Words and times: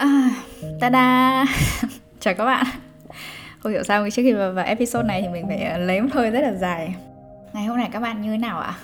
À, 0.00 0.30
ta-da! 0.80 1.44
Chào 2.20 2.34
các 2.34 2.44
bạn 2.44 2.66
Không 3.58 3.72
hiểu 3.72 3.82
sao 3.82 4.10
trước 4.10 4.22
khi 4.22 4.32
vào, 4.32 4.52
vào 4.52 4.64
episode 4.64 5.08
này 5.08 5.22
thì 5.22 5.28
mình 5.28 5.46
phải 5.48 5.62
ờ, 5.62 5.78
lấy 5.78 6.00
một 6.00 6.08
hơi 6.12 6.30
rất 6.30 6.40
là 6.40 6.52
dài 6.52 6.94
Ngày 7.52 7.64
hôm 7.64 7.76
nay 7.76 7.88
các 7.92 8.00
bạn 8.00 8.22
như 8.22 8.30
thế 8.30 8.38
nào 8.38 8.58
ạ? 8.58 8.74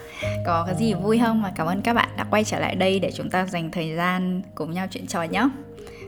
Có 0.46 0.64
cái 0.66 0.74
gì 0.74 0.94
vui 0.94 1.18
không? 1.18 1.42
Và 1.42 1.52
cảm 1.56 1.66
ơn 1.66 1.82
các 1.82 1.94
bạn 1.94 2.08
đã 2.16 2.24
quay 2.30 2.44
trở 2.44 2.58
lại 2.58 2.74
đây 2.74 3.00
để 3.00 3.10
chúng 3.14 3.30
ta 3.30 3.46
dành 3.46 3.70
thời 3.70 3.96
gian 3.96 4.42
cùng 4.54 4.72
nhau 4.72 4.86
chuyện 4.90 5.06
trò 5.06 5.22
nhé 5.22 5.48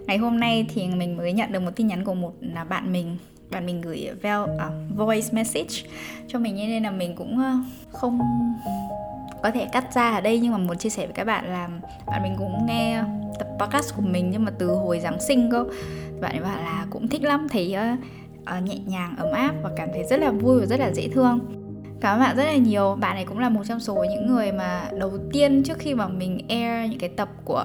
Ngày 0.06 0.16
hôm 0.16 0.40
nay 0.40 0.66
thì 0.74 0.88
mình 0.88 1.16
mới 1.16 1.32
nhận 1.32 1.52
được 1.52 1.60
một 1.60 1.70
tin 1.76 1.86
nhắn 1.86 2.04
của 2.04 2.14
một 2.14 2.32
là 2.40 2.64
bạn 2.64 2.92
mình 2.92 3.16
bạn 3.50 3.66
mình 3.66 3.80
gửi 3.80 4.08
vel, 4.22 4.40
uh, 4.40 4.96
voice 4.96 5.28
message 5.32 5.90
cho 6.28 6.38
mình 6.38 6.56
nên 6.56 6.82
là 6.82 6.90
mình 6.90 7.16
cũng 7.16 7.38
ờ, 7.38 7.52
không 7.92 8.20
có 9.42 9.50
thể 9.50 9.66
cắt 9.72 9.94
ra 9.94 10.10
ở 10.10 10.20
đây 10.20 10.38
nhưng 10.38 10.52
mà 10.52 10.58
muốn 10.58 10.78
chia 10.78 10.88
sẻ 10.88 11.06
với 11.06 11.12
các 11.12 11.24
bạn 11.24 11.44
là 11.44 11.68
bạn 12.06 12.22
mình 12.22 12.34
cũng 12.38 12.66
nghe 12.66 13.02
tập 13.38 13.48
podcast 13.58 13.96
của 13.96 14.02
mình 14.02 14.30
nhưng 14.30 14.44
mà 14.44 14.52
từ 14.58 14.66
hồi 14.66 15.00
Giáng 15.00 15.20
sinh 15.20 15.50
cơ. 15.50 15.64
Bạn 16.20 16.32
ấy 16.32 16.40
bảo 16.40 16.56
là 16.56 16.86
cũng 16.90 17.08
thích 17.08 17.22
lắm 17.22 17.46
thấy 17.48 17.76
uh, 17.76 17.98
uh, 18.58 18.62
nhẹ 18.62 18.78
nhàng 18.86 19.14
ấm 19.18 19.32
áp 19.32 19.54
và 19.62 19.70
cảm 19.76 19.88
thấy 19.92 20.04
rất 20.04 20.20
là 20.20 20.30
vui 20.30 20.60
và 20.60 20.66
rất 20.66 20.80
là 20.80 20.92
dễ 20.92 21.08
thương. 21.08 21.40
Cảm 22.00 22.14
ơn 22.14 22.20
bạn 22.20 22.36
rất 22.36 22.44
là 22.44 22.56
nhiều. 22.56 22.96
Bạn 23.00 23.14
này 23.14 23.24
cũng 23.24 23.38
là 23.38 23.48
một 23.48 23.62
trong 23.68 23.80
số 23.80 24.04
những 24.10 24.26
người 24.26 24.52
mà 24.52 24.88
đầu 24.98 25.12
tiên 25.32 25.62
trước 25.62 25.78
khi 25.78 25.94
mà 25.94 26.08
mình 26.08 26.38
air 26.48 26.90
những 26.90 27.00
cái 27.00 27.10
tập 27.10 27.28
của 27.44 27.64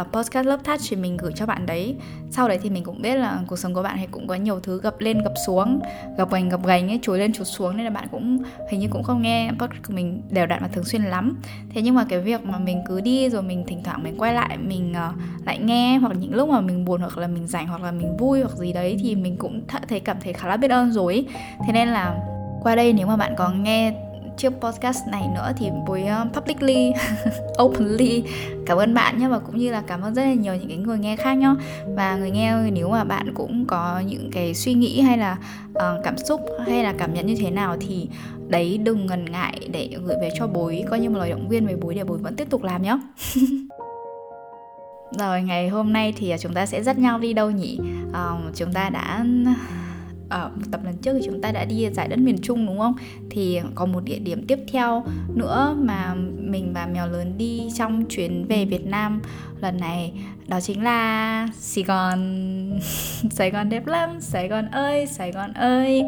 uh, 0.00 0.12
podcast 0.12 0.46
Love 0.46 0.62
Touch 0.62 0.80
thì 0.88 0.96
mình 0.96 1.16
gửi 1.16 1.32
cho 1.32 1.46
bạn 1.46 1.66
đấy. 1.66 1.96
Sau 2.30 2.48
đấy 2.48 2.58
thì 2.62 2.70
mình 2.70 2.84
cũng 2.84 3.02
biết 3.02 3.14
là 3.14 3.38
cuộc 3.46 3.56
sống 3.56 3.74
của 3.74 3.82
bạn 3.82 3.96
thì 4.00 4.06
cũng 4.10 4.26
có 4.26 4.34
nhiều 4.34 4.60
thứ 4.60 4.80
gập 4.80 5.00
lên 5.00 5.22
gập 5.22 5.32
xuống 5.46 5.80
gập 6.18 6.30
gành 6.30 6.48
gập 6.48 6.66
gành 6.66 6.88
ấy 6.88 6.98
chuối 7.02 7.18
lên 7.18 7.32
chuột 7.32 7.46
xuống 7.46 7.76
nên 7.76 7.84
là 7.84 7.90
bạn 7.90 8.08
cũng 8.10 8.42
hình 8.70 8.80
như 8.80 8.88
cũng 8.90 9.02
không 9.02 9.22
nghe 9.22 9.50
podcast 9.58 9.82
của 9.88 9.94
mình 9.94 10.22
đều 10.30 10.46
đặn 10.46 10.62
và 10.62 10.68
thường 10.68 10.84
xuyên 10.84 11.02
lắm. 11.02 11.36
Thế 11.74 11.82
nhưng 11.82 11.94
mà 11.94 12.04
cái 12.08 12.20
việc 12.20 12.44
mà 12.44 12.58
mình 12.58 12.82
cứ 12.88 13.00
đi 13.00 13.28
rồi 13.28 13.42
mình 13.42 13.64
thỉnh 13.66 13.82
thoảng 13.84 14.02
mình 14.02 14.14
quay 14.18 14.34
lại 14.34 14.56
mình 14.56 14.94
uh, 15.10 15.46
lại 15.46 15.58
nghe 15.58 15.96
hoặc 15.96 16.12
những 16.18 16.34
lúc 16.34 16.48
mà 16.48 16.60
mình 16.60 16.84
buồn 16.84 17.00
hoặc 17.00 17.18
là 17.18 17.26
mình 17.26 17.46
rảnh 17.46 17.68
hoặc 17.68 17.82
là 17.82 17.90
mình 17.90 18.16
vui 18.16 18.40
hoặc 18.40 18.56
gì 18.56 18.72
đấy 18.72 18.98
thì 19.02 19.14
mình 19.14 19.36
cũng 19.36 19.62
thấy 19.88 20.00
cảm 20.00 20.16
thấy 20.20 20.32
khá 20.32 20.48
là 20.48 20.56
biết 20.56 20.70
ơn 20.70 20.92
rồi 20.92 21.26
thế 21.66 21.72
nên 21.72 21.88
là 21.88 22.16
qua 22.62 22.74
đây 22.74 22.92
nếu 22.92 23.06
mà 23.06 23.16
bạn 23.16 23.34
có 23.36 23.50
nghe 23.50 23.92
chiếc 24.36 24.52
podcast 24.60 24.98
này 25.08 25.28
nữa 25.34 25.52
thì 25.56 25.70
buổi 25.86 26.02
ờ, 26.02 26.26
publicly 26.34 26.92
openly 27.62 28.24
cảm 28.66 28.78
ơn 28.78 28.94
bạn 28.94 29.18
nhé 29.18 29.28
và 29.28 29.38
cũng 29.38 29.58
như 29.58 29.70
là 29.72 29.82
cảm 29.86 30.02
ơn 30.02 30.14
rất 30.14 30.22
là 30.22 30.34
nhiều 30.34 30.54
những 30.54 30.68
cái 30.68 30.76
người 30.76 30.98
nghe 30.98 31.16
khác 31.16 31.34
nhá. 31.34 31.54
Và 31.96 32.16
người 32.16 32.30
nghe 32.30 32.70
nếu 32.70 32.88
mà 32.88 33.04
bạn 33.04 33.34
cũng 33.34 33.64
có 33.66 34.02
những 34.06 34.30
cái 34.32 34.54
suy 34.54 34.74
nghĩ 34.74 35.00
hay 35.00 35.18
là 35.18 35.36
uh, 35.70 36.04
cảm 36.04 36.18
xúc 36.18 36.40
hay 36.66 36.84
là 36.84 36.94
cảm 36.98 37.14
nhận 37.14 37.26
như 37.26 37.34
thế 37.38 37.50
nào 37.50 37.76
thì 37.80 38.08
đấy 38.48 38.78
đừng 38.78 39.06
ngần 39.06 39.24
ngại 39.24 39.68
để 39.72 39.90
gửi 40.04 40.16
về 40.20 40.30
cho 40.38 40.46
bối 40.46 40.84
coi 40.90 41.00
như 41.00 41.10
một 41.10 41.18
lời 41.18 41.30
động 41.30 41.48
viên 41.48 41.66
về 41.66 41.76
bối 41.76 41.94
để 41.94 42.04
bối 42.04 42.18
vẫn 42.18 42.36
tiếp 42.36 42.50
tục 42.50 42.62
làm 42.62 42.82
nhé 42.82 42.98
rồi 45.18 45.42
ngày 45.42 45.68
hôm 45.68 45.92
nay 45.92 46.14
thì 46.16 46.34
chúng 46.40 46.54
ta 46.54 46.66
sẽ 46.66 46.82
dắt 46.82 46.98
nhau 46.98 47.18
đi 47.18 47.32
đâu 47.32 47.50
nhỉ? 47.50 47.78
Uh, 48.08 48.54
chúng 48.54 48.72
ta 48.72 48.90
đã 48.90 49.24
ở 50.28 50.50
một 50.54 50.62
tập 50.72 50.80
lần 50.84 50.96
trước 50.96 51.12
thì 51.14 51.26
chúng 51.26 51.42
ta 51.42 51.52
đã 51.52 51.64
đi 51.64 51.90
giải 51.90 52.08
đất 52.08 52.18
miền 52.18 52.38
Trung, 52.42 52.66
đúng 52.66 52.78
không? 52.78 52.94
Thì 53.30 53.60
có 53.74 53.86
một 53.86 54.04
địa 54.04 54.18
điểm 54.18 54.46
tiếp 54.46 54.58
theo 54.72 55.04
nữa 55.34 55.76
mà 55.78 56.14
mình 56.38 56.72
và 56.74 56.86
mèo 56.86 57.08
lớn 57.08 57.38
đi 57.38 57.68
trong 57.78 58.04
chuyến 58.04 58.46
về 58.48 58.64
Việt 58.64 58.86
Nam 58.86 59.22
lần 59.60 59.80
này, 59.80 60.12
đó 60.48 60.60
chính 60.60 60.84
là 60.84 61.48
Sài 61.58 61.84
Gòn. 61.84 62.80
Sài 63.30 63.50
Gòn 63.50 63.68
đẹp 63.68 63.86
lắm, 63.86 64.20
Sài 64.20 64.48
Gòn 64.48 64.66
ơi, 64.70 65.06
Sài 65.06 65.32
Gòn 65.32 65.52
ơi. 65.52 66.04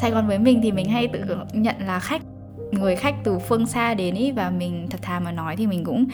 Sài 0.00 0.10
Gòn 0.10 0.26
với 0.26 0.38
mình 0.38 0.60
thì 0.62 0.72
mình 0.72 0.88
hay 0.88 1.08
tự 1.08 1.20
nhận 1.52 1.76
là 1.86 2.00
khách, 2.00 2.22
người 2.72 2.96
khách 2.96 3.14
từ 3.24 3.38
phương 3.38 3.66
xa 3.66 3.94
đến 3.94 4.14
ý, 4.14 4.32
và 4.32 4.50
mình 4.50 4.86
thật 4.90 4.98
thà 5.02 5.20
mà 5.20 5.32
nói 5.32 5.56
thì 5.56 5.66
mình 5.66 5.84
cũng 5.84 6.06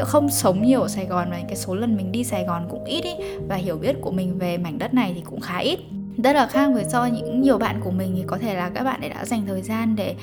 không 0.00 0.28
sống 0.30 0.62
nhiều 0.62 0.82
ở 0.82 0.88
Sài 0.88 1.06
Gòn 1.06 1.30
và 1.30 1.40
cái 1.48 1.56
số 1.56 1.74
lần 1.74 1.96
mình 1.96 2.12
đi 2.12 2.24
Sài 2.24 2.44
Gòn 2.44 2.66
cũng 2.70 2.84
ít 2.84 3.04
ý, 3.04 3.14
và 3.48 3.56
hiểu 3.56 3.78
biết 3.78 3.96
của 4.00 4.10
mình 4.10 4.38
về 4.38 4.58
mảnh 4.58 4.78
đất 4.78 4.94
này 4.94 5.12
thì 5.14 5.20
cũng 5.20 5.40
khá 5.40 5.58
ít 5.58 5.78
rất 6.16 6.32
là 6.32 6.46
khác 6.46 6.70
với 6.74 6.84
so 6.84 7.06
những 7.06 7.42
nhiều 7.42 7.58
bạn 7.58 7.80
của 7.84 7.90
mình 7.90 8.12
thì 8.16 8.22
có 8.26 8.38
thể 8.38 8.54
là 8.54 8.70
các 8.70 8.84
bạn 8.84 9.00
ấy 9.00 9.08
đã 9.08 9.24
dành 9.24 9.46
thời 9.46 9.62
gian 9.62 9.96
để 9.96 10.14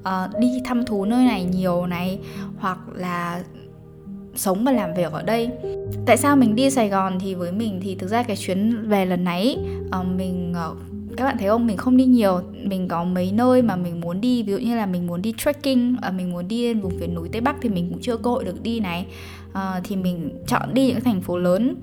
uh, 0.00 0.40
đi 0.40 0.60
thăm 0.64 0.84
thú 0.84 1.04
nơi 1.04 1.24
này 1.24 1.44
nhiều 1.44 1.86
này 1.86 2.18
hoặc 2.58 2.78
là 2.94 3.42
sống 4.34 4.64
và 4.64 4.72
làm 4.72 4.94
việc 4.94 5.12
ở 5.12 5.22
đây. 5.22 5.50
Tại 6.06 6.16
sao 6.16 6.36
mình 6.36 6.54
đi 6.54 6.70
sài 6.70 6.88
gòn 6.88 7.18
thì 7.20 7.34
với 7.34 7.52
mình 7.52 7.80
thì 7.82 7.94
thực 7.94 8.08
ra 8.08 8.22
cái 8.22 8.36
chuyến 8.36 8.88
về 8.88 9.06
lần 9.06 9.24
này 9.24 9.58
uh, 10.00 10.06
mình 10.06 10.54
uh, 10.70 10.76
các 11.16 11.24
bạn 11.24 11.36
thấy 11.38 11.48
không? 11.48 11.66
Mình 11.66 11.76
không 11.76 11.96
đi 11.96 12.04
nhiều. 12.04 12.40
Mình 12.64 12.88
có 12.88 13.04
mấy 13.04 13.32
nơi 13.32 13.62
mà 13.62 13.76
mình 13.76 14.00
muốn 14.00 14.20
đi 14.20 14.42
ví 14.42 14.52
dụ 14.52 14.58
như 14.58 14.76
là 14.76 14.86
mình 14.86 15.06
muốn 15.06 15.22
đi 15.22 15.34
trekking 15.38 15.94
uh, 16.08 16.14
mình 16.14 16.32
muốn 16.32 16.48
đi 16.48 16.66
lên 16.66 16.80
vùng 16.80 16.98
phía 17.00 17.06
núi 17.06 17.28
tây 17.32 17.40
bắc 17.40 17.56
thì 17.62 17.68
mình 17.68 17.88
cũng 17.90 18.00
chưa 18.00 18.16
cơ 18.16 18.30
hội 18.30 18.44
được 18.44 18.62
đi 18.62 18.80
này. 18.80 19.06
Uh, 19.50 19.58
thì 19.84 19.96
mình 19.96 20.30
chọn 20.46 20.74
đi 20.74 20.86
những 20.86 21.00
thành 21.00 21.20
phố 21.20 21.38
lớn 21.38 21.74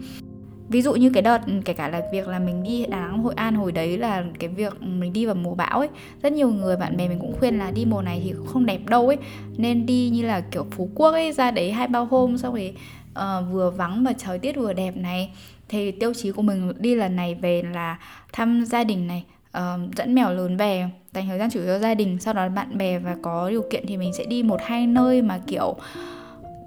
ví 0.72 0.82
dụ 0.82 0.94
như 0.94 1.10
cái 1.10 1.22
đợt 1.22 1.42
kể 1.66 1.74
cả 1.74 1.88
là 1.88 2.02
việc 2.12 2.28
là 2.28 2.40
mình 2.40 2.64
đi 2.64 2.86
Đà 2.86 3.00
Nẵng 3.00 3.24
Hội 3.24 3.34
An 3.36 3.56
hồi 3.56 3.72
đấy 3.72 3.98
là 3.98 4.24
cái 4.40 4.50
việc 4.50 4.82
mình 4.82 5.14
đi 5.14 5.26
vào 5.26 5.36
mùa 5.36 5.56
bão 5.56 5.80
ấy 5.80 5.90
rất 6.22 6.34
nhiều 6.34 6.50
người 6.50 6.78
bạn 6.78 6.98
bè 6.98 7.08
mình 7.08 7.20
cũng 7.20 7.36
khuyên 7.40 7.60
là 7.60 7.72
đi 7.72 7.86
mùa 7.86 8.02
này 8.02 8.22
thì 8.24 8.34
cũng 8.38 8.48
không 8.48 8.66
đẹp 8.66 8.80
đâu 8.86 9.08
ấy. 9.08 9.18
Nên 9.58 9.86
đi 9.86 10.10
như 10.10 10.26
là 10.26 10.42
kiểu 10.42 10.66
Phú 10.72 10.90
Quốc 10.96 11.12
ấy 11.12 11.32
ra 11.32 11.52
đấy 11.52 11.72
hai 11.72 11.88
ba 11.88 12.00
hôm 12.00 12.38
xong 12.38 12.54
rồi 12.54 12.74
uh, 13.12 13.52
vừa 13.52 13.70
vắng 13.70 14.04
mà 14.04 14.14
thời 14.20 14.40
tiết 14.40 14.56
vừa 14.56 14.74
đẹp 14.74 14.98
này. 14.98 15.32
Thì 15.70 15.92
tiêu 15.92 16.14
chí 16.14 16.32
của 16.32 16.42
mình 16.42 16.74
đi 16.80 16.96
lần 16.96 17.16
này 17.16 17.36
về 17.36 17.64
là 17.74 17.98
thăm 18.34 18.66
gia 18.66 18.84
đình 18.84 19.08
này 19.08 19.24
uh, 19.58 19.96
dẫn 19.96 20.16
mèo 20.16 20.34
lớn 20.34 20.58
về 20.58 20.86
dành 21.14 21.28
thời 21.28 21.40
gian 21.40 21.50
chủ 21.52 21.62
yếu 21.62 21.80
gia 21.80 21.94
đình 21.94 22.18
sau 22.20 22.34
đó 22.34 22.50
bạn 22.50 22.78
bè 22.78 23.00
và 23.00 23.16
có 23.22 23.50
điều 23.50 23.64
kiện 23.72 23.86
thì 23.88 23.98
mình 23.98 24.14
sẽ 24.14 24.26
đi 24.26 24.44
một 24.44 24.60
hai 24.64 24.88
nơi 24.88 25.22
mà 25.22 25.40
kiểu 25.48 25.76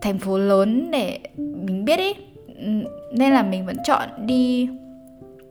thành 0.00 0.18
phố 0.18 0.38
lớn 0.38 0.90
để 0.90 1.18
mình 1.36 1.84
biết 1.84 1.98
ấy 1.98 2.14
nên 3.12 3.32
là 3.32 3.42
mình 3.42 3.66
vẫn 3.66 3.76
chọn 3.84 4.08
đi 4.26 4.68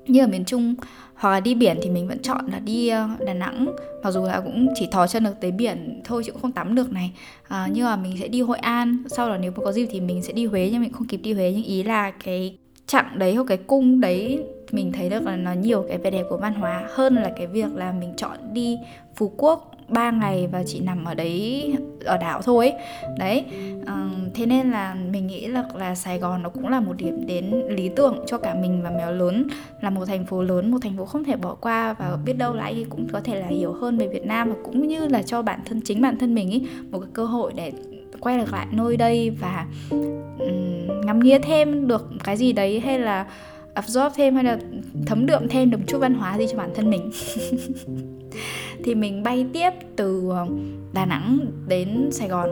như 0.08 0.22
ở 0.22 0.28
miền 0.28 0.46
Trung 0.46 0.76
hoặc 1.16 1.32
là 1.32 1.40
đi 1.40 1.56
biển 1.56 1.80
thì 1.84 1.90
mình 1.90 2.08
vẫn 2.08 2.20
chọn 2.20 2.46
là 2.52 2.60
đi 2.60 2.88
ờ, 2.88 3.08
Đà 3.26 3.34
Nẵng. 3.34 3.76
Mặc 4.04 4.12
dù 4.12 4.24
là 4.24 4.42
cũng 4.42 4.68
chỉ 4.76 4.88
thò 4.92 5.08
chân 5.08 5.24
được 5.24 5.34
tới 5.42 5.52
biển 5.52 6.02
thôi 6.04 6.24
chứ 6.26 6.32
cũng 6.32 6.42
không 6.42 6.52
tắm 6.52 6.76
được 6.76 6.94
này. 6.94 7.12
À, 7.48 7.70
nhưng 7.74 7.86
mà 7.86 7.96
mình 7.96 8.18
sẽ 8.20 8.28
đi 8.28 8.42
Hội 8.42 8.58
An. 8.58 9.04
Sau 9.08 9.30
đó 9.30 9.38
nếu 9.38 9.52
mà 9.52 9.64
có 9.66 9.72
dịp 9.72 9.88
thì 9.92 10.02
mình 10.02 10.24
sẽ 10.24 10.34
đi 10.34 10.46
Huế 10.46 10.70
nhưng 10.72 10.82
mình 10.82 10.94
không 10.94 11.08
kịp 11.08 11.18
đi 11.18 11.34
Huế. 11.34 11.52
Nhưng 11.52 11.64
ý 11.64 11.84
là 11.84 12.12
cái 12.12 12.58
chặng 12.88 13.20
đấy 13.20 13.36
hoặc 13.36 13.46
cái 13.48 13.58
cung 13.58 14.02
đấy 14.02 14.44
mình 14.72 14.92
thấy 14.92 15.10
được 15.10 15.24
là 15.24 15.36
nó 15.36 15.54
nhiều 15.54 15.86
cái 15.88 15.98
vẻ 15.98 16.12
đẹp 16.12 16.24
của 16.30 16.38
văn 16.38 16.54
hóa 16.54 16.88
hơn 16.90 17.16
là 17.16 17.32
cái 17.38 17.48
việc 17.48 17.76
là 17.76 17.92
mình 17.92 18.14
chọn 18.18 18.38
đi 18.54 18.78
Phú 19.16 19.32
Quốc. 19.38 19.72
3 19.94 20.12
ngày 20.12 20.48
và 20.52 20.64
chỉ 20.66 20.80
nằm 20.80 21.06
ở 21.06 21.14
đấy 21.14 21.74
ở 22.06 22.18
đảo 22.18 22.42
thôi 22.42 22.70
ấy. 22.70 22.80
đấy 23.18 23.46
uh, 23.82 24.34
thế 24.34 24.46
nên 24.46 24.72
là 24.72 24.96
mình 25.12 25.28
nghĩ 25.28 25.48
là 25.48 25.64
là 25.76 25.96
Sài 25.96 26.20
Gòn 26.20 26.44
nó 26.44 26.50
cũng 26.50 26.68
là 26.68 26.80
một 26.80 26.94
điểm 26.98 27.26
đến 27.28 27.64
lý 27.70 27.90
tưởng 27.96 28.24
cho 28.28 28.38
cả 28.38 28.54
mình 28.54 28.82
và 28.84 28.90
mèo 28.90 29.12
lớn 29.12 29.48
là 29.82 29.90
một 29.90 30.06
thành 30.06 30.26
phố 30.26 30.42
lớn 30.42 30.72
một 30.72 30.78
thành 30.82 30.98
phố 30.98 31.06
không 31.06 31.24
thể 31.24 31.36
bỏ 31.36 31.56
qua 31.56 31.94
và 31.94 32.18
biết 32.26 32.34
đâu 32.34 32.54
lại 32.54 32.86
cũng 32.90 33.08
có 33.12 33.20
thể 33.20 33.40
là 33.40 33.48
hiểu 33.48 33.74
hơn 33.74 33.98
về 33.98 34.08
Việt 34.08 34.26
Nam 34.26 34.50
và 34.50 34.56
cũng 34.64 34.88
như 34.88 35.08
là 35.08 35.22
cho 35.22 35.42
bản 35.42 35.60
thân 35.66 35.82
chính 35.82 36.02
bản 36.02 36.18
thân 36.18 36.36
mình 36.36 36.50
ấy 36.50 36.68
một 36.92 37.00
cái 37.00 37.10
cơ 37.14 37.26
hội 37.26 37.54
để 37.56 37.72
quay 38.20 38.38
được 38.38 38.54
lại 38.54 38.68
nơi 38.72 38.98
đây 38.98 39.30
và 39.30 39.66
um, 39.90 41.02
ngắm 41.06 41.20
nghía 41.20 41.40
thêm 41.40 41.88
được 41.88 42.10
cái 42.24 42.38
gì 42.38 42.54
đấy 42.54 42.80
hay 42.80 43.00
là 43.00 43.26
absorb 43.74 44.16
thêm 44.16 44.36
hay 44.36 44.44
là 44.44 44.58
thấm 45.06 45.26
đượm 45.26 45.48
thêm 45.48 45.70
được 45.70 45.78
một 45.78 45.84
chút 45.88 46.00
văn 46.00 46.14
hóa 46.14 46.38
gì 46.38 46.46
cho 46.52 46.58
bản 46.58 46.70
thân 46.76 46.90
mình 46.90 47.12
thì 48.84 48.96
mình 48.96 49.24
bay 49.24 49.46
tiếp 49.54 49.70
từ 49.96 50.30
ờ, 50.30 50.48
Đà 50.94 51.06
Nẵng 51.06 51.40
đến 51.68 52.10
Sài 52.12 52.28
Gòn. 52.28 52.50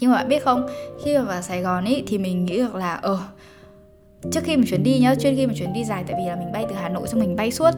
Nhưng 0.00 0.10
mà 0.10 0.16
bạn 0.16 0.28
biết 0.28 0.44
không, 0.44 0.66
khi 1.04 1.18
mà 1.18 1.22
vào 1.22 1.42
Sài 1.42 1.62
Gòn 1.62 1.84
ấy 1.84 2.04
thì 2.06 2.18
mình 2.18 2.44
nghĩ 2.44 2.58
được 2.58 2.74
là 2.74 2.94
ờ 2.94 3.18
trước 4.32 4.40
khi 4.44 4.56
mình 4.56 4.66
chuyến 4.68 4.82
đi 4.82 4.98
nhá, 4.98 5.14
trước 5.14 5.30
khi 5.36 5.46
mình 5.46 5.56
chuyến 5.56 5.72
đi 5.72 5.84
dài, 5.84 6.04
tại 6.06 6.16
vì 6.18 6.28
là 6.28 6.36
mình 6.36 6.52
bay 6.52 6.66
từ 6.68 6.74
Hà 6.74 6.88
Nội 6.88 7.08
xong 7.08 7.20
mình 7.20 7.36
bay 7.36 7.50
suốt 7.50 7.70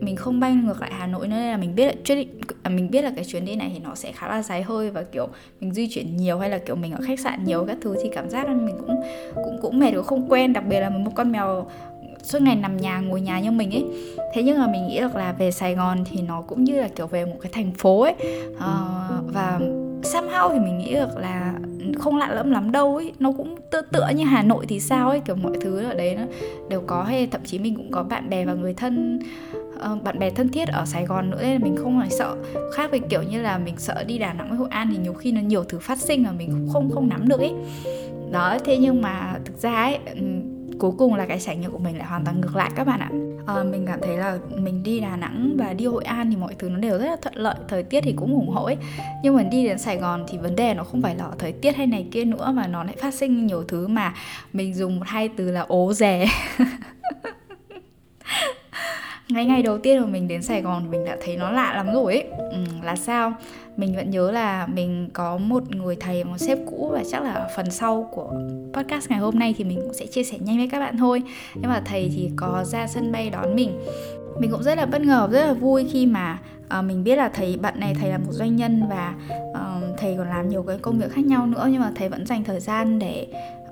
mình 0.00 0.16
không 0.16 0.40
bay 0.40 0.52
ngược 0.52 0.80
lại 0.80 0.90
Hà 0.94 1.06
Nội 1.06 1.28
nữa, 1.28 1.36
nên 1.36 1.50
là 1.50 1.56
mình 1.56 1.74
biết 1.74 1.86
là 1.86 1.92
chuyến 2.04 2.28
à, 2.62 2.70
mình 2.70 2.90
biết 2.90 3.02
là 3.02 3.12
cái 3.16 3.24
chuyến 3.24 3.44
đi 3.44 3.56
này 3.56 3.70
thì 3.74 3.78
nó 3.78 3.94
sẽ 3.94 4.12
khá 4.12 4.28
là 4.28 4.42
dài 4.42 4.62
hơi 4.62 4.90
và, 4.90 5.02
kiểu, 5.02 5.28
mình 5.60 5.74
di 5.74 5.88
chuyển 5.88 6.16
nhiều 6.16 6.38
hay 6.38 6.50
là, 6.50 6.58
kiểu, 6.58 6.76
mình 6.76 6.92
ở 6.92 7.00
khách 7.06 7.20
sạn 7.20 7.44
nhiều 7.44 7.64
các 7.68 7.76
thứ 7.82 7.96
thì 8.02 8.08
cảm 8.14 8.30
giác 8.30 8.46
là 8.46 8.54
mình 8.54 8.76
cũng 8.78 8.96
cũng 9.34 9.58
cũng 9.62 9.78
mệt 9.78 9.90
cũng 9.94 10.04
không 10.04 10.26
quen, 10.28 10.52
đặc 10.52 10.64
biệt 10.68 10.80
là 10.80 10.90
một 10.90 11.10
con 11.14 11.32
mèo 11.32 11.66
suốt 12.26 12.42
ngày 12.42 12.56
nằm 12.56 12.76
nhà 12.76 13.00
ngồi 13.00 13.20
nhà 13.20 13.40
như 13.40 13.50
mình 13.50 13.70
ấy. 13.70 13.84
Thế 14.34 14.42
nhưng 14.42 14.58
mà 14.58 14.66
mình 14.66 14.86
nghĩ 14.86 15.00
được 15.00 15.16
là 15.16 15.32
về 15.32 15.50
Sài 15.50 15.74
Gòn 15.74 15.98
thì 16.10 16.22
nó 16.22 16.42
cũng 16.42 16.64
như 16.64 16.80
là 16.80 16.88
kiểu 16.88 17.06
về 17.06 17.24
một 17.24 17.36
cái 17.40 17.52
thành 17.52 17.72
phố 17.78 18.00
ấy. 18.00 18.14
Uh, 18.50 19.34
và 19.34 19.60
somehow 20.02 20.52
thì 20.52 20.58
mình 20.58 20.78
nghĩ 20.78 20.94
được 20.94 21.16
là 21.16 21.54
không 21.98 22.16
lạ 22.16 22.28
lẫm 22.32 22.50
lắm 22.50 22.72
đâu 22.72 22.96
ấy. 22.96 23.12
Nó 23.18 23.32
cũng 23.32 23.56
tựa 23.70 23.82
tựa 23.92 24.08
như 24.16 24.24
hà 24.24 24.42
nội 24.42 24.66
thì 24.68 24.80
sao 24.80 25.08
ấy 25.08 25.20
kiểu 25.20 25.36
mọi 25.36 25.52
thứ 25.60 25.82
ở 25.82 25.94
đấy 25.94 26.14
nó 26.14 26.22
đều 26.68 26.82
có. 26.86 27.02
Hay 27.02 27.26
thậm 27.26 27.40
chí 27.44 27.58
mình 27.58 27.76
cũng 27.76 27.90
có 27.90 28.02
bạn 28.02 28.30
bè 28.30 28.44
và 28.44 28.54
người 28.54 28.74
thân 28.74 29.20
uh, 29.92 30.02
bạn 30.02 30.18
bè 30.18 30.30
thân 30.30 30.48
thiết 30.48 30.68
ở 30.68 30.84
Sài 30.86 31.06
Gòn 31.06 31.30
nữa 31.30 31.38
nên 31.42 31.52
là 31.52 31.58
mình 31.58 31.76
không 31.76 32.00
phải 32.00 32.10
sợ. 32.10 32.36
Khác 32.74 32.90
với 32.90 33.00
kiểu 33.00 33.22
như 33.22 33.42
là 33.42 33.58
mình 33.58 33.74
sợ 33.78 34.04
đi 34.06 34.18
Đà 34.18 34.32
Nẵng 34.32 34.48
với 34.48 34.58
Hội 34.58 34.68
An 34.70 34.88
thì 34.92 34.98
nhiều 34.98 35.14
khi 35.14 35.32
nó 35.32 35.40
nhiều 35.40 35.64
thứ 35.64 35.78
phát 35.78 35.98
sinh 35.98 36.22
mà 36.22 36.32
mình 36.32 36.48
cũng 36.50 36.68
không 36.72 36.90
không 36.90 37.08
nắm 37.08 37.28
được 37.28 37.40
ấy. 37.40 37.52
Đó 38.30 38.58
thế 38.64 38.76
nhưng 38.76 39.02
mà 39.02 39.38
thực 39.44 39.56
ra 39.56 39.74
ấy 39.82 39.98
cuối 40.78 40.92
cùng 40.98 41.14
là 41.14 41.26
cái 41.26 41.40
trải 41.40 41.56
nghiệm 41.56 41.70
của 41.70 41.78
mình 41.78 41.98
lại 41.98 42.06
hoàn 42.06 42.24
toàn 42.24 42.40
ngược 42.40 42.56
lại 42.56 42.70
các 42.76 42.86
bạn 42.86 43.00
ạ. 43.00 43.10
À, 43.46 43.62
mình 43.62 43.86
cảm 43.86 44.00
thấy 44.02 44.16
là 44.16 44.38
mình 44.56 44.82
đi 44.82 45.00
Đà 45.00 45.16
Nẵng 45.16 45.56
và 45.58 45.72
đi 45.72 45.86
Hội 45.86 46.04
An 46.04 46.30
thì 46.30 46.36
mọi 46.36 46.54
thứ 46.58 46.68
nó 46.68 46.78
đều 46.78 46.98
rất 46.98 47.06
là 47.06 47.16
thuận 47.22 47.34
lợi 47.34 47.54
thời 47.68 47.82
tiết 47.82 48.00
thì 48.00 48.12
cũng 48.16 48.34
ủng 48.34 48.48
hộ 48.48 48.64
ấy. 48.64 48.76
Nhưng 49.22 49.36
mà 49.36 49.42
đi 49.42 49.64
đến 49.64 49.78
Sài 49.78 49.96
Gòn 49.96 50.24
thì 50.28 50.38
vấn 50.38 50.56
đề 50.56 50.74
nó 50.74 50.84
không 50.84 51.02
phải 51.02 51.14
là 51.14 51.30
thời 51.38 51.52
tiết 51.52 51.76
hay 51.76 51.86
này 51.86 52.06
kia 52.10 52.24
nữa 52.24 52.52
mà 52.54 52.66
nó 52.66 52.84
lại 52.84 52.96
phát 53.00 53.14
sinh 53.14 53.46
nhiều 53.46 53.64
thứ 53.68 53.86
mà 53.86 54.14
mình 54.52 54.74
dùng 54.74 54.98
một 54.98 55.06
hai 55.06 55.28
từ 55.28 55.50
là 55.50 55.60
ố 55.60 55.92
rè. 55.92 56.26
Ngay 59.28 59.44
ngày 59.44 59.62
đầu 59.62 59.78
tiên 59.78 60.00
mà 60.00 60.06
mình 60.06 60.28
đến 60.28 60.42
Sài 60.42 60.62
Gòn 60.62 60.82
thì 60.82 60.88
mình 60.88 61.04
đã 61.04 61.16
thấy 61.24 61.36
nó 61.36 61.50
lạ 61.50 61.72
lắm 61.74 61.94
rồi 61.94 62.14
ấy. 62.14 62.24
Ừ, 62.50 62.64
là 62.82 62.96
sao? 62.96 63.32
Mình 63.76 63.96
vẫn 63.96 64.10
nhớ 64.10 64.30
là 64.30 64.66
mình 64.66 65.08
có 65.12 65.36
một 65.36 65.74
người 65.74 65.96
thầy 65.96 66.24
một 66.24 66.38
sếp 66.38 66.58
cũ 66.66 66.90
và 66.92 67.02
chắc 67.10 67.22
là 67.22 67.48
phần 67.56 67.70
sau 67.70 68.08
của 68.12 68.32
podcast 68.72 69.10
ngày 69.10 69.18
hôm 69.18 69.38
nay 69.38 69.54
thì 69.58 69.64
mình 69.64 69.80
cũng 69.82 69.94
sẽ 69.94 70.06
chia 70.06 70.22
sẻ 70.22 70.38
nhanh 70.40 70.56
với 70.56 70.68
các 70.68 70.80
bạn 70.80 70.98
thôi. 70.98 71.22
Nhưng 71.54 71.70
mà 71.70 71.82
thầy 71.84 72.10
thì 72.16 72.30
có 72.36 72.64
ra 72.64 72.86
sân 72.86 73.12
bay 73.12 73.30
đón 73.30 73.56
mình. 73.56 73.78
Mình 74.40 74.50
cũng 74.50 74.62
rất 74.62 74.78
là 74.78 74.86
bất 74.86 75.00
ngờ 75.00 75.28
rất 75.32 75.46
là 75.46 75.52
vui 75.52 75.88
khi 75.92 76.06
mà 76.06 76.38
uh, 76.78 76.84
mình 76.84 77.04
biết 77.04 77.16
là 77.16 77.28
thầy 77.28 77.56
bạn 77.56 77.80
này 77.80 77.94
thầy 78.00 78.10
là 78.10 78.18
một 78.18 78.32
doanh 78.32 78.56
nhân 78.56 78.82
và 78.90 79.14
uh, 79.50 79.98
thầy 79.98 80.14
còn 80.18 80.28
làm 80.28 80.48
nhiều 80.48 80.62
cái 80.62 80.78
công 80.78 80.98
việc 80.98 81.12
khác 81.12 81.24
nhau 81.26 81.46
nữa 81.46 81.68
nhưng 81.70 81.80
mà 81.80 81.92
thầy 81.96 82.08
vẫn 82.08 82.26
dành 82.26 82.44
thời 82.44 82.60
gian 82.60 82.98
để 82.98 83.26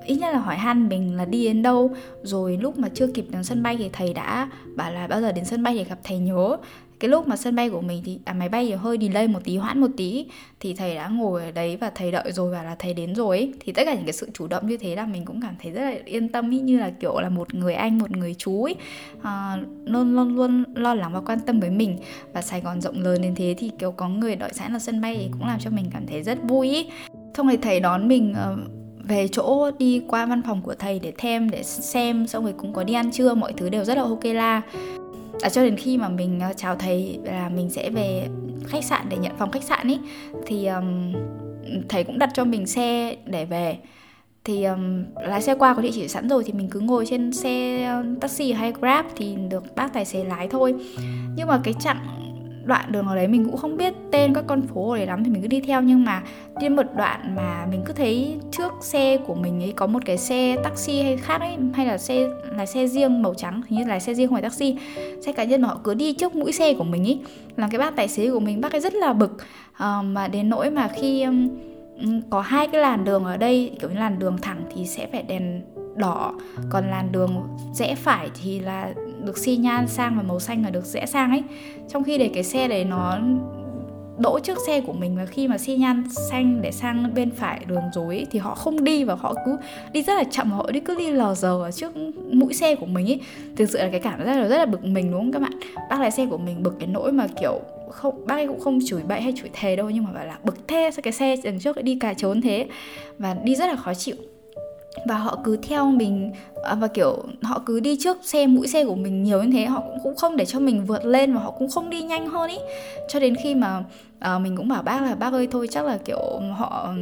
ít 0.05 0.17
nhất 0.17 0.33
là 0.33 0.39
hỏi 0.39 0.57
han 0.57 0.89
mình 0.89 1.17
là 1.17 1.25
đi 1.25 1.45
đến 1.45 1.62
đâu. 1.62 1.91
Rồi 2.23 2.57
lúc 2.57 2.79
mà 2.79 2.89
chưa 2.95 3.07
kịp 3.07 3.25
đến 3.31 3.45
sân 3.45 3.62
bay 3.62 3.77
thì 3.77 3.91
thầy 3.93 4.15
đã 4.15 4.50
bảo 4.77 4.93
là 4.93 5.07
bao 5.07 5.21
giờ 5.21 5.33
đến 5.33 5.45
sân 5.45 5.62
bay 5.62 5.75
thì 5.79 5.85
gặp 5.85 5.99
thầy 6.05 6.19
nhớ 6.19 6.57
cái 7.05 7.09
lúc 7.09 7.29
mà 7.29 7.37
sân 7.37 7.56
bay 7.56 7.71
của 7.71 7.81
mình 7.81 8.03
thì 8.05 8.19
à, 8.25 8.33
máy 8.33 8.49
bay 8.49 8.67
thì 8.67 8.73
hơi 8.73 8.99
delay 9.01 9.29
một 9.29 9.45
tí 9.45 9.56
hoãn 9.56 9.81
một 9.81 9.91
tí. 9.97 10.27
Thì 10.61 10.75
thầy 10.75 10.95
đã 10.95 11.09
ngồi 11.09 11.45
ở 11.45 11.51
đấy 11.51 11.77
và 11.77 11.91
thầy 11.95 12.11
đợi 12.11 12.33
rồi 12.33 12.53
và 12.53 12.62
là 12.62 12.77
thầy 12.79 12.95
đến 12.95 13.15
rồi 13.15 13.39
ấy. 13.39 13.53
thì 13.61 13.73
tất 13.73 13.83
cả 13.87 13.95
những 13.95 14.05
cái 14.05 14.12
sự 14.12 14.29
chủ 14.35 14.47
động 14.47 14.67
như 14.67 14.77
thế 14.77 14.97
là 14.97 15.06
mình 15.06 15.25
cũng 15.25 15.41
cảm 15.41 15.55
thấy 15.62 15.73
rất 15.73 15.81
là 15.81 15.95
yên 16.05 16.29
tâm 16.29 16.51
ý, 16.51 16.61
như 16.61 16.79
là 16.79 16.91
kiểu 17.01 17.21
là 17.21 17.29
một 17.29 17.55
người 17.55 17.75
anh 17.75 17.99
một 17.99 18.11
người 18.11 18.35
chú 18.39 18.65
ấy 18.65 18.75
à, 19.23 19.53
ờ, 19.53 19.59
luôn 19.85 20.15
luôn 20.15 20.37
luôn 20.37 20.65
lo 20.75 20.95
lắng 20.95 21.12
và 21.12 21.21
quan 21.21 21.39
tâm 21.47 21.61
với 21.61 21.71
mình. 21.71 21.99
Và 22.33 22.43
Sài 22.43 22.61
Gòn 22.61 22.81
rộng 22.81 23.01
lớn 23.01 23.23
đến 23.23 23.35
thế 23.35 23.55
thì 23.59 23.71
kiểu 23.79 23.93
có 23.93 24.09
người 24.09 24.37
đợi 24.37 24.53
sẵn 24.53 24.73
ở 24.73 24.79
sân 24.79 25.00
bay 25.00 25.17
thì 25.19 25.29
cũng 25.33 25.47
làm 25.47 25.61
cho 25.61 25.71
mình 25.71 25.85
cảm 25.93 26.07
thấy 26.07 26.23
rất 26.23 26.39
vui 26.43 26.71
ý. 26.71 26.91
Xong 27.37 27.47
rồi 27.47 27.57
thầy 27.57 27.81
đón 27.81 28.09
mình 28.09 28.35
uh, 28.53 28.59
về 29.09 29.29
chỗ 29.29 29.71
đi 29.79 30.03
qua 30.09 30.27
văn 30.27 30.43
phòng 30.43 30.62
của 30.62 30.75
thầy 30.75 30.99
để 30.99 31.12
thêm 31.19 31.50
để 31.50 31.62
xem. 31.62 32.27
Xong 32.27 32.45
rồi 32.45 32.55
cũng 32.59 32.73
có 32.73 32.85
đi 32.85 32.95
ăn 32.95 33.12
trưa 33.12 33.35
mọi 33.35 33.53
thứ 33.53 33.69
đều 33.69 33.85
rất 33.85 33.97
là 33.97 34.03
ok 34.03 34.25
la 34.25 34.62
à, 35.41 35.49
cho 35.49 35.63
đến 35.63 35.77
khi 35.77 35.99
mà 35.99 36.09
mình 36.09 36.41
ờ, 36.41 36.53
chào 36.57 36.77
thầy 36.77 37.19
là 37.25 37.49
mình 37.49 37.71
sẽ 37.71 37.91
về 37.91 38.29
khách 38.67 38.85
sạn 38.85 39.07
để 39.09 39.17
nhận 39.17 39.33
phòng 39.39 39.51
khách 39.51 39.63
sạn 39.63 39.87
ấy 39.87 39.99
thì 40.47 40.67
um, 40.67 41.13
thầy 41.89 42.05
cũng 42.05 42.19
đặt 42.19 42.31
cho 42.35 42.45
mình 42.45 42.67
xe 42.67 43.17
để 43.27 43.45
về. 43.45 43.79
Thì 44.45 44.65
um, 44.65 45.05
lái 45.17 45.43
xe 45.43 45.55
qua 45.55 45.75
có 45.75 45.83
địa 45.83 45.91
chỉ 45.95 46.09
sẵn 46.09 46.29
rồi 46.29 46.45
thì 46.45 46.53
mình 46.53 46.69
cứ 46.71 46.81
ngồi 46.81 47.07
trên 47.07 47.33
xe 47.33 47.85
ờ, 47.85 48.05
taxi 48.21 48.53
hay 48.53 48.73
grab 48.73 49.07
thì 49.17 49.37
được 49.51 49.77
bác 49.77 49.93
tài 49.93 50.05
xế 50.05 50.25
lái 50.25 50.49
thôi. 50.49 50.75
Nhưng 51.37 51.49
mà 51.49 51.61
cái 51.65 51.75
chặng 51.81 52.07
đoạn 52.64 52.93
đường 52.93 53.06
ở 53.06 53.16
đấy 53.16 53.28
mình 53.28 53.44
cũng 53.44 53.56
không 53.56 53.76
biết 53.76 53.94
tên 54.11 54.34
các 54.34 54.44
con 54.46 54.62
phố 54.62 54.90
ở 54.90 54.96
đấy 54.96 55.06
lắm 55.06 55.25
thì 55.25 55.31
mình 55.31 55.43
cứ 55.43 55.49
đi 55.49 55.61
theo. 55.61 55.82
Nhưng 55.82 56.05
mà 56.05 56.22
đi 56.61 56.69
một 56.69 56.87
đoạn 56.96 57.37
mà 57.37 57.66
mình 57.70 57.82
cứ 57.87 57.93
thấy 57.93 58.37
trước 58.50 58.72
xe 58.81 59.16
của 59.16 59.34
mình 59.34 59.62
ấy 59.62 59.72
có 59.76 59.87
một 59.87 60.02
cái 60.05 60.19
xe 60.19 60.56
taxi 60.64 61.02
hay 61.02 61.16
khác 61.16 61.40
ấy 61.40 61.56
hay 61.75 61.87
là 61.87 61.99
xe 61.99 62.28
là 62.56 62.66
xe 62.66 62.87
riêng 62.87 63.22
màu 63.22 63.34
trắng 63.34 63.62
hình 63.66 63.78
như 63.78 63.87
là 63.87 64.00
xe 64.00 64.14
riêng 64.14 64.28
không 64.28 64.34
phải 64.34 64.43
taxi 64.43 64.76
xe 65.26 65.32
cá 65.32 65.44
nhân 65.44 65.62
mà 65.62 65.69
họ 65.69 65.81
cứ 65.84 65.94
đi 65.94 66.12
trước 66.12 66.34
mũi 66.34 66.52
xe 66.52 66.75
của 66.75 66.84
mình 66.84 67.05
ấy 67.05 67.20
làm 67.56 67.70
cái 67.70 67.78
bác 67.78 67.96
tài 67.96 68.08
xế 68.08 68.31
của 68.31 68.40
mình 68.40 68.61
bác 68.61 68.72
ấy 68.72 68.81
rất 68.81 68.94
là 68.94 69.12
bực. 69.12 69.37
À, 69.72 70.02
mà 70.02 70.28
đến 70.28 70.49
nỗi 70.49 70.70
mà 70.70 70.88
khi 70.88 71.22
um, 71.22 71.49
có 72.31 72.40
hai 72.40 72.66
cái 72.66 72.81
làn 72.81 73.05
đường 73.05 73.25
ở 73.25 73.37
đây 73.37 73.76
kiểu 73.81 73.90
như 73.90 73.99
làn 73.99 74.19
đường 74.19 74.38
thẳng 74.43 74.62
thì 74.75 74.87
sẽ 74.87 75.06
phải 75.12 75.22
đèn 75.22 75.62
đỏ 75.96 76.32
còn 76.70 76.90
làn 76.90 77.12
đường 77.12 77.43
rẽ 77.72 77.94
phải 77.94 78.28
thì 78.43 78.61
là 78.61 78.94
được 79.25 79.38
xi 79.38 79.56
nhan 79.56 79.88
sang 79.88 80.17
và 80.17 80.23
màu 80.23 80.41
xanh 80.41 80.62
là 80.62 80.71
được 80.71 80.85
rẽ 80.85 81.06
sang 81.06 81.31
ấy. 81.31 81.43
Trong 81.88 82.05
khi 82.05 82.19
để 82.19 82.31
cái 82.35 82.43
xe 82.43 82.69
đấy 82.69 82.85
nó 82.85 83.19
đỗ 84.19 84.38
trước 84.43 84.59
xe 84.67 84.81
của 84.81 84.93
mình 84.93 85.17
và 85.17 85.26
khi 85.26 85.49
mà 85.49 85.59
xi 85.59 85.76
nhan 85.76 86.05
xanh 86.31 86.62
để 86.62 86.73
sang 86.73 87.15
bên 87.15 87.31
phải 87.31 87.61
đường 87.67 87.82
dối 87.94 88.26
thì 88.31 88.38
họ 88.38 88.55
không 88.55 88.85
đi 88.85 89.05
và 89.05 89.15
họ 89.15 89.35
cứ 89.47 89.56
đi 89.93 90.03
rất 90.03 90.15
là 90.15 90.25
chậm, 90.25 90.50
họ 90.50 90.71
đi 90.71 90.81
cứ 90.81 90.94
đi 90.99 91.11
lờ 91.12 91.35
dờ 91.35 91.62
ở 91.62 91.71
trước 91.71 91.93
mũi 92.32 92.55
xe 92.55 92.75
của 92.75 92.87
mình 92.87 93.06
ấy. 93.06 93.21
Thực 93.56 93.71
sự 93.71 93.79
là 93.79 93.88
cái 93.91 94.00
cảm 94.00 94.25
giác 94.25 94.37
là 94.37 94.49
rất 94.49 94.59
là 94.59 94.67
bực 94.67 94.85
mình, 94.85 95.11
đúng 95.11 95.21
không 95.21 95.32
các 95.32 95.43
bạn? 95.43 95.53
Bác 95.91 96.00
lái 96.00 96.11
xe 96.11 96.26
của 96.26 96.38
mình 96.38 96.62
bực 96.62 96.75
cái 96.79 96.88
nỗi 96.88 97.12
mà, 97.12 97.26
kiểu, 97.41 97.61
không, 97.91 98.26
bác 98.26 98.35
ấy 98.35 98.47
cũng 98.47 98.61
không 98.61 98.79
chửi 98.87 99.03
bậy 99.09 99.21
hay 99.21 99.32
chửi 99.37 99.50
thề 99.53 99.76
đâu, 99.76 99.91
nhưng 99.91 100.05
mà 100.05 100.11
bảo 100.12 100.26
là 100.26 100.38
bực 100.44 100.69
thế 100.69 100.91
sao 100.93 101.03
cái 101.03 101.12
xe 101.12 101.37
đằng 101.44 101.61
trước 101.61 101.82
đi 101.82 101.99
cà 101.99 102.15
trốn 102.15 102.41
thế? 102.41 102.67
Và 103.19 103.37
đi 103.44 103.55
rất 103.55 103.67
là 103.67 103.76
khó 103.76 103.94
chịu 103.94 104.17
và 105.06 105.19
họ 105.19 105.38
cứ 105.44 105.56
theo 105.56 105.87
mình 105.87 106.32
à, 106.64 106.75
và 106.75 106.88
kiểu 106.88 107.23
họ 107.43 107.62
cứ 107.67 107.81
đi 107.81 107.96
trước 108.00 108.17
xe 108.23 108.46
mũi 108.46 108.67
xe 108.67 108.85
của 108.85 108.94
mình 108.94 109.23
nhiều 109.23 109.43
như 109.43 109.50
thế 109.52 109.64
họ 109.64 109.81
cũng, 109.81 109.99
cũng 110.02 110.17
không 110.17 110.37
để 110.37 110.44
cho 110.44 110.61
mình 110.61 110.85
vượt 110.87 111.05
lên 111.05 111.35
và 111.35 111.41
họ 111.41 111.50
cũng 111.50 111.70
không 111.70 111.91
đi 111.91 112.02
nhanh 112.02 112.29
hơn 112.29 112.50
ý. 112.50 112.58
Cho 113.08 113.20
đến 113.20 113.35
khi 113.35 113.55
mà 113.55 113.79
uh, 113.79 114.41
mình 114.41 114.56
cũng 114.56 114.69
bảo 114.69 114.82
bác 114.82 115.02
là 115.02 115.14
bác 115.14 115.32
ơi 115.32 115.49
thôi 115.50 115.69
chắc 115.70 115.85
là 115.85 115.99
kiểu 116.05 116.41
họ 116.56 116.93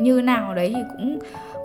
như 0.00 0.20
nào 0.20 0.54
đấy 0.54 0.72
thì 0.74 0.80
cũng 0.96 1.18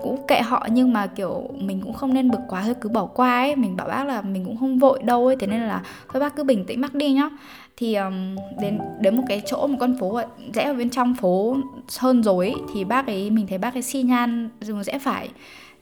cũng 0.04 0.28
kệ 0.28 0.42
họ 0.42 0.68
nhưng 0.72 0.94
mà 0.94 1.08
kiểu 1.08 1.50
mình 1.60 1.82
cũng 1.82 1.94
không 1.94 2.14
nên 2.14 2.32
bực 2.32 2.40
quá 2.50 2.62
thôi 2.66 2.76
cứ 2.82 2.90
bỏ 2.90 3.06
qua 3.06 3.40
ấy. 3.40 3.56
Mình 3.56 3.76
bảo 3.76 3.88
bác 3.88 4.08
là 4.08 4.22
mình 4.22 4.46
cũng 4.46 4.58
không 4.58 4.80
vội 4.80 5.04
đâu 5.04 5.28
ấy 5.28 5.36
thế 5.36 5.48
nên 5.48 5.62
là 5.62 5.84
thôi 6.14 6.20
bác 6.20 6.36
cứ 6.36 6.44
bình 6.44 6.66
tĩnh 6.66 6.82
bác 6.82 6.96
đi 6.96 7.12
nhá. 7.12 7.30
Thì 7.78 7.96
um, 7.96 8.36
đến 8.62 8.80
đến 9.00 9.18
một 9.18 9.24
cái 9.28 9.42
chỗ 9.46 9.68
một 9.68 9.78
con 9.80 9.98
phố 10.00 10.20
rẽ 10.54 10.64
ở 10.64 10.74
bên 10.74 10.90
trong 10.90 11.16
phố 11.16 11.58
hơn 12.00 12.24
rồi 12.24 12.48
ấy, 12.48 12.56
thì 12.74 12.84
bác 12.84 13.08
ấy 13.08 13.30
mình 13.30 13.48
thấy 13.48 13.58
bác 13.58 13.76
ấy 13.76 13.82
xi 13.82 14.04
nhan 14.04 14.50
dùng 14.62 14.84
rẽ 14.84 15.00
phải 15.00 15.30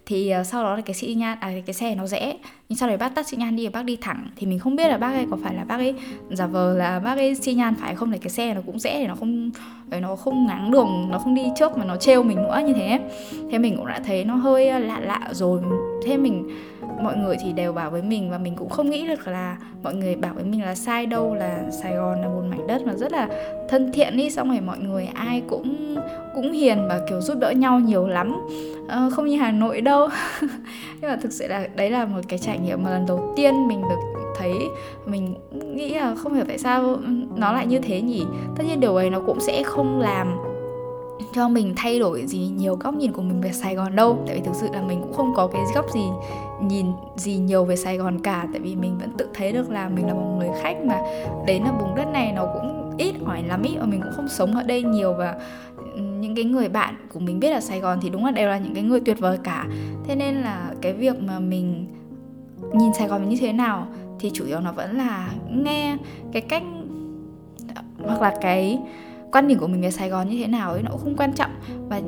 thì 0.05 0.33
uh, 0.41 0.45
sau 0.45 0.63
đó 0.63 0.75
là 0.75 0.81
cái 0.81 0.93
xe 0.93 1.07
nhan 1.07 1.37
à 1.39 1.51
cái 1.65 1.73
xe 1.73 1.95
nó 1.95 2.07
rẽ. 2.07 2.37
Nhưng 2.69 2.77
sau 2.77 2.89
đấy 2.89 2.97
bác 2.97 3.15
tắt 3.15 3.27
xi 3.27 3.37
nhan 3.37 3.55
đi 3.55 3.67
và 3.67 3.71
bác 3.79 3.85
đi 3.85 3.95
thẳng. 3.95 4.27
Thì 4.35 4.47
mình 4.47 4.59
không 4.59 4.75
biết 4.75 4.87
là 4.87 4.97
bác 4.97 5.13
ấy 5.13 5.25
có 5.31 5.37
phải 5.43 5.53
là 5.53 5.63
bác 5.63 5.75
ấy 5.75 5.95
giả 6.31 6.47
vờ 6.47 6.77
là 6.77 6.99
bác 6.99 7.17
ấy 7.17 7.35
xi 7.35 7.53
nhan 7.53 7.75
phải 7.75 7.95
không? 7.95 8.11
Để 8.11 8.17
cái 8.17 8.29
xe 8.29 8.53
nó 8.53 8.61
cũng 8.65 8.79
rẽ 8.79 8.99
để 8.99 9.07
nó 9.07 9.15
không 9.15 9.51
để 9.87 9.99
nó 9.99 10.15
không 10.15 10.45
ngáng 10.45 10.71
đường 10.71 11.07
nó 11.11 11.19
không 11.19 11.35
đi 11.35 11.43
trước 11.55 11.77
mà 11.77 11.85
nó 11.85 11.97
trêu 11.97 12.23
mình 12.23 12.37
nữa 12.37 12.61
như 12.67 12.73
thế. 12.73 12.99
Thế 13.51 13.57
mình 13.57 13.77
cũng 13.77 13.87
đã 13.87 13.99
thấy 13.99 14.23
nó 14.23 14.35
hơi 14.35 14.69
ờ, 14.69 14.79
lạ 14.79 14.99
lạ 14.99 15.29
rồi. 15.31 15.61
Thế 16.05 16.17
mình 16.17 16.49
mọi 17.01 17.17
người 17.17 17.37
thì 17.39 17.53
đều 17.53 17.73
bảo 17.73 17.89
với 17.89 18.01
mình 18.01 18.31
và 18.31 18.37
mình 18.37 18.55
cũng 18.55 18.69
không 18.69 18.89
nghĩ 18.89 19.07
được 19.07 19.27
là 19.27 19.57
mọi 19.83 19.95
người 19.95 20.15
bảo 20.15 20.33
với 20.33 20.43
mình 20.43 20.61
là 20.61 20.75
sai 20.75 21.05
đâu 21.05 21.35
là 21.35 21.63
Sài 21.71 21.95
Gòn 21.95 22.21
là 22.21 22.27
một 22.27 22.41
mảnh 22.49 22.67
đất 22.67 22.81
mà 22.85 22.93
rất 22.93 23.11
là 23.11 23.29
thân 23.69 23.91
thiện 23.91 24.17
đi 24.17 24.29
xong 24.29 24.49
rồi 24.49 24.61
mọi 24.61 24.77
người 24.79 25.05
ai 25.05 25.41
cũng 25.47 25.95
cũng 26.35 26.51
hiền 26.51 26.87
và 26.87 27.01
kiểu 27.09 27.21
giúp 27.21 27.37
đỡ 27.39 27.51
nhau 27.51 27.79
nhiều 27.79 28.07
lắm. 28.07 28.47
À, 28.87 29.09
không 29.11 29.25
như 29.25 29.37
Hà 29.37 29.51
Nội 29.51 29.81
đâu. 29.81 30.07
Nhưng 31.01 31.11
mà 31.11 31.15
thực 31.15 31.31
sự 31.31 31.47
là 31.47 31.67
đấy 31.75 31.89
là 31.89 32.05
một 32.05 32.21
cái 32.27 32.39
trải 32.39 32.59
nghiệm 32.59 32.83
mà 32.83 32.89
lần 32.89 33.05
đầu 33.05 33.33
tiên 33.35 33.67
mình 33.67 33.81
được 33.81 34.31
thấy. 34.37 34.53
Mình 35.05 35.35
nghĩ 35.75 35.93
là 35.93 36.15
không 36.15 36.33
hiểu 36.33 36.45
tại 36.47 36.57
sao 36.57 36.97
nó 37.35 37.51
lại 37.51 37.67
như 37.67 37.79
thế 37.79 38.01
nhỉ? 38.01 38.25
Tất 38.55 38.63
nhiên 38.67 38.79
điều 38.79 38.95
ấy 38.95 39.09
nó 39.09 39.19
cũng 39.25 39.39
sẽ 39.39 39.63
không 39.63 39.99
làm 39.99 40.37
cho 41.35 41.49
mình 41.49 41.73
thay 41.75 41.99
đổi 41.99 42.25
gì 42.25 42.47
nhiều 42.57 42.75
góc 42.75 42.95
nhìn 42.95 43.11
của 43.11 43.21
mình 43.21 43.41
về 43.41 43.51
Sài 43.51 43.75
Gòn 43.75 43.95
đâu. 43.95 44.23
Tại 44.27 44.35
vì 44.35 44.41
thực 44.45 44.55
sự 44.55 44.67
là 44.73 44.81
mình 44.81 45.01
cũng 45.01 45.13
không 45.13 45.33
có 45.35 45.47
cái 45.47 45.61
góc 45.75 45.85
gì 45.93 46.05
nhìn 46.61 46.85
gì 47.15 47.37
nhiều 47.37 47.65
về 47.65 47.75
Sài 47.75 47.97
Gòn 47.97 48.19
cả. 48.19 48.47
Tại 48.51 48.61
vì 48.61 48.75
mình 48.75 48.97
vẫn 48.97 49.09
tự 49.17 49.27
thấy 49.33 49.51
được 49.51 49.69
là 49.69 49.89
mình 49.89 50.07
là 50.07 50.13
một 50.13 50.35
người 50.37 50.49
khách 50.61 50.77
mà 50.85 51.01
đến 51.47 51.63
ở 51.63 51.71
vùng 51.79 51.95
đất 51.95 52.07
này 52.13 52.31
nó 52.31 52.45
cũng 52.53 52.95
ít 52.97 53.15
hỏi 53.25 53.43
lắm 53.43 53.63
ít 53.63 53.75
và 53.79 53.85
mình 53.85 54.01
cũng 54.01 54.11
không 54.15 54.27
sống 54.27 54.55
ở 54.55 54.63
đây 54.63 54.83
nhiều. 54.83 55.13
Và 55.13 55.35
những 55.95 56.35
cái 56.35 56.45
người 56.45 56.69
bạn 56.69 56.95
của 57.13 57.19
mình 57.19 57.39
biết 57.39 57.51
ở 57.51 57.59
Sài 57.59 57.79
Gòn 57.79 57.99
thì 58.01 58.09
đúng 58.09 58.25
là 58.25 58.31
đều 58.31 58.49
là 58.49 58.57
những 58.57 58.73
cái 58.73 58.83
người 58.83 58.99
tuyệt 58.99 59.19
vời 59.19 59.37
cả. 59.43 59.65
Thế 60.07 60.15
nên 60.15 60.35
là 60.35 60.71
cái 60.81 60.93
việc 60.93 61.21
mà 61.21 61.39
mình 61.39 61.87
nhìn 62.73 62.93
Sài 62.93 63.07
Gòn 63.07 63.29
như 63.29 63.37
thế 63.39 63.53
nào 63.53 63.87
thì 64.19 64.31
chủ 64.33 64.45
yếu 64.45 64.59
nó 64.59 64.71
vẫn 64.71 64.97
là 64.97 65.29
nghe 65.51 65.97
cái 66.31 66.41
cách, 66.41 66.63
hoặc 68.05 68.21
là 68.21 68.33
cái 68.41 68.79
quan 69.31 69.47
điểm 69.47 69.59
của 69.59 69.67
mình 69.67 69.81
về 69.81 69.91
Sài 69.91 70.09
Gòn 70.09 70.29
như 70.29 70.37
thế 70.41 70.47
nào 70.47 70.71
ấy 70.71 70.81
nó 70.83 70.91
cũng 70.91 71.01
không 71.01 71.15
quan 71.17 71.33
trọng. 71.33 71.51
Và 71.89 72.01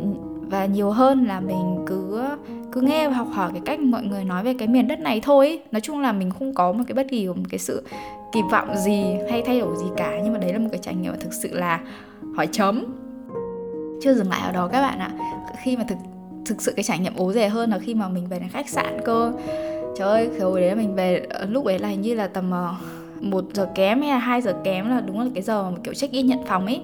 và 0.49 0.65
nhiều 0.65 0.91
hơn 0.91 1.25
là 1.25 1.39
mình 1.39 1.85
cứ 1.87 2.23
cứ 2.71 2.81
nghe 2.81 3.07
và 3.07 3.15
học 3.15 3.27
hỏi 3.31 3.49
cái 3.53 3.61
cách 3.65 3.79
mọi 3.79 4.03
người 4.03 4.23
nói 4.23 4.43
về 4.43 4.53
cái 4.53 4.67
miền 4.67 4.87
đất 4.87 4.99
này 4.99 5.21
thôi 5.23 5.61
nói 5.71 5.81
chung 5.81 5.99
là 5.99 6.11
mình 6.11 6.31
không 6.31 6.53
có 6.53 6.71
một 6.71 6.83
cái 6.87 6.95
bất 6.95 7.07
kỳ 7.09 7.27
một 7.27 7.33
cái 7.49 7.59
sự 7.59 7.83
kỳ 8.31 8.41
vọng 8.51 8.77
gì 8.77 9.03
hay 9.31 9.41
thay 9.41 9.59
đổi 9.59 9.77
gì 9.77 9.85
cả. 9.97 10.19
Nhưng 10.23 10.33
mà 10.33 10.39
đấy 10.39 10.53
là 10.53 10.59
một 10.59 10.67
cái 10.71 10.79
trải 10.83 10.95
nghiệm 10.95 11.11
mà 11.11 11.17
thực 11.21 11.33
sự 11.33 11.49
là 11.53 11.79
hỏi 12.35 12.47
chấm. 12.51 12.85
Chưa 14.01 14.13
dừng 14.13 14.29
lại 14.29 14.41
ở 14.45 14.51
đó 14.51 14.67
các 14.67 14.81
bạn 14.81 14.99
ạ. 14.99 15.11
Khi 15.63 15.77
mà 15.77 15.83
thực 15.83 15.97
thực 16.45 16.61
sự 16.61 16.73
cái 16.75 16.83
trải 16.83 16.99
nghiệm 16.99 17.15
ố 17.15 17.33
rẻ 17.33 17.49
hơn 17.49 17.69
là 17.69 17.79
khi 17.79 17.93
mà 17.93 18.07
mình 18.07 18.27
về 18.27 18.39
đến 18.39 18.49
khách 18.49 18.69
sạn 18.69 18.99
cơ. 19.05 19.33
Trời 19.97 20.07
ơi 20.07 20.29
hồi 20.41 20.61
đấy 20.61 20.75
mình 20.75 20.95
về 20.95 21.27
lúc 21.49 21.65
ấy 21.65 21.79
là 21.79 21.87
hình 21.87 22.01
như 22.01 22.15
là 22.15 22.27
tầm 22.27 22.51
uh, 22.51 22.75
một 23.21 23.45
giờ 23.53 23.69
kém 23.75 24.01
hay 24.01 24.09
là 24.09 24.17
hai 24.17 24.41
giờ 24.41 24.55
kém 24.63 24.89
là 24.89 25.01
đúng 25.01 25.19
là 25.19 25.25
cái 25.33 25.43
giờ 25.43 25.71
mà 25.71 25.77
kiểu 25.83 25.93
check 25.93 26.13
in 26.13 26.27
nhận 26.27 26.39
phòng 26.45 26.65
ấy. 26.65 26.81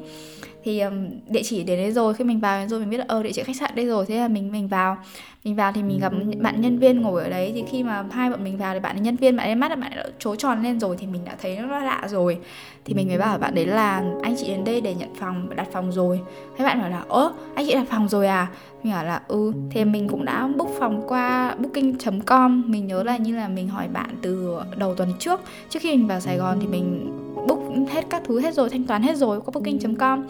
Thì 0.63 0.79
um, 0.79 1.09
địa 1.27 1.43
chỉ 1.43 1.63
đến 1.63 1.79
đấy 1.79 1.91
rồi 1.91 2.13
khi 2.13 2.23
mình 2.23 2.39
vào 2.39 2.59
đến 2.59 2.69
rồi 2.69 2.79
mình 2.79 2.89
biết 2.89 2.97
là 2.97 3.05
ờ 3.07 3.23
địa 3.23 3.31
chỉ 3.33 3.43
khách 3.43 3.55
sạn 3.55 3.71
đây 3.75 3.85
rồi 3.85 4.05
thế 4.05 4.17
là 4.17 4.27
mình 4.27 4.51
mình 4.51 4.67
vào 4.67 4.97
mình 5.43 5.55
vào 5.55 5.71
thì 5.71 5.83
mình 5.83 5.99
gặp 5.99 6.13
bạn 6.41 6.61
nhân 6.61 6.79
viên 6.79 7.01
ngồi 7.01 7.23
ở 7.23 7.29
đấy 7.29 7.51
thì 7.55 7.63
khi 7.71 7.83
mà 7.83 8.05
hai 8.11 8.29
bọn 8.29 8.43
mình 8.43 8.57
vào 8.57 8.73
thì 8.73 8.79
bạn 8.79 9.03
nhân 9.03 9.15
viên 9.15 9.37
bạn 9.37 9.47
ấy 9.47 9.55
mắt 9.55 9.69
là 9.69 9.75
bạn 9.75 9.91
ấy 9.91 10.03
đã 10.03 10.09
trố 10.19 10.35
tròn 10.35 10.63
lên 10.63 10.79
rồi 10.79 10.97
thì 10.99 11.07
mình 11.07 11.25
đã 11.25 11.35
thấy 11.41 11.57
nó 11.57 11.79
lạ 11.79 12.07
rồi. 12.09 12.37
Thì 12.85 12.93
mình 12.93 13.07
mới 13.07 13.17
bảo 13.17 13.37
bạn 13.37 13.55
đấy 13.55 13.65
là 13.65 14.03
anh 14.21 14.35
chị 14.37 14.47
đến 14.47 14.63
đây 14.63 14.81
để 14.81 14.93
nhận 14.95 15.15
phòng 15.15 15.49
đặt 15.55 15.67
phòng 15.71 15.91
rồi. 15.91 16.19
Thế 16.57 16.65
bạn 16.65 16.79
bảo 16.79 16.89
là 16.89 17.03
ơ 17.09 17.33
anh 17.55 17.65
chị 17.67 17.73
đặt 17.73 17.85
phòng 17.89 18.09
rồi 18.09 18.27
à? 18.27 18.47
Mình 18.83 18.93
bảo 18.93 19.05
là 19.05 19.21
ừ. 19.27 19.51
Thì 19.71 19.85
mình 19.85 20.09
cũng 20.09 20.25
đã 20.25 20.47
book 20.47 20.69
phòng 20.79 21.03
qua 21.07 21.55
booking.com 21.59 22.63
mình 22.67 22.87
nhớ 22.87 23.03
là 23.03 23.17
như 23.17 23.35
là 23.35 23.47
mình 23.47 23.67
hỏi 23.67 23.87
bạn 23.87 24.09
từ 24.21 24.57
đầu 24.77 24.95
tuần 24.95 25.13
trước. 25.19 25.41
Trước 25.69 25.79
khi 25.81 25.97
mình 25.97 26.07
vào 26.07 26.19
Sài 26.19 26.37
Gòn 26.37 26.57
thì 26.61 26.67
mình 26.67 27.11
book 27.47 27.59
hết 27.89 28.05
các 28.09 28.21
thứ 28.25 28.39
hết 28.39 28.53
rồi 28.53 28.69
thanh 28.69 28.83
toán 28.83 29.01
hết 29.01 29.17
rồi 29.17 29.41
qua 29.41 29.51
booking.com 29.53 30.23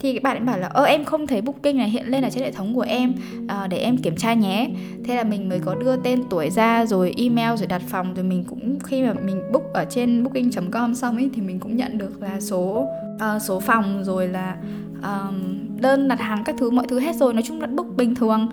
thì 0.00 0.18
bạn 0.18 0.36
ấy 0.36 0.44
bảo 0.44 0.58
là 0.58 0.66
ơ 0.66 0.84
em 0.84 1.04
không 1.04 1.26
thấy 1.26 1.40
booking 1.40 1.76
này 1.76 1.90
hiện 1.90 2.06
lên 2.06 2.22
ở 2.22 2.30
trên 2.30 2.42
hệ 2.44 2.52
thống 2.52 2.74
của 2.74 2.80
em 2.80 3.12
à, 3.48 3.66
để 3.66 3.78
em 3.78 3.96
kiểm 3.96 4.16
tra 4.16 4.34
nhé. 4.34 4.70
Thế 5.04 5.16
là 5.16 5.24
mình 5.24 5.48
mới 5.48 5.60
có 5.64 5.74
đưa 5.74 5.96
tên 5.96 6.22
tuổi 6.30 6.50
ra 6.50 6.86
rồi 6.86 7.14
email 7.16 7.56
rồi 7.56 7.66
đặt 7.66 7.82
phòng 7.88 8.14
rồi 8.14 8.24
mình 8.24 8.44
cũng 8.48 8.78
khi 8.80 9.02
mà 9.02 9.14
mình 9.24 9.42
book 9.52 9.72
ở 9.72 9.84
trên 9.90 10.24
booking.com 10.24 10.94
xong 10.94 11.16
ấy 11.16 11.30
thì 11.34 11.42
mình 11.42 11.60
cũng 11.60 11.76
nhận 11.76 11.98
được 11.98 12.22
là 12.22 12.40
số 12.40 12.88
uh, 13.14 13.42
số 13.42 13.60
phòng 13.60 14.04
rồi 14.04 14.28
là 14.28 14.56
um, 15.02 15.58
đơn 15.80 16.08
đặt 16.08 16.20
hàng 16.20 16.44
các 16.44 16.54
thứ 16.58 16.70
mọi 16.70 16.86
thứ 16.88 17.00
hết 17.00 17.16
rồi. 17.16 17.34
Nói 17.34 17.42
chung 17.42 17.60
là 17.60 17.66
book 17.66 17.86
bình 17.96 18.14
thường 18.14 18.48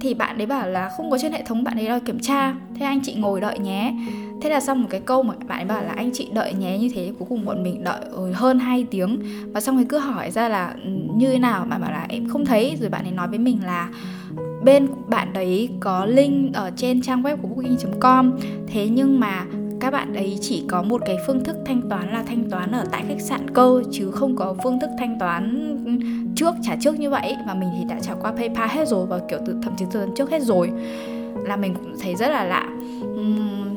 thì 0.00 0.14
bạn 0.14 0.38
ấy 0.38 0.46
bảo 0.46 0.68
là 0.68 0.90
không 0.96 1.10
có 1.10 1.18
trên 1.18 1.32
hệ 1.32 1.42
thống, 1.42 1.64
bạn 1.64 1.78
ấy 1.78 1.86
đòi 1.86 2.00
kiểm 2.00 2.20
tra. 2.20 2.54
Thế 2.74 2.86
anh 2.86 3.00
chị 3.02 3.14
ngồi 3.14 3.40
đợi 3.40 3.58
nhé. 3.58 3.94
Thế 4.42 4.50
là 4.50 4.60
xong 4.60 4.82
một 4.82 4.88
cái 4.90 5.00
câu 5.00 5.22
mà 5.22 5.34
bạn 5.46 5.58
ấy 5.58 5.64
bảo 5.64 5.84
là 5.84 5.92
anh 5.92 6.10
chị 6.12 6.28
đợi 6.32 6.54
nhé. 6.54 6.78
Như 6.78 6.88
thế 6.94 7.12
cuối 7.18 7.26
cùng 7.28 7.44
bọn 7.44 7.62
mình 7.62 7.84
đợi 7.84 8.00
hơn 8.34 8.58
2 8.58 8.86
tiếng. 8.90 9.22
Và 9.52 9.60
xong 9.60 9.76
rồi 9.76 9.86
cứ 9.88 9.98
hỏi 9.98 10.30
ra 10.30 10.48
là 10.48 10.74
ừ, 10.84 10.90
như 11.14 11.32
thế 11.32 11.38
nào? 11.38 11.66
Bạn 11.70 11.80
bảo 11.80 11.90
là 11.90 12.06
em 12.08 12.28
không 12.28 12.44
thấy. 12.44 12.76
Rồi 12.80 12.90
bạn 12.90 13.04
ấy 13.04 13.12
nói 13.12 13.28
với 13.28 13.38
mình 13.38 13.58
là 13.64 13.88
bên 14.64 14.88
bạn 15.08 15.32
đấy 15.32 15.68
có 15.80 16.06
link 16.06 16.54
ở 16.54 16.70
trên 16.76 17.02
trang 17.02 17.22
web 17.22 17.36
của 17.36 17.48
booking.com 17.48 18.32
thế 18.66 18.88
nhưng 18.88 19.20
mà 19.20 19.46
các 19.80 19.90
bạn 19.90 20.14
ấy 20.14 20.38
chỉ 20.40 20.64
có 20.68 20.82
một 20.82 21.02
cái 21.06 21.16
phương 21.26 21.44
thức 21.44 21.56
thanh 21.66 21.88
toán 21.90 22.12
là 22.12 22.22
thanh 22.22 22.50
toán 22.50 22.72
ở 22.72 22.84
tại 22.92 23.04
khách 23.08 23.20
sạn 23.20 23.50
cơ, 23.50 23.82
chứ 23.92 24.10
không 24.10 24.36
có 24.36 24.54
phương 24.62 24.80
thức 24.80 24.90
thanh 24.98 25.18
toán 25.18 25.76
trước, 26.36 26.54
trả 26.62 26.76
trước 26.80 26.98
như 26.98 27.10
vậy. 27.10 27.36
Và 27.46 27.54
mình 27.54 27.68
thì 27.78 27.84
đã 27.88 28.00
trả 28.00 28.14
qua 28.14 28.32
PayPal 28.32 28.68
hết 28.68 28.88
rồi 28.88 29.06
và, 29.06 29.20
kiểu, 29.28 29.38
từ, 29.46 29.56
thậm 29.62 29.72
chí 29.78 29.84
từ 29.92 30.06
trước 30.16 30.30
hết 30.30 30.42
rồi. 30.42 30.70
Là 31.44 31.56
mình 31.56 31.74
cũng 31.74 31.94
thấy 32.00 32.14
rất 32.14 32.28
là 32.28 32.44
lạ. 32.44 32.68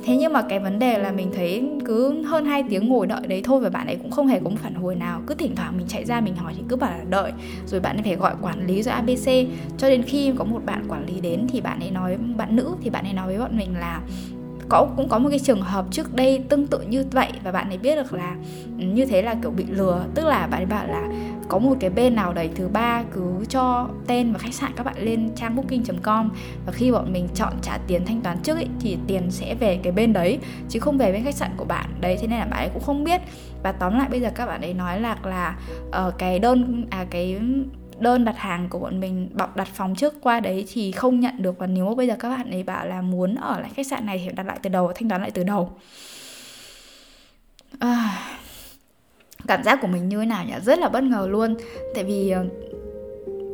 Thế 0.04 0.18
nhưng 0.18 0.34
mà 0.34 0.42
cái 0.42 0.60
vấn 0.60 0.80
đề 0.80 1.00
là 1.00 1.12
mình 1.12 1.32
thấy 1.36 1.70
cứ 1.86 2.24
hơn 2.24 2.46
2 2.46 2.64
tiếng 2.70 2.90
ngồi 2.90 3.08
đợi 3.08 3.28
đấy 3.28 3.42
thôi 3.44 3.60
và 3.60 3.70
bạn 3.70 3.88
ấy 3.88 3.96
cũng 3.96 4.12
không 4.12 4.28
hề 4.28 4.40
có 4.40 4.50
một 4.50 4.56
phản 4.64 4.74
hồi 4.74 4.96
nào. 4.96 5.22
Cứ 5.28 5.36
thỉnh 5.36 5.56
thoảng 5.56 5.78
mình 5.78 5.88
chạy 5.88 6.06
ra 6.06 6.22
mình 6.22 6.36
hỏi 6.36 6.54
thì 6.58 6.64
cứ 6.70 6.76
bảo 6.76 6.92
là 6.92 7.04
đợi, 7.10 7.32
rồi 7.68 7.80
bạn 7.80 7.98
ấy 7.98 8.04
phải 8.04 8.16
gọi 8.16 8.34
quản 8.42 8.68
lý 8.68 8.84
rồi 8.84 8.94
abc 8.94 9.30
cho 9.78 9.90
đến 9.90 10.04
khi 10.04 10.32
có 10.38 10.44
một 10.44 10.66
bạn 10.66 10.86
quản 10.88 11.06
lý 11.06 11.22
đến 11.22 11.48
thì 11.50 11.62
bạn 11.62 11.80
ấy 11.80 11.92
nói, 11.92 12.18
bạn 12.38 12.56
nữ 12.56 12.76
thì 12.82 12.90
bạn 12.90 13.04
ấy 13.04 13.14
nói 13.14 13.28
với 13.28 13.38
bọn 13.38 13.58
mình 13.58 13.70
là 13.80 14.02
có 14.70 14.88
cũng 14.98 15.10
có 15.10 15.20
một 15.20 15.30
cái 15.30 15.40
trường 15.40 15.62
hợp 15.62 15.86
trước 15.92 16.16
đây 16.16 16.44
tương 16.50 16.68
tự 16.68 16.82
như 16.82 17.06
vậy 17.12 17.28
và 17.44 17.52
bạn 17.52 17.70
ấy 17.70 17.78
biết 17.78 17.96
được 17.96 18.14
là 18.14 18.36
ừ, 18.80 18.86
như 18.86 19.06
thế 19.06 19.22
là 19.22 19.36
kiểu 19.42 19.52
bị 19.52 19.66
lừa. 19.70 20.06
Tức 20.16 20.26
là 20.26 20.48
bạn 20.48 20.60
ấy 20.60 20.66
bảo 20.66 20.88
là 20.88 21.10
có 21.50 21.60
một 21.60 21.78
cái 21.80 21.90
bên 21.90 22.16
nào 22.16 22.34
đấy 22.34 22.50
thứ 22.56 22.68
ba 22.68 23.04
cứ 23.14 23.46
cho 23.50 23.88
tên 24.08 24.34
và 24.34 24.40
khách 24.40 24.54
sạn 24.54 24.72
các 24.76 24.86
bạn 24.86 24.96
lên 25.00 25.30
trang 25.36 25.56
booking.com 25.56 26.30
và 26.66 26.72
khi 26.72 26.92
bọn 26.92 27.14
mình 27.14 27.28
chọn 27.36 27.54
trả 27.62 27.78
tiền 27.88 28.06
thanh 28.06 28.22
toán 28.22 28.38
trước 28.44 28.58
ấy, 28.58 28.68
thì 28.80 28.98
tiền 29.08 29.32
sẽ 29.32 29.56
về 29.56 29.80
cái 29.84 29.94
bên 29.94 30.14
đấy 30.14 30.40
chứ 30.70 30.80
không 30.80 30.98
về 30.98 31.12
bên 31.12 31.24
khách 31.24 31.36
sạn 31.36 31.52
của 31.58 31.66
bạn. 31.66 31.86
Đấy 32.02 32.18
thế 32.22 32.28
nên 32.28 32.40
là 32.40 32.46
bạn 32.46 32.60
ấy 32.60 32.70
cũng 32.74 32.84
không 32.84 33.04
biết. 33.04 33.22
Và 33.64 33.72
tóm 33.72 33.98
lại 33.98 34.10
bây 34.10 34.22
giờ 34.22 34.30
các 34.36 34.46
bạn 34.46 34.62
ấy 34.62 34.74
nói 34.74 35.02
là 35.02 35.18
là 35.24 35.58
uh, 36.08 36.18
cái 36.18 36.40
đơn 36.40 36.86
à 36.90 37.06
cái 37.10 37.40
đơn 38.02 38.26
đặt 38.26 38.38
hàng 38.38 38.70
của 38.70 38.80
bọn 38.80 39.00
mình 39.00 39.30
bọc 39.34 39.56
đặt 39.56 39.68
phòng 39.74 39.96
trước 39.96 40.22
qua 40.22 40.40
đấy 40.40 40.66
thì 40.74 40.92
không 40.92 41.20
nhận 41.20 41.34
được. 41.38 41.58
Và 41.58 41.68
nếu 41.68 41.86
mà 41.86 41.96
bây 41.96 42.08
giờ 42.08 42.16
các 42.20 42.30
bạn 42.30 42.52
ấy 42.52 42.64
bảo 42.64 42.88
là 42.88 43.02
muốn 43.02 43.36
ở 43.36 43.60
lại 43.60 43.70
khách 43.76 43.88
sạn 43.88 44.06
này 44.06 44.22
thì 44.26 44.32
đặt 44.36 44.46
lại 44.46 44.60
từ 44.64 44.70
đầu 44.70 44.92
thanh 44.96 45.10
toán 45.10 45.22
lại 45.22 45.32
từ 45.32 45.44
đầu. 45.44 45.72
À, 47.80 48.20
cảm 49.48 49.64
giác 49.64 49.80
của 49.82 49.88
mình 49.88 50.10
như 50.10 50.20
thế 50.20 50.26
nào 50.26 50.46
nhỉ? 50.46 50.54
Rất 50.66 50.80
là 50.80 50.90
bất 50.90 51.04
ngờ 51.04 51.28
luôn. 51.30 51.56
Tại 51.96 52.04
vì 52.04 52.30
ờ, 52.30 52.46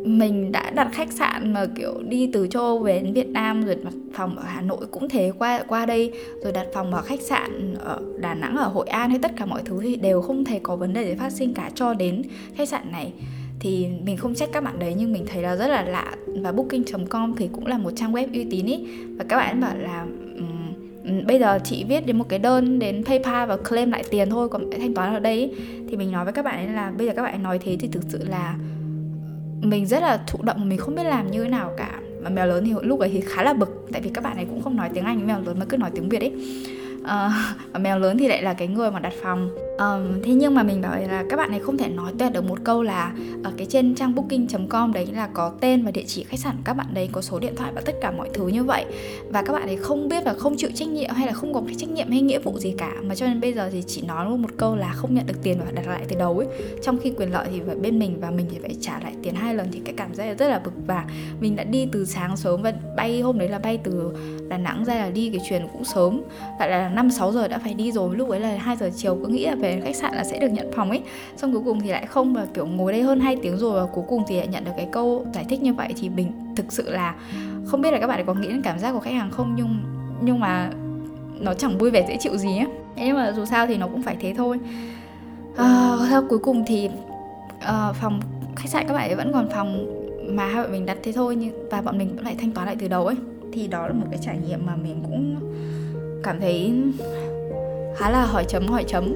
mình 0.05 0.51
đã 0.51 0.69
đặt 0.69 0.89
khách 0.93 1.11
sạn 1.11 1.53
mà 1.53 1.65
kiểu 1.75 1.93
đi 2.07 2.29
từ 2.33 2.47
châu 2.47 2.63
Âu 2.63 2.79
về 2.79 2.99
đến 2.99 3.13
Việt 3.13 3.29
Nam 3.29 3.65
rồi 3.65 3.75
đặt 3.75 3.93
phòng 4.13 4.37
ở 4.37 4.43
Hà 4.47 4.61
Nội 4.61 4.85
cũng 4.91 5.09
thế 5.09 5.31
qua 5.39 5.63
qua 5.67 5.85
đây 5.85 6.11
rồi 6.43 6.51
đặt 6.51 6.67
phòng 6.73 6.93
ở 6.93 7.01
khách 7.01 7.21
sạn 7.21 7.73
ở 7.79 8.01
Đà 8.19 8.33
Nẵng 8.33 8.57
ở 8.57 8.67
Hội 8.67 8.87
An 8.87 9.09
hay 9.09 9.19
tất 9.19 9.31
cả 9.37 9.45
mọi 9.45 9.61
thứ 9.65 9.79
thì 9.83 9.95
đều 9.95 10.21
không 10.21 10.45
thể 10.45 10.59
có 10.63 10.75
vấn 10.75 10.93
đề 10.93 11.03
để 11.03 11.15
phát 11.15 11.29
sinh 11.29 11.53
cả 11.53 11.69
cho 11.75 11.93
đến 11.93 12.21
khách 12.55 12.69
sạn 12.69 12.91
này 12.91 13.13
thì 13.65 13.87
mình 14.05 14.17
không 14.17 14.35
trách 14.35 14.49
các 14.51 14.63
bạn 14.63 14.79
đấy 14.79 14.93
nhưng 14.97 15.13
mình 15.13 15.25
thấy 15.27 15.43
là 15.43 15.55
rất 15.55 15.67
là 15.67 15.83
lạ. 15.83 16.15
Và 16.27 16.51
booking.com 16.51 17.33
thì 17.37 17.49
cũng 17.51 17.67
là 17.67 17.77
một 17.77 17.91
trang 17.95 18.13
web 18.13 18.27
uy 18.33 18.45
tín 18.51 18.65
ý. 18.65 18.87
Và 19.17 19.25
các 19.29 19.37
bạn 19.37 19.61
bảo 19.61 19.77
là 19.77 20.05
um, 20.37 21.25
bây 21.27 21.39
giờ 21.39 21.59
chị 21.63 21.85
viết 21.89 22.05
đến 22.05 22.17
một 22.17 22.29
cái 22.29 22.39
đơn 22.39 22.79
đến 22.79 23.03
PayPal 23.05 23.49
và 23.49 23.57
claim 23.57 23.91
lại 23.91 24.03
tiền 24.09 24.29
thôi 24.29 24.49
còn 24.49 24.69
thanh 24.71 24.93
toán 24.93 25.13
ở 25.13 25.19
đây 25.19 25.39
ý. 25.39 25.49
thì 25.89 25.97
mình 25.97 26.11
nói 26.11 26.23
với 26.23 26.33
các 26.33 26.45
bạn 26.45 26.55
ấy 26.55 26.67
là 26.67 26.91
bây 26.97 27.07
giờ 27.07 27.13
các 27.15 27.21
bạn 27.21 27.33
ấy 27.33 27.39
nói 27.39 27.59
thế 27.59 27.77
thì 27.79 27.87
thực 27.87 28.03
sự 28.09 28.23
là 28.27 28.57
mình 29.61 29.85
rất 29.85 29.99
là 29.99 30.23
thụ 30.27 30.43
động 30.43 30.69
mình 30.69 30.77
không 30.77 30.95
biết 30.95 31.03
làm 31.03 31.31
như 31.31 31.43
thế 31.43 31.49
nào 31.49 31.71
cả. 31.77 31.99
Mà 32.23 32.29
mèo 32.29 32.47
lớn 32.47 32.63
thì 32.65 32.73
lúc 32.81 32.99
ấy 32.99 33.09
thì 33.09 33.21
khá 33.21 33.43
là 33.43 33.53
bực 33.53 33.87
tại 33.91 34.01
vì 34.01 34.09
các 34.09 34.23
bạn 34.23 34.37
ấy 34.37 34.45
cũng 34.45 34.61
không 34.61 34.75
nói 34.75 34.89
tiếng 34.93 35.03
anh 35.03 35.17
với 35.17 35.27
mèo 35.27 35.41
lớn 35.41 35.59
mà 35.59 35.65
cứ 35.65 35.77
nói 35.77 35.91
tiếng 35.95 36.09
việt 36.09 36.21
ấy 36.21 36.33
Ờ, 37.07 37.25
uh, 37.27 37.73
và 37.73 37.79
mèo 37.79 37.99
lớn 37.99 38.17
thì 38.17 38.27
lại 38.27 38.41
là 38.41 38.53
cái 38.53 38.67
người 38.67 38.91
mà 38.91 38.99
đặt 38.99 39.13
phòng. 39.23 39.49
Um, 39.77 40.21
thế 40.23 40.33
nhưng 40.33 40.55
mà 40.55 40.63
mình 40.63 40.81
bảo 40.81 40.99
là 41.07 41.23
các 41.29 41.37
bạn 41.37 41.51
này 41.51 41.59
không 41.59 41.77
thể 41.77 41.89
nói 41.89 42.11
tuyệt 42.19 42.31
được 42.33 42.43
một 42.43 42.59
câu 42.63 42.83
là 42.83 43.11
ở 43.43 43.51
cái 43.57 43.67
trên 43.69 43.95
trang 43.95 44.15
booking.com 44.15 44.93
đấy 44.93 45.07
là 45.13 45.27
có 45.33 45.51
tên 45.61 45.85
và 45.85 45.91
địa 45.91 46.03
chỉ 46.07 46.23
khách 46.23 46.39
sạn 46.39 46.55
của 46.55 46.61
các 46.65 46.73
bạn 46.73 46.87
đấy 46.93 47.09
có 47.11 47.21
số 47.21 47.39
điện 47.39 47.55
thoại 47.55 47.71
và 47.75 47.81
tất 47.85 47.95
cả 48.01 48.11
mọi 48.11 48.29
thứ 48.33 48.47
như 48.47 48.63
vậy. 48.63 48.85
Và 49.29 49.41
các 49.41 49.53
bạn 49.53 49.67
ấy 49.67 49.77
không 49.77 50.09
biết 50.09 50.23
và 50.25 50.33
không 50.33 50.55
chịu 50.57 50.69
trách 50.75 50.87
nhiệm 50.87 51.09
hay 51.09 51.27
là 51.27 51.33
không 51.33 51.53
có 51.53 51.61
cái 51.65 51.75
trách 51.75 51.89
nhiệm 51.89 52.11
hay 52.11 52.21
nghĩa 52.21 52.39
vụ 52.39 52.59
gì 52.59 52.73
cả. 52.77 52.91
Mà 53.03 53.15
cho 53.15 53.27
nên 53.27 53.41
bây 53.41 53.53
giờ 53.53 53.69
thì 53.71 53.83
chỉ 53.87 54.01
nói 54.01 54.25
luôn 54.25 54.41
một 54.41 54.51
câu 54.57 54.75
là 54.75 54.93
không 54.93 55.15
nhận 55.15 55.25
được 55.25 55.43
tiền 55.43 55.59
và 55.65 55.71
đặt 55.71 55.87
lại 55.87 56.05
từ 56.09 56.15
đầu 56.19 56.37
ấy. 56.37 56.47
Trong 56.83 56.97
khi 56.97 57.11
quyền 57.17 57.31
lợi 57.31 57.47
thì 57.51 57.61
phải 57.67 57.75
bên 57.75 57.99
mình 57.99 58.19
và 58.19 58.31
mình 58.31 58.47
thì 58.51 58.57
phải 58.61 58.75
trả 58.81 58.99
lại 58.99 59.13
tiền 59.23 59.35
hai 59.35 59.55
lần 59.55 59.67
thì 59.71 59.81
cái 59.85 59.93
cảm 59.97 60.13
giác 60.13 60.35
rất 60.39 60.47
là 60.47 60.59
bực 60.59 60.73
và 60.87 61.05
mình 61.39 61.55
đã 61.55 61.63
đi 61.63 61.87
từ 61.91 62.05
sáng 62.05 62.37
sớm 62.37 62.61
và 62.61 62.73
bay 62.97 63.21
hôm 63.21 63.39
đấy 63.39 63.49
là 63.49 63.59
bay 63.59 63.79
từ 63.83 64.11
Đà 64.47 64.57
Nẵng 64.57 64.85
ra 64.85 64.95
là 64.95 65.09
đi 65.09 65.29
cái 65.29 65.41
chuyến 65.49 65.67
cũng 65.73 65.83
sớm. 65.83 66.21
Lại 66.59 66.69
là 66.69 66.89
5 66.95 67.11
6 67.11 67.31
giờ 67.31 67.47
đã 67.47 67.57
phải 67.57 67.73
đi 67.73 67.91
rồi 67.91 68.15
lúc 68.15 68.29
ấy 68.29 68.39
là 68.39 68.57
2 68.57 68.77
giờ 68.77 68.89
chiều 68.95 69.15
cứ 69.15 69.27
nghĩ 69.27 69.45
là 69.45 69.55
về 69.55 69.81
khách 69.83 69.95
sạn 69.95 70.15
là 70.15 70.23
sẽ 70.23 70.39
được 70.39 70.51
nhận 70.51 70.71
phòng 70.75 70.89
ấy. 70.89 71.01
Xong 71.37 71.53
cuối 71.53 71.61
cùng 71.65 71.81
thì 71.81 71.89
lại 71.89 72.05
không 72.05 72.33
và 72.33 72.45
kiểu 72.53 72.65
ngồi 72.65 72.91
đây 72.91 73.03
hơn 73.03 73.19
2 73.19 73.35
tiếng 73.35 73.57
rồi 73.57 73.81
và 73.81 73.91
cuối 73.93 74.03
cùng 74.07 74.23
thì 74.27 74.37
lại 74.37 74.47
nhận 74.47 74.63
được 74.63 74.71
cái 74.77 74.87
câu 74.91 75.25
giải 75.33 75.45
thích 75.49 75.61
như 75.61 75.73
vậy. 75.73 75.93
Thì 76.01 76.09
mình 76.09 76.31
thực 76.55 76.73
sự 76.73 76.89
là 76.89 77.15
không 77.65 77.81
biết 77.81 77.91
là 77.91 77.99
các 77.99 78.07
bạn 78.07 78.25
có 78.25 78.33
nghĩ 78.33 78.47
đến 78.47 78.61
cảm 78.61 78.79
giác 78.79 78.91
của 78.91 78.99
khách 78.99 79.13
hàng 79.13 79.31
không 79.31 79.53
nhưng 79.57 79.77
nhưng 80.21 80.39
mà 80.39 80.69
nó 81.39 81.53
chẳng 81.53 81.77
vui 81.77 81.91
vẻ 81.91 82.05
dễ 82.07 82.17
chịu 82.19 82.37
gì 82.37 82.57
ấy 82.57 82.67
nhưng 82.95 83.15
mà 83.15 83.31
dù 83.31 83.45
sao 83.45 83.67
thì 83.67 83.77
nó 83.77 83.87
cũng 83.87 84.03
phải 84.03 84.17
thế 84.19 84.33
thôi. 84.37 84.59
À, 85.57 85.97
sau 86.09 86.23
cuối 86.29 86.39
cùng 86.39 86.63
thì 86.67 86.89
uh, 87.57 87.95
phòng 87.95 88.19
khách 88.55 88.69
sạn 88.69 88.87
các 88.87 88.93
bạn 88.93 89.09
ấy 89.09 89.15
vẫn 89.15 89.33
còn 89.33 89.49
phòng 89.49 89.87
mà 90.35 90.45
hai 90.45 90.63
bọn 90.63 90.71
mình 90.71 90.85
đặt 90.85 90.97
thế 91.03 91.11
thôi 91.11 91.35
nhưng 91.35 91.69
và 91.69 91.81
bọn 91.81 91.97
mình 91.97 92.15
vẫn 92.15 92.25
lại 92.25 92.35
thanh 92.39 92.51
toán 92.51 92.67
lại 92.67 92.75
từ 92.79 92.87
đầu 92.87 93.05
ấy. 93.07 93.15
Thì 93.53 93.67
đó 93.67 93.87
là 93.87 93.93
một 93.93 94.07
cái 94.11 94.19
trải 94.23 94.37
nghiệm 94.37 94.65
mà 94.65 94.75
mình 94.75 95.03
cũng 95.03 95.35
cảm 96.25 96.39
thấy 96.39 96.73
khá 97.95 98.09
là 98.09 98.25
hỏi 98.25 98.45
chấm 98.47 98.67
hỏi 98.67 98.83
chấm. 98.87 99.13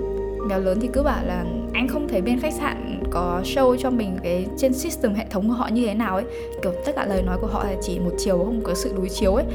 Mèo 0.47 0.59
lớn 0.59 0.77
thì 0.81 0.89
cứ 0.93 1.03
bảo 1.03 1.25
là 1.25 1.45
anh 1.73 1.87
không 1.87 2.07
thấy 2.07 2.21
bên 2.21 2.39
khách 2.39 2.53
sạn 2.53 3.03
có 3.11 3.41
show 3.43 3.75
cho 3.77 3.89
mình 3.89 4.17
cái 4.23 4.45
trên 4.57 4.73
system 4.73 5.13
hệ 5.13 5.25
thống 5.29 5.47
của 5.47 5.53
họ 5.53 5.67
như 5.67 5.85
thế 5.85 5.93
nào 5.93 6.15
ấy. 6.15 6.25
Kiểu 6.61 6.71
tất 6.85 6.91
cả 6.95 7.05
lời 7.05 7.21
nói 7.21 7.37
của 7.41 7.47
họ 7.47 7.63
là 7.63 7.75
chỉ 7.81 7.99
một 7.99 8.11
chiều 8.17 8.37
không 8.37 8.61
có 8.63 8.73
sự 8.73 8.93
đối 8.97 9.09
chiếu 9.09 9.35
ấy. 9.35 9.45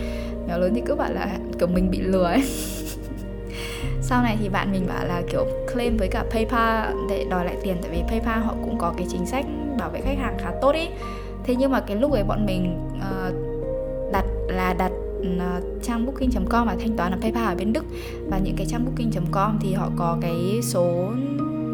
Mèo 0.49 0.59
lớn 0.59 0.73
thì 0.75 0.83
cứ 0.87 0.95
bảo 0.95 1.13
là 1.13 1.39
kiểu 1.59 1.69
mình 1.69 1.91
bị 1.91 2.01
lừa 2.01 2.25
ấy. 2.25 2.43
Sau 4.03 4.23
này 4.23 4.37
thì 4.41 4.49
bạn 4.49 4.73
mình 4.73 4.87
bảo 4.87 5.07
là 5.07 5.23
kiểu 5.31 5.47
claim 5.73 5.97
với 5.97 6.09
cả 6.09 6.25
PayPal 6.31 6.95
để 7.09 7.27
đòi 7.31 7.45
lại 7.45 7.57
tiền 7.63 7.77
tại 7.83 7.91
vì 7.91 8.03
PayPal 8.09 8.43
họ 8.43 8.55
cũng 8.65 8.79
có 8.79 8.95
cái 8.97 9.07
chính 9.11 9.27
sách 9.27 9.45
bảo 9.79 9.91
vệ 9.91 10.01
khách 10.01 10.19
hàng 10.19 10.37
khá 10.39 10.51
tốt 10.63 10.75
ý. 10.75 10.89
Thế 11.45 11.55
nhưng 11.55 11.71
mà 11.71 11.81
cái 11.81 11.97
lúc 11.97 12.13
ấy 12.13 12.25
bọn 12.25 12.47
mình 12.47 12.89
uh, 12.97 13.35
đặt 14.13 14.25
là 14.49 14.75
đặt 14.75 14.93
Ừ, 15.25 15.39
à, 15.39 15.61
trang 15.83 16.07
booking.com 16.07 16.67
và 16.67 16.77
thanh 16.81 16.97
toán 16.97 17.13
là 17.13 17.19
PayPal 17.21 17.45
ở 17.45 17.55
bên 17.55 17.73
Đức. 17.73 17.85
Và 18.31 18.39
những 18.39 18.57
cái 18.57 18.67
trang 18.67 18.85
booking.com 18.85 19.59
thì 19.61 19.73
họ 19.73 19.91
có 19.97 20.19
cái 20.21 20.61
số 20.63 21.13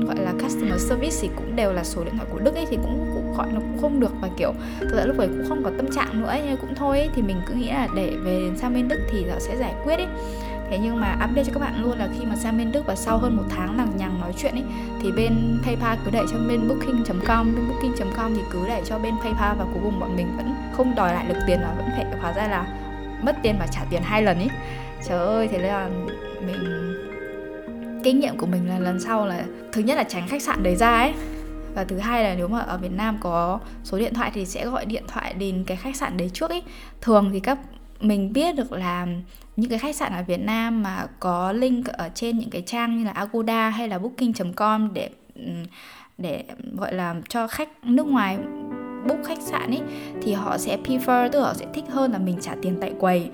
gọi 0.06 0.16
là 0.16 0.32
customer 0.42 0.80
service 0.88 1.16
thì 1.20 1.28
cũng 1.36 1.56
đều 1.56 1.72
là 1.72 1.84
số 1.84 2.04
điện 2.04 2.16
thoại 2.16 2.28
của 2.32 2.38
Đức 2.38 2.54
ấy 2.54 2.66
thì 2.70 2.76
cũng 2.76 3.10
cũng 3.14 3.34
gọi 3.36 3.46
nó 3.52 3.60
cũng 3.60 3.78
không 3.80 4.00
được. 4.00 4.12
Và 4.20 4.28
kiểu 4.36 4.52
thực 4.80 4.96
ra 4.96 5.04
lúc 5.04 5.18
ấy 5.18 5.28
cũng 5.28 5.44
không 5.48 5.64
có 5.64 5.70
tâm 5.76 5.90
trạng 5.90 6.20
nữa 6.20 6.26
ấy, 6.26 6.42
nhưng 6.46 6.56
cũng 6.56 6.74
thôi 6.74 6.98
ấy, 6.98 7.10
thì 7.14 7.22
mình 7.22 7.36
cứ 7.46 7.54
nghĩ 7.54 7.68
là 7.68 7.88
để 7.94 8.16
về 8.24 8.50
sang 8.56 8.74
bên 8.74 8.88
Đức 8.88 9.00
thì 9.10 9.24
họ 9.24 9.38
sẽ 9.38 9.56
giải 9.56 9.74
quyết 9.84 9.96
ấy. 9.96 10.08
Thế 10.70 10.78
nhưng 10.82 11.00
mà 11.00 11.14
update 11.14 11.44
cho 11.44 11.52
các 11.54 11.60
bạn 11.60 11.82
luôn 11.82 11.98
là 11.98 12.08
khi 12.18 12.26
mà 12.26 12.36
sang 12.36 12.58
bên 12.58 12.72
Đức 12.72 12.86
và 12.86 12.94
sau 12.94 13.18
hơn 13.18 13.36
một 13.36 13.42
tháng 13.48 13.76
lằng 13.76 13.92
nhằng 13.96 14.20
nói 14.20 14.32
chuyện 14.36 14.52
ấy 14.52 14.64
thì 15.02 15.12
bên 15.12 15.58
PayPal 15.64 15.98
cứ 16.04 16.10
đẩy 16.10 16.24
cho 16.30 16.36
bên 16.48 16.68
booking.com 16.68 17.54
bên 17.54 17.68
booking.com 17.68 18.34
thì 18.34 18.40
cứ 18.50 18.58
đẩy 18.68 18.82
cho 18.84 18.98
bên 18.98 19.14
PayPal 19.22 19.56
và 19.58 19.64
cuối 19.64 19.82
cùng 19.82 20.00
bọn 20.00 20.16
mình 20.16 20.26
vẫn 20.36 20.54
không 20.72 20.94
đòi 20.94 21.14
lại 21.14 21.26
được 21.28 21.38
tiền 21.46 21.58
và 21.62 21.74
vẫn 21.76 21.86
phải 21.96 22.06
hóa 22.20 22.32
ra 22.32 22.48
là 22.48 22.66
mất 23.22 23.36
tiền 23.42 23.56
và 23.58 23.66
trả 23.66 23.80
tiền 23.90 24.02
hai 24.02 24.22
lần 24.22 24.38
ấy 24.38 24.48
trời 25.08 25.18
ơi, 25.18 25.48
thế 25.48 25.58
là 25.58 25.88
mình, 26.46 26.94
kinh 28.04 28.20
nghiệm 28.20 28.38
của 28.38 28.46
mình 28.46 28.68
là 28.68 28.78
lần 28.78 29.00
sau 29.00 29.26
là 29.26 29.44
thứ 29.72 29.80
nhất 29.80 29.96
là 29.96 30.04
tránh 30.04 30.28
khách 30.28 30.42
sạn 30.42 30.62
đấy 30.62 30.76
ra 30.76 30.98
ấy. 30.98 31.12
Và 31.74 31.84
thứ 31.84 31.98
hai 31.98 32.24
là 32.24 32.34
nếu 32.34 32.48
mà 32.48 32.58
ở 32.58 32.78
Việt 32.78 32.92
Nam 32.92 33.18
có 33.20 33.60
số 33.84 33.98
điện 33.98 34.14
thoại 34.14 34.30
thì 34.34 34.46
sẽ 34.46 34.66
gọi 34.66 34.84
điện 34.84 35.04
thoại 35.08 35.34
đến 35.34 35.64
cái 35.66 35.76
khách 35.76 35.96
sạn 35.96 36.16
đấy 36.16 36.30
trước 36.34 36.50
ấy 36.50 36.62
thường 37.00 37.30
thì 37.32 37.40
các, 37.40 37.58
mình 38.00 38.32
biết 38.32 38.56
được 38.56 38.72
là 38.72 39.06
những 39.56 39.70
cái 39.70 39.78
khách 39.78 39.96
sạn 39.96 40.12
ở 40.12 40.22
Việt 40.26 40.40
Nam 40.40 40.82
mà 40.82 41.06
có 41.20 41.52
link 41.52 41.86
ở 41.86 42.10
trên 42.14 42.38
những 42.38 42.50
cái 42.50 42.62
trang 42.66 42.98
như 42.98 43.04
là 43.04 43.10
Agoda 43.10 43.68
hay 43.68 43.88
là 43.88 43.98
Booking.com 43.98 44.94
để 44.94 45.10
để 46.18 46.44
gọi 46.76 46.94
là 46.94 47.14
cho 47.28 47.46
khách 47.46 47.68
nước 47.84 48.06
ngoài 48.06 48.38
book 49.06 49.18
khách 49.24 49.42
sạn 49.42 49.70
ấy, 49.70 49.80
thì 50.22 50.32
họ 50.32 50.58
sẽ 50.58 50.76
prefer, 50.84 51.28
tức 51.30 51.40
là 51.40 51.46
họ 51.46 51.54
sẽ 51.54 51.66
thích 51.74 51.84
hơn 51.88 52.12
là 52.12 52.18
mình 52.18 52.36
trả 52.40 52.54
tiền 52.62 52.76
tại 52.80 52.92
quầy. 53.00 53.28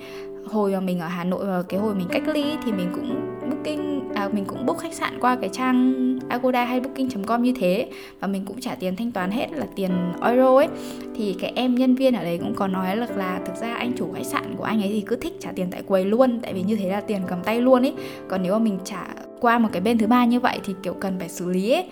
Hồi 0.46 0.72
mà 0.72 0.80
mình 0.80 1.00
ở 1.00 1.06
Hà 1.06 1.24
Nội 1.24 1.46
và 1.46 1.62
cái 1.68 1.80
hồi 1.80 1.94
mình 1.94 2.06
cách 2.10 2.28
ly 2.28 2.44
thì 2.64 2.72
mình 2.72 2.88
cũng 2.94 3.38
booking 3.50 4.14
à 4.14 4.28
mình 4.32 4.44
cũng 4.44 4.66
book 4.66 4.78
khách 4.78 4.94
sạn 4.94 5.18
qua 5.20 5.36
cái 5.36 5.50
trang 5.52 5.94
Agoda 6.28 6.64
hay 6.64 6.80
booking.com 6.80 7.42
như 7.42 7.52
thế. 7.60 7.88
Và 8.20 8.28
mình 8.28 8.44
cũng 8.44 8.60
trả 8.60 8.74
tiền 8.74 8.96
thanh 8.96 9.12
toán 9.12 9.30
hết 9.30 9.46
là 9.52 9.66
tiền 9.76 9.90
euro 10.22 10.56
ấy. 10.56 10.68
Thì 11.16 11.36
cái 11.40 11.52
em 11.54 11.74
nhân 11.74 11.94
viên 11.94 12.14
ở 12.14 12.24
đấy 12.24 12.38
cũng 12.38 12.54
có 12.54 12.68
nói 12.68 12.96
là 12.96 13.06
là 13.16 13.40
thực 13.46 13.56
ra 13.56 13.74
anh 13.74 13.92
chủ 13.96 14.12
khách 14.14 14.26
sạn 14.26 14.54
của 14.56 14.64
anh 14.64 14.82
ấy 14.82 14.88
thì 14.88 15.00
cứ 15.00 15.16
thích 15.16 15.32
trả 15.40 15.52
tiền 15.52 15.66
tại 15.70 15.82
quầy 15.82 16.04
luôn, 16.04 16.40
tại 16.42 16.54
vì 16.54 16.62
như 16.62 16.76
thế 16.76 16.88
là 16.88 17.00
tiền 17.00 17.20
cầm 17.26 17.42
tay 17.42 17.60
luôn 17.60 17.82
ấy. 17.82 17.94
Còn 18.28 18.42
nếu 18.42 18.52
mà 18.52 18.58
mình 18.58 18.78
trả 18.84 19.06
qua 19.40 19.58
một 19.58 19.68
cái 19.72 19.80
bên 19.82 19.98
thứ 19.98 20.06
ba 20.06 20.24
như 20.24 20.40
vậy 20.40 20.58
thì, 20.64 20.74
kiểu, 20.82 20.94
cần 20.94 21.18
phải 21.18 21.28
xử 21.28 21.50
lý 21.50 21.70
ấy 21.70 21.84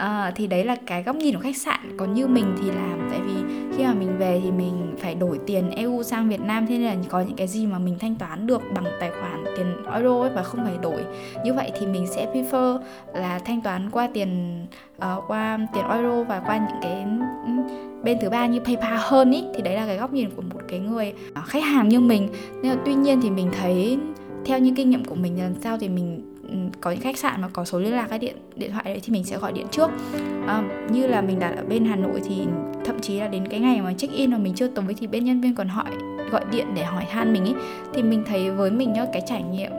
à, 0.00 0.32
thì 0.34 0.46
đấy 0.46 0.64
là 0.64 0.76
cái 0.86 1.02
góc 1.02 1.16
nhìn 1.16 1.34
của 1.34 1.40
khách 1.40 1.56
sạn. 1.56 1.96
Còn 1.96 2.14
như 2.14 2.26
mình 2.26 2.56
thì 2.62 2.70
làm 2.70 3.08
tại 3.10 3.20
vì 3.20 3.34
khi 3.76 3.84
mà 3.84 3.94
mình 3.94 4.18
về 4.18 4.40
thì 4.44 4.50
mình 4.50 4.94
phải 4.98 5.14
đổi 5.14 5.38
tiền 5.46 5.70
EU 5.70 6.02
sang 6.02 6.28
Việt 6.28 6.40
Nam 6.40 6.66
thế 6.66 6.78
nên 6.78 6.86
là 6.86 6.96
có 7.08 7.20
những 7.20 7.36
cái 7.36 7.46
gì 7.46 7.66
mà 7.66 7.78
mình 7.78 7.96
thanh 7.98 8.14
toán 8.14 8.46
được 8.46 8.62
bằng 8.74 8.84
tài 9.00 9.10
khoản 9.10 9.44
tiền 9.56 9.66
euro 9.92 10.20
ấy 10.20 10.30
và 10.34 10.42
không 10.42 10.64
phải 10.64 10.76
đổi. 10.82 11.04
Như 11.44 11.54
vậy 11.54 11.72
thì 11.80 11.86
mình 11.86 12.06
sẽ 12.06 12.26
prefer 12.32 12.78
là 13.14 13.38
thanh 13.38 13.60
toán 13.60 13.90
qua 13.90 14.08
tiền 14.14 14.62
uh, 14.96 15.24
qua 15.28 15.58
tiền 15.74 15.84
euro 15.90 16.22
và 16.22 16.40
qua 16.46 16.56
những 16.56 16.80
cái 16.82 17.04
ừ, 17.46 17.52
bên 18.02 18.18
thứ 18.20 18.30
ba 18.30 18.46
như 18.46 18.60
PayPal 18.60 18.98
hơn 18.98 19.30
ý. 19.30 19.44
Thì 19.54 19.62
đấy 19.62 19.74
là 19.74 19.86
cái 19.86 19.96
góc 19.96 20.12
nhìn 20.12 20.30
của 20.36 20.42
một 20.42 20.60
cái 20.68 20.78
người 20.78 21.12
ờ, 21.34 21.42
khách 21.46 21.64
hàng 21.64 21.88
như 21.88 22.00
mình. 22.00 22.28
Nên 22.62 22.72
là 22.72 22.78
tuy 22.84 22.94
nhiên 22.94 23.20
thì 23.22 23.30
mình 23.30 23.50
thấy 23.60 23.98
theo 24.44 24.58
những 24.58 24.74
kinh 24.74 24.90
nghiệm 24.90 25.04
của 25.04 25.14
mình 25.14 25.38
lần 25.38 25.54
sau 25.60 25.78
thì 25.78 25.88
mình 25.88 26.29
có 26.80 26.90
những 26.90 27.00
khách 27.00 27.18
sạn 27.18 27.42
mà 27.42 27.48
có 27.52 27.64
số 27.64 27.78
liên 27.78 27.94
lạc 27.94 28.06
cái 28.10 28.18
điện 28.18 28.36
điện 28.56 28.72
thoại 28.72 28.84
đấy 28.84 29.00
thì 29.02 29.12
mình 29.12 29.24
sẽ 29.24 29.38
gọi 29.38 29.52
điện 29.52 29.66
trước. 29.70 29.90
À, 30.46 30.62
như 30.92 31.06
là 31.06 31.20
mình 31.20 31.38
đặt 31.38 31.56
ở 31.56 31.64
bên 31.68 31.84
Hà 31.84 31.96
Nội 31.96 32.20
thì 32.24 32.46
thậm 32.84 33.00
chí 33.00 33.20
là 33.20 33.28
đến 33.28 33.48
cái 33.48 33.60
ngày 33.60 33.80
mà 33.80 33.92
check 33.92 34.14
in 34.14 34.30
mà 34.30 34.38
mình 34.38 34.54
chưa 34.54 34.68
tới 34.68 34.84
thì 34.98 35.06
bên 35.06 35.24
nhân 35.24 35.40
viên 35.40 35.54
còn 35.54 35.68
hỏi 35.68 35.90
gọi 36.30 36.44
điện 36.50 36.66
để 36.74 36.84
hỏi 36.84 37.04
han 37.04 37.32
mình 37.32 37.44
ấy 37.44 37.54
thì 37.94 38.02
mình 38.02 38.24
thấy 38.26 38.50
với 38.50 38.70
mình 38.70 38.92
nhá 38.92 39.06
cái 39.12 39.22
trải 39.26 39.42
nghiệm 39.42 39.72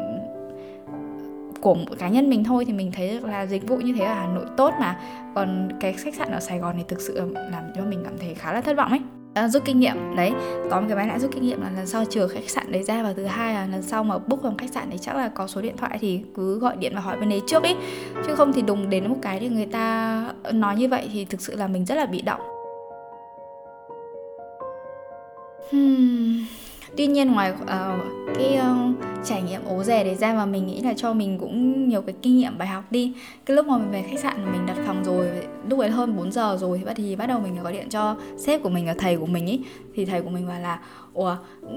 của 1.61 1.73
một 1.73 1.85
cá 1.99 2.09
nhân 2.09 2.29
mình 2.29 2.43
thôi 2.43 2.65
thì 2.65 2.73
mình 2.73 2.91
thấy 2.91 3.21
là 3.21 3.45
dịch 3.45 3.67
vụ 3.67 3.77
như 3.77 3.93
thế 3.93 4.05
ở 4.05 4.13
Hà 4.13 4.27
Nội 4.27 4.45
tốt 4.57 4.73
mà. 4.79 4.99
Còn 5.35 5.69
cái 5.79 5.93
khách 5.93 6.15
sạn 6.15 6.31
ở 6.31 6.39
Sài 6.39 6.59
Gòn 6.59 6.75
thì 6.77 6.83
thực 6.87 7.01
sự 7.01 7.33
làm 7.51 7.63
cho 7.75 7.81
mình 7.85 8.01
cảm 8.03 8.13
thấy 8.19 8.33
khá 8.33 8.53
là 8.53 8.61
thất 8.61 8.77
vọng 8.77 8.89
ấy 8.89 8.99
à, 9.33 9.47
rút 9.47 9.65
kinh 9.65 9.79
nghiệm 9.79 10.15
đấy 10.15 10.31
có 10.69 10.81
một 10.81 10.85
cái 10.87 10.97
máy 10.97 11.07
lại 11.07 11.19
rút 11.19 11.31
kinh 11.33 11.43
nghiệm 11.43 11.61
là 11.61 11.69
lần 11.69 11.87
sau 11.87 12.05
trừ 12.05 12.27
khách 12.27 12.49
sạn 12.49 12.71
đấy 12.71 12.83
ra 12.83 13.03
và 13.03 13.13
thứ 13.13 13.25
hai 13.25 13.53
là 13.53 13.65
lần 13.65 13.81
sau 13.81 14.03
mà 14.03 14.17
book 14.17 14.41
phòng 14.43 14.57
khách 14.57 14.69
sạn 14.69 14.87
thì 14.91 14.97
chắc 15.01 15.15
là 15.15 15.27
có 15.27 15.47
số 15.47 15.61
điện 15.61 15.77
thoại 15.77 15.97
thì 16.01 16.21
cứ 16.35 16.59
gọi 16.59 16.75
điện 16.75 16.91
và 16.95 17.01
hỏi 17.01 17.17
bên 17.19 17.29
đấy 17.29 17.41
trước 17.47 17.63
ý. 17.63 17.75
Chứ 18.27 18.35
không 18.35 18.53
thì 18.53 18.61
đùng 18.61 18.89
đến 18.89 19.09
một 19.09 19.17
cái 19.21 19.39
thì 19.39 19.49
người 19.49 19.65
ta 19.65 20.25
nói 20.51 20.75
như 20.75 20.87
vậy 20.87 21.09
thì 21.13 21.25
thực 21.25 21.41
sự 21.41 21.55
là 21.55 21.67
mình 21.67 21.85
rất 21.85 21.95
là 21.95 22.05
bị 22.05 22.21
động. 22.21 22.41
Hmm 25.71 26.60
tuy 26.97 27.07
nhiên 27.07 27.31
ngoài 27.31 27.51
uh, 27.51 27.67
cái 28.35 28.59
uh, 28.59 28.95
trải 29.23 29.41
nghiệm 29.41 29.61
ố 29.65 29.83
rè 29.83 30.03
đấy 30.03 30.15
ra 30.15 30.33
mà 30.33 30.45
mình 30.45 30.67
nghĩ 30.67 30.81
là 30.81 30.93
cho 30.93 31.13
mình 31.13 31.37
cũng 31.39 31.87
nhiều 31.89 32.01
cái 32.01 32.15
kinh 32.21 32.37
nghiệm 32.37 32.57
bài 32.57 32.67
học 32.67 32.83
đi. 32.91 33.13
Cái 33.45 33.55
lúc 33.55 33.65
mà 33.67 33.77
mình 33.77 33.91
về 33.91 34.03
khách 34.09 34.19
sạn 34.19 34.51
mình 34.51 34.65
đặt 34.65 34.77
phòng 34.87 35.03
rồi 35.03 35.27
lúc 35.69 35.79
ấy 35.79 35.89
hơn 35.89 36.17
4 36.17 36.31
giờ 36.31 36.57
rồi 36.59 36.77
thì 36.77 36.85
bắt 36.85 36.93
thì 36.95 37.15
bắt 37.15 37.25
đầu 37.25 37.39
mình 37.39 37.63
gọi 37.63 37.73
điện 37.73 37.89
cho 37.89 38.15
sếp 38.37 38.63
của 38.63 38.69
mình 38.69 38.87
là 38.87 38.95
thầy 38.99 39.17
của 39.17 39.25
mình 39.25 39.47
ý 39.47 39.59
thì 39.95 40.05
thầy 40.05 40.21
của 40.21 40.29
mình 40.29 40.47
bảo 40.47 40.59
là 40.59 40.79
ủa 41.13 41.35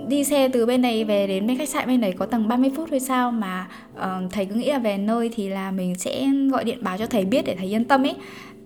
đi 0.09 0.25
xe 0.25 0.49
từ 0.49 0.66
bên 0.66 0.83
này 0.83 1.04
về 1.04 1.26
đến 1.26 1.47
bên 1.47 1.59
khách 1.59 1.68
sạn 1.68 1.87
bên 1.87 2.00
này 2.00 2.12
có 2.12 2.26
tầng 2.26 2.49
30 2.49 2.71
phút 2.76 2.88
thôi 2.90 3.00
sao? 3.00 3.30
Mà 3.30 3.68
uh, 3.97 4.33
thầy 4.33 4.44
cứ 4.44 4.54
nghĩ 4.54 4.71
là 4.71 4.78
về 4.78 4.99
nơi 4.99 5.30
thì 5.35 5.49
là 5.49 5.71
mình 5.71 5.94
sẽ 5.94 6.26
gọi 6.53 6.64
điện 6.64 6.79
báo 6.81 6.98
cho 6.98 7.07
thầy 7.07 7.24
biết 7.24 7.44
để 7.46 7.55
thầy 7.59 7.74
yên 7.74 7.85
tâm 7.85 8.07
ấy. 8.07 8.14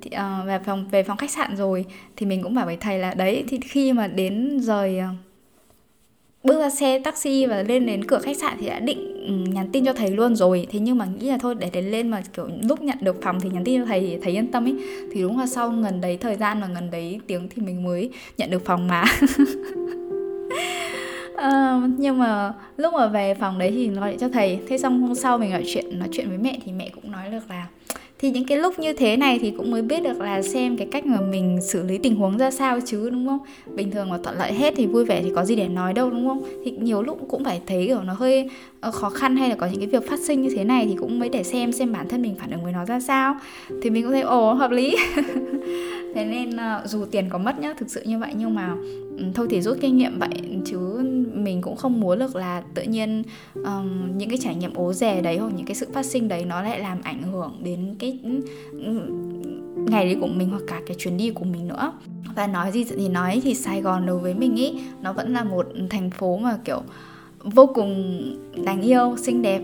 Thì, 0.03 0.11
uh, 0.11 0.47
về 0.47 0.59
phòng 0.67 0.89
về 0.91 1.03
phòng 1.03 1.17
khách 1.17 1.31
sạn 1.31 1.57
rồi 1.57 1.85
thì 2.17 2.27
mình 2.27 2.43
cũng 2.43 2.55
bảo 2.55 2.67
với 2.67 2.77
thầy 2.77 2.99
là 2.99 3.15
đấy 3.15 3.45
thì 3.49 3.61
khi 3.61 3.93
mà 3.93 4.07
đến 4.07 4.61
rời 4.61 5.01
uh, 5.01 5.28
bước 6.44 6.61
ra 6.61 6.70
xe 6.70 6.98
taxi 6.98 7.46
và 7.46 7.62
lên 7.62 7.87
đến 7.87 8.05
cửa 8.05 8.18
khách 8.18 8.37
sạn 8.37 8.57
thì 8.61 8.66
đã 8.66 8.79
định 8.79 9.27
ừ, 9.27 9.53
nhắn 9.53 9.68
tin 9.72 9.85
cho 9.85 9.92
thầy 9.92 10.11
luôn 10.11 10.37
rồi. 10.37 10.66
Thế 10.70 10.79
nhưng 10.79 10.98
mà 10.98 11.05
nghĩ 11.05 11.27
là 11.29 11.38
thôi 11.38 11.55
để 11.59 11.70
đến 11.72 11.85
lên 11.85 12.09
mà 12.09 12.22
kiểu 12.33 12.48
lúc 12.68 12.81
nhận 12.81 12.98
được 13.01 13.22
phòng 13.22 13.40
thì 13.40 13.51
nhắn 13.51 13.64
tin 13.64 13.81
cho 13.81 13.87
thầy 13.87 14.01
thì 14.01 14.18
thầy 14.22 14.33
yên 14.33 14.53
tâm 14.53 14.66
ấy. 14.66 14.74
Thì 15.12 15.22
đúng 15.22 15.38
là 15.38 15.46
sau 15.46 15.70
gần 15.70 16.01
đấy 16.01 16.16
thời 16.16 16.37
gian 16.37 16.61
và 16.61 16.68
gần 16.74 16.90
đấy 16.90 17.20
tiếng 17.27 17.48
thì 17.48 17.62
mình 17.62 17.85
mới 17.85 18.11
nhận 18.37 18.51
được 18.51 18.64
phòng 18.64 18.87
mà. 18.88 19.05
Uh, 21.33 21.90
nhưng 21.98 22.18
mà 22.18 22.53
lúc 22.77 22.94
mà 22.94 23.07
về 23.07 23.35
phòng 23.35 23.59
đấy 23.59 23.70
thì 23.70 23.88
gọi 23.88 24.11
điện 24.11 24.18
cho 24.20 24.29
thầy. 24.29 24.59
Thế 24.68 24.79
xong 24.79 25.03
hôm 25.03 25.14
sau 25.14 25.38
mình 25.38 25.51
nói 25.51 25.64
chuyện 25.66 25.98
nói 25.98 26.09
chuyện 26.12 26.29
với 26.29 26.38
mẹ 26.38 26.59
thì 26.64 26.72
mẹ 26.72 26.90
cũng 26.94 27.12
nói 27.12 27.31
được 27.31 27.51
là 27.51 27.66
thì 28.19 28.31
những 28.31 28.45
cái 28.45 28.59
lúc 28.59 28.79
như 28.79 28.93
thế 28.93 29.17
này 29.17 29.39
thì 29.43 29.51
cũng 29.51 29.71
mới 29.71 29.83
biết 29.83 30.03
được 30.03 30.21
là 30.21 30.43
xem 30.43 30.77
cái 30.77 30.89
cách 30.91 31.07
mà 31.07 31.21
mình 31.21 31.59
xử 31.63 31.83
lý 31.83 31.99
tình 31.99 32.17
huống 32.17 32.39
ra 32.39 32.51
sao 32.51 32.79
chứ, 32.87 33.11
đúng 33.11 33.27
không? 33.27 33.39
Bình 33.75 33.91
thường 33.91 34.11
mà 34.11 34.19
thuận 34.23 34.39
lợi 34.39 34.53
hết 34.53 34.75
thì 34.77 34.87
vui 34.87 35.05
vẻ 35.05 35.23
thì 35.23 35.33
có 35.35 35.45
gì 35.45 35.57
để 35.57 35.69
nói 35.69 35.93
đâu, 35.93 36.11
đúng 36.11 36.29
không? 36.29 36.43
Thì 36.65 36.71
nhiều 36.71 37.03
lúc 37.03 37.19
cũng 37.29 37.45
phải 37.45 37.61
thấy, 37.67 37.87
kiểu, 37.87 38.03
nó 38.03 38.13
hơi 38.13 38.51
ờ, 38.81 38.91
khó 38.91 39.11
khăn 39.11 39.37
hay 39.37 39.49
là 39.49 39.55
có 39.55 39.67
những 39.67 39.81
cái 39.81 39.87
việc 39.87 40.09
phát 40.09 40.21
sinh 40.21 40.43
như 40.43 40.51
thế 40.57 40.65
này 40.65 40.87
thì 40.87 40.97
cũng 40.97 41.19
mới 41.19 41.29
để 41.29 41.43
xem 41.43 41.73
xem 41.73 41.93
bản 41.93 42.09
thân 42.09 42.23
mình 42.23 42.35
phản 42.39 42.51
ứng 42.51 42.65
với 42.65 42.73
nó 42.73 42.85
ra 42.85 43.01
sao. 43.01 43.35
Thì 43.83 43.91
mình 43.91 44.03
cũng 44.03 44.13
thấy, 44.13 44.23
ồ, 44.23 44.53
hợp 44.53 44.71
lý. 44.71 44.97
Thế 46.15 46.25
nên 46.25 46.57
ờ, 46.57 46.83
dù 46.85 47.05
tiền 47.05 47.29
có 47.29 47.39
mất 47.39 47.59
nhá, 47.61 47.75
thực 47.79 47.91
sự 47.91 48.03
như 48.05 48.19
vậy 48.19 48.33
nhưng 48.37 48.55
mà 48.55 48.75
thôi 49.35 49.47
thì 49.51 49.61
rút 49.61 49.79
kinh 49.81 49.97
nghiệm 49.97 50.19
vậy 50.19 50.61
chứ 50.65 50.79
mình 51.35 51.63
cũng 51.63 51.77
không 51.77 52.01
muốn 52.01 52.19
được 52.19 52.37
là 52.37 52.63
tự 52.75 52.83
nhiên 52.83 53.23
um, 53.55 54.19
những 54.19 54.29
cái 54.29 54.39
trải 54.43 54.55
nghiệm 54.55 54.75
ố 54.75 54.93
rè 54.93 55.21
đấy 55.21 55.39
hoặc 55.39 55.53
những 55.57 55.67
cái 55.67 55.75
sự 55.75 55.89
phát 55.93 56.07
sinh 56.07 56.29
đấy 56.29 56.45
nó 56.45 56.63
lại 56.63 56.81
làm 56.81 56.99
ảnh 57.03 57.23
hưởng 57.23 57.61
đến 57.63 57.95
cái 57.99 58.19
ngày 59.91 60.09
đi 60.09 60.15
của 60.21 60.27
mình 60.27 60.51
hoặc 60.51 60.63
cả 60.67 60.81
cái 60.87 60.97
chuyến 60.99 61.17
đi 61.17 61.31
của 61.31 61.45
mình 61.45 61.69
nữa. 61.69 61.93
Và 62.37 62.47
nói 62.47 62.73
gì 62.73 62.85
thì 62.85 63.09
nói 63.09 63.41
thì 63.45 63.55
Sài 63.55 63.83
Gòn 63.83 64.07
đối 64.07 64.19
với 64.19 64.35
mình 64.35 64.57
ý 64.57 64.81
nó 65.03 65.13
vẫn 65.13 65.33
là 65.33 65.45
một 65.45 65.67
thành 65.91 66.11
phố 66.11 66.37
mà 66.37 66.59
kiểu 66.65 66.83
vô 67.41 67.67
cùng 67.67 68.23
đáng 68.65 68.83
yêu 68.83 69.17
xinh 69.17 69.43
đẹp 69.43 69.63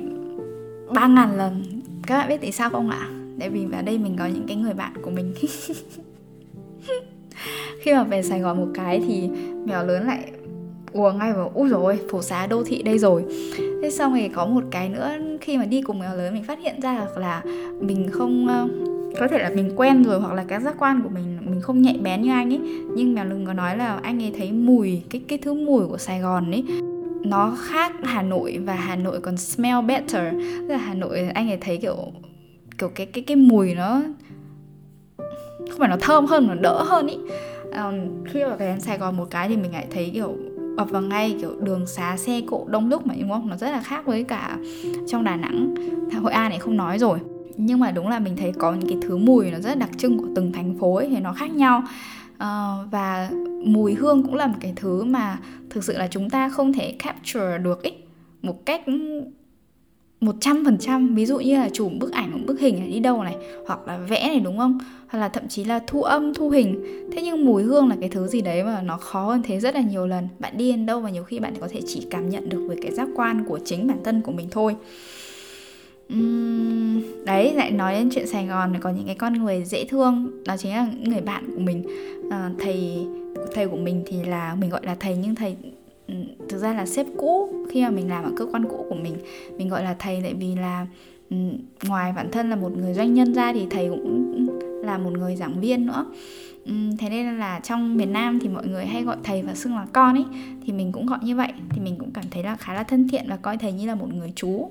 ba 0.95 1.07
ngàn 1.07 1.37
lần. 1.37 1.81
Các 2.07 2.19
bạn 2.19 2.29
biết 2.29 2.39
tại 2.41 2.53
sao 2.53 2.71
không 2.71 2.91
ạ? 2.91 3.09
Tại 3.41 3.51
vì 3.51 3.67
vào 3.67 3.83
đây 3.83 3.99
mình 3.99 4.17
có 4.19 4.27
những 4.27 4.47
cái 4.47 4.57
người 4.57 4.75
bạn 4.75 4.93
của 5.03 5.11
mình. 5.11 5.35
khi 7.81 7.93
mà 7.93 8.05
về 8.05 8.23
Sài 8.23 8.41
Gòn 8.41 8.57
một 8.61 8.69
cái 8.75 9.03
thì 9.07 9.29
mèo 9.65 9.87
lớn 9.87 10.07
lại 10.07 10.21
ùa 10.93 11.13
ngay 11.13 11.33
vào 11.33 11.51
ui 11.55 11.69
rồi 11.69 11.99
phố 12.11 12.23
xá 12.23 12.47
đô 12.47 12.65
thị 12.65 12.83
đây 12.83 12.99
rồi. 12.99 13.25
Thế 13.83 13.91
xong 13.91 14.15
thì 14.15 14.29
có 14.29 14.47
một 14.47 14.65
cái 14.71 14.89
nữa, 14.89 15.11
khi 15.41 15.59
mà 15.59 15.65
đi 15.65 15.83
cùng 15.83 15.99
mèo 15.99 16.17
lớn 16.17 16.35
mình 16.35 16.45
phát 16.45 16.59
hiện 16.59 16.81
ra 16.81 17.07
là 17.17 17.43
mình 17.81 18.09
không 18.13 18.49
ờ, 18.49 18.69
có 19.21 19.29
thể 19.29 19.39
là 19.39 19.51
mình 19.55 19.73
quen 19.77 20.03
rồi 20.03 20.21
hoặc 20.21 20.35
là 20.35 20.45
cái 20.49 20.61
giác 20.61 20.75
quan 20.79 21.03
của 21.03 21.09
mình 21.09 21.39
mình 21.45 21.61
không 21.61 21.83
nhạy 21.83 21.99
bén 22.03 22.23
như 22.23 22.31
anh 22.31 22.53
ấy. 22.53 22.61
Nhưng 22.97 23.15
mèo 23.15 23.25
lớn 23.25 23.47
có 23.47 23.53
nói 23.53 23.77
là 23.77 23.99
anh 24.03 24.23
ấy 24.23 24.33
thấy 24.39 24.53
mùi, 24.53 25.03
cái 25.11 25.23
cái 25.29 25.39
thứ 25.39 25.55
mùi 25.55 25.87
của 25.87 25.99
Sài 25.99 26.21
Gòn 26.21 26.51
ấy, 26.51 26.65
nó 27.25 27.57
khác 27.61 27.93
Hà 28.03 28.23
Nội 28.23 28.59
và 28.65 28.75
Hà 28.75 28.97
Nội 28.97 29.21
còn 29.21 29.37
smell 29.37 29.83
better. 29.87 30.35
Tức 30.43 30.69
là 30.69 30.77
Hà 30.77 30.95
Nội 30.95 31.29
anh 31.35 31.49
ấy 31.49 31.59
thấy 31.61 31.77
kiểu 31.77 31.97
kiểu 32.79 32.89
cái 32.95 33.07
cái 33.07 33.25
cái 33.25 33.37
mùi 33.37 33.75
nó 33.75 34.03
không 35.71 35.79
phải 35.79 35.89
nó 35.89 35.97
thơm 36.01 36.27
hơn 36.27 36.47
mà 36.47 36.55
đỡ 36.55 36.83
hơn 36.83 37.07
ý. 37.07 37.17
Um, 37.73 38.25
khi 38.25 38.45
mà 38.45 38.57
về 38.57 38.67
đến 38.67 38.81
Sài 38.81 38.99
Gòn 38.99 39.17
một 39.17 39.27
cái 39.31 39.49
thì 39.49 39.57
mình 39.57 39.73
lại 39.73 39.87
thấy 39.91 40.11
kiểu 40.15 40.37
ập 40.77 40.91
vào 40.91 41.03
ngay 41.03 41.37
kiểu 41.41 41.51
đường 41.61 41.87
xá 41.87 42.17
xe 42.17 42.41
cộ 42.47 42.65
đông 42.69 42.89
đúc 42.89 43.07
mà 43.07 43.15
đúng 43.21 43.31
không 43.31 43.51
nó 43.51 43.57
rất 43.57 43.71
là 43.71 43.83
khác 43.83 44.07
với 44.07 44.25
cả 44.25 44.57
trong 45.07 45.25
Đà 45.25 45.37
Nẵng. 45.37 45.75
Hội 46.23 46.33
An 46.33 46.49
này 46.51 46.59
không 46.59 46.77
nói 46.77 46.99
rồi. 46.99 47.19
Nhưng 47.57 47.81
mà 47.81 47.91
đúng 47.91 48.09
là 48.09 48.19
mình 48.19 48.37
thấy 48.37 48.53
có 48.59 48.75
những 48.75 48.89
cái 48.89 48.99
thứ 49.03 49.17
mùi 49.17 49.51
nó 49.51 49.59
rất 49.59 49.79
đặc 49.79 49.91
trưng 49.99 50.19
của 50.19 50.27
từng 50.35 50.53
thành 50.53 50.79
phố 50.79 50.95
ấy 50.95 51.09
thì 51.09 51.21
nó 51.21 51.33
khác 51.33 51.51
nhau. 51.51 51.83
Uh, 52.35 52.91
và 52.91 53.31
mùi 53.65 53.95
hương 53.95 54.23
cũng 54.23 54.35
là 54.35 54.47
một 54.47 54.57
cái 54.61 54.73
thứ 54.77 55.05
mà 55.05 55.39
thực 55.71 55.85
sự 55.85 55.99
là 55.99 56.07
chúng 56.07 56.31
ta 56.31 56.49
không 56.49 56.73
thể 56.73 56.97
capture 56.99 57.59
được 57.59 57.83
ấy 57.83 57.97
một 58.43 58.67
cách 58.67 58.83
một 60.25 60.35
trăm 60.41 60.65
phần 60.65 60.79
trăm. 60.79 61.15
Ví 61.15 61.27
dụ 61.27 61.39
như 61.39 61.55
là 61.55 61.69
chụp 61.73 61.93
bức 62.01 62.13
ảnh 62.13 62.33
một 62.33 62.39
bức 62.47 62.61
hình 62.61 62.79
này 62.79 62.89
đi 62.89 63.01
đâu 63.01 63.23
này 63.23 63.37
hoặc 63.67 63.89
là 63.89 63.99
vẽ 63.99 64.29
này 64.29 64.41
đúng 64.41 64.59
không? 64.59 64.79
Hoặc 65.09 65.19
là 65.19 65.29
thậm 65.29 65.49
chí 65.49 65.65
là 65.65 65.81
thu 65.87 66.03
âm 66.03 66.35
thu 66.35 66.51
hình. 66.51 66.85
Thế 67.13 67.23
nhưng 67.23 67.47
mùi 67.47 67.63
hương 67.63 67.89
là 67.89 67.97
cái 68.01 68.09
thứ 68.09 68.27
gì 68.27 68.41
đấy 68.41 68.65
mà 68.65 68.83
nó 68.83 68.97
khó 68.97 69.27
hơn 69.27 69.43
thế 69.43 69.61
rất 69.61 69.75
là 69.75 69.81
nhiều 69.81 70.07
lần. 70.07 70.29
Bạn 70.39 70.59
đi 70.59 70.71
đến 70.71 70.87
đâu 70.87 71.01
và 71.01 71.11
nhiều 71.11 71.25
khi 71.25 71.39
bạn 71.39 71.55
có 71.61 71.69
thể 71.71 71.81
chỉ 71.87 72.07
cảm 72.11 72.31
nhận 72.31 72.49
được 72.49 72.65
với 72.69 72.77
cái 72.83 72.93
giác 72.93 73.09
quan 73.15 73.45
của 73.49 73.59
chính 73.65 73.87
bản 73.87 73.99
thân 74.05 74.23
của 74.23 74.33
mình 74.33 74.49
thôi. 74.51 74.77
Uhm, 76.15 77.03
đấy 77.25 77.53
lại 77.55 77.71
nói 77.71 77.93
đến 77.93 78.11
chuyện 78.15 78.27
sài 78.27 78.47
gòn 78.47 78.75
có 78.81 78.91
những 78.91 79.07
cái 79.07 79.15
con 79.15 79.33
người 79.33 79.65
dễ 79.65 79.85
thương. 79.85 80.31
Đó 80.47 80.57
chính 80.57 80.73
là 80.73 80.87
người 81.03 81.21
bạn 81.21 81.45
của 81.55 81.61
mình. 81.61 81.85
À, 82.31 82.51
thầy 82.59 83.07
thầy 83.55 83.69
của 83.69 83.77
mình 83.77 84.03
thì 84.07 84.25
là 84.25 84.55
mình 84.55 84.71
gọi 84.71 84.81
là 84.85 84.95
thầy 84.95 85.17
nhưng 85.17 85.35
thầy 85.35 85.57
thực 86.49 86.59
ra 86.59 86.75
là 86.75 86.87
sếp 86.87 87.07
cũ 87.17 87.49
khi 87.71 87.83
mà 87.83 87.91
mình 87.91 88.11
làm 88.11 88.25
ở 88.25 88.31
cơ 88.37 88.47
quan 88.53 88.65
cũ 88.65 88.87
của 88.89 88.95
mình 88.95 89.17
mình 89.59 89.69
gọi 89.69 89.85
là 89.85 89.95
thầy 89.99 90.21
tại 90.23 90.35
vì 90.35 90.55
là 90.55 90.87
ngoài 91.89 92.13
bản 92.17 92.31
thân 92.33 92.51
là 92.51 92.57
một 92.57 92.77
người 92.77 92.95
doanh 92.95 93.15
nhân 93.15 93.35
ra 93.35 93.53
thì 93.53 93.67
thầy 93.71 93.89
cũng 93.89 94.49
là 94.85 94.99
một 94.99 95.11
người 95.13 95.37
giảng 95.37 95.61
viên 95.61 95.87
nữa. 95.87 96.07
Thế 96.99 97.11
nên 97.11 97.39
là 97.39 97.61
trong 97.61 97.97
miền 97.97 98.13
Nam 98.13 98.39
thì 98.41 98.49
mọi 98.49 98.67
người 98.67 98.87
hay 98.87 99.03
gọi 99.03 99.17
thầy 99.25 99.43
và 99.43 99.55
xưng 99.55 99.77
là 99.77 99.87
con 99.93 100.15
ấy 100.15 100.25
thì 100.67 100.73
mình 100.73 100.93
cũng 100.93 101.07
gọi 101.07 101.19
như 101.23 101.37
vậy. 101.37 101.53
Thì 101.71 101.81
mình 101.81 101.97
cũng 101.99 102.11
cảm 102.11 102.25
thấy 102.31 102.43
là 102.43 102.57
khá 102.57 102.75
là 102.75 102.83
thân 102.83 103.09
thiện 103.09 103.25
và 103.29 103.37
coi 103.37 103.57
thầy 103.57 103.73
như 103.73 103.87
là 103.87 103.95
một 103.95 104.15
người 104.15 104.33
chú. 104.37 104.71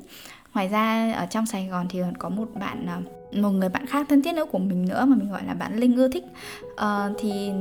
Ngoài 0.53 0.67
ra 0.67 1.13
ở 1.13 1.25
trong 1.25 1.45
Sài 1.45 1.67
Gòn 1.67 1.85
thì 1.89 1.99
còn 2.01 2.17
có 2.17 2.29
một 2.29 2.49
bạn 2.59 2.85
ờ, 2.87 3.01
một 3.41 3.49
người 3.49 3.69
bạn 3.69 3.85
khác 3.85 4.05
thân 4.09 4.21
thiết 4.21 4.35
nữa 4.35 4.45
của 4.51 4.59
mình 4.59 4.85
nữa 4.85 5.05
mà 5.07 5.15
mình 5.15 5.31
gọi 5.31 5.41
là 5.47 5.53
bạn 5.53 5.79
Linh 5.79 5.95
ưa 5.95 6.07
thích. 6.07 6.23
Uh, 6.73 7.17
thì 7.19 7.51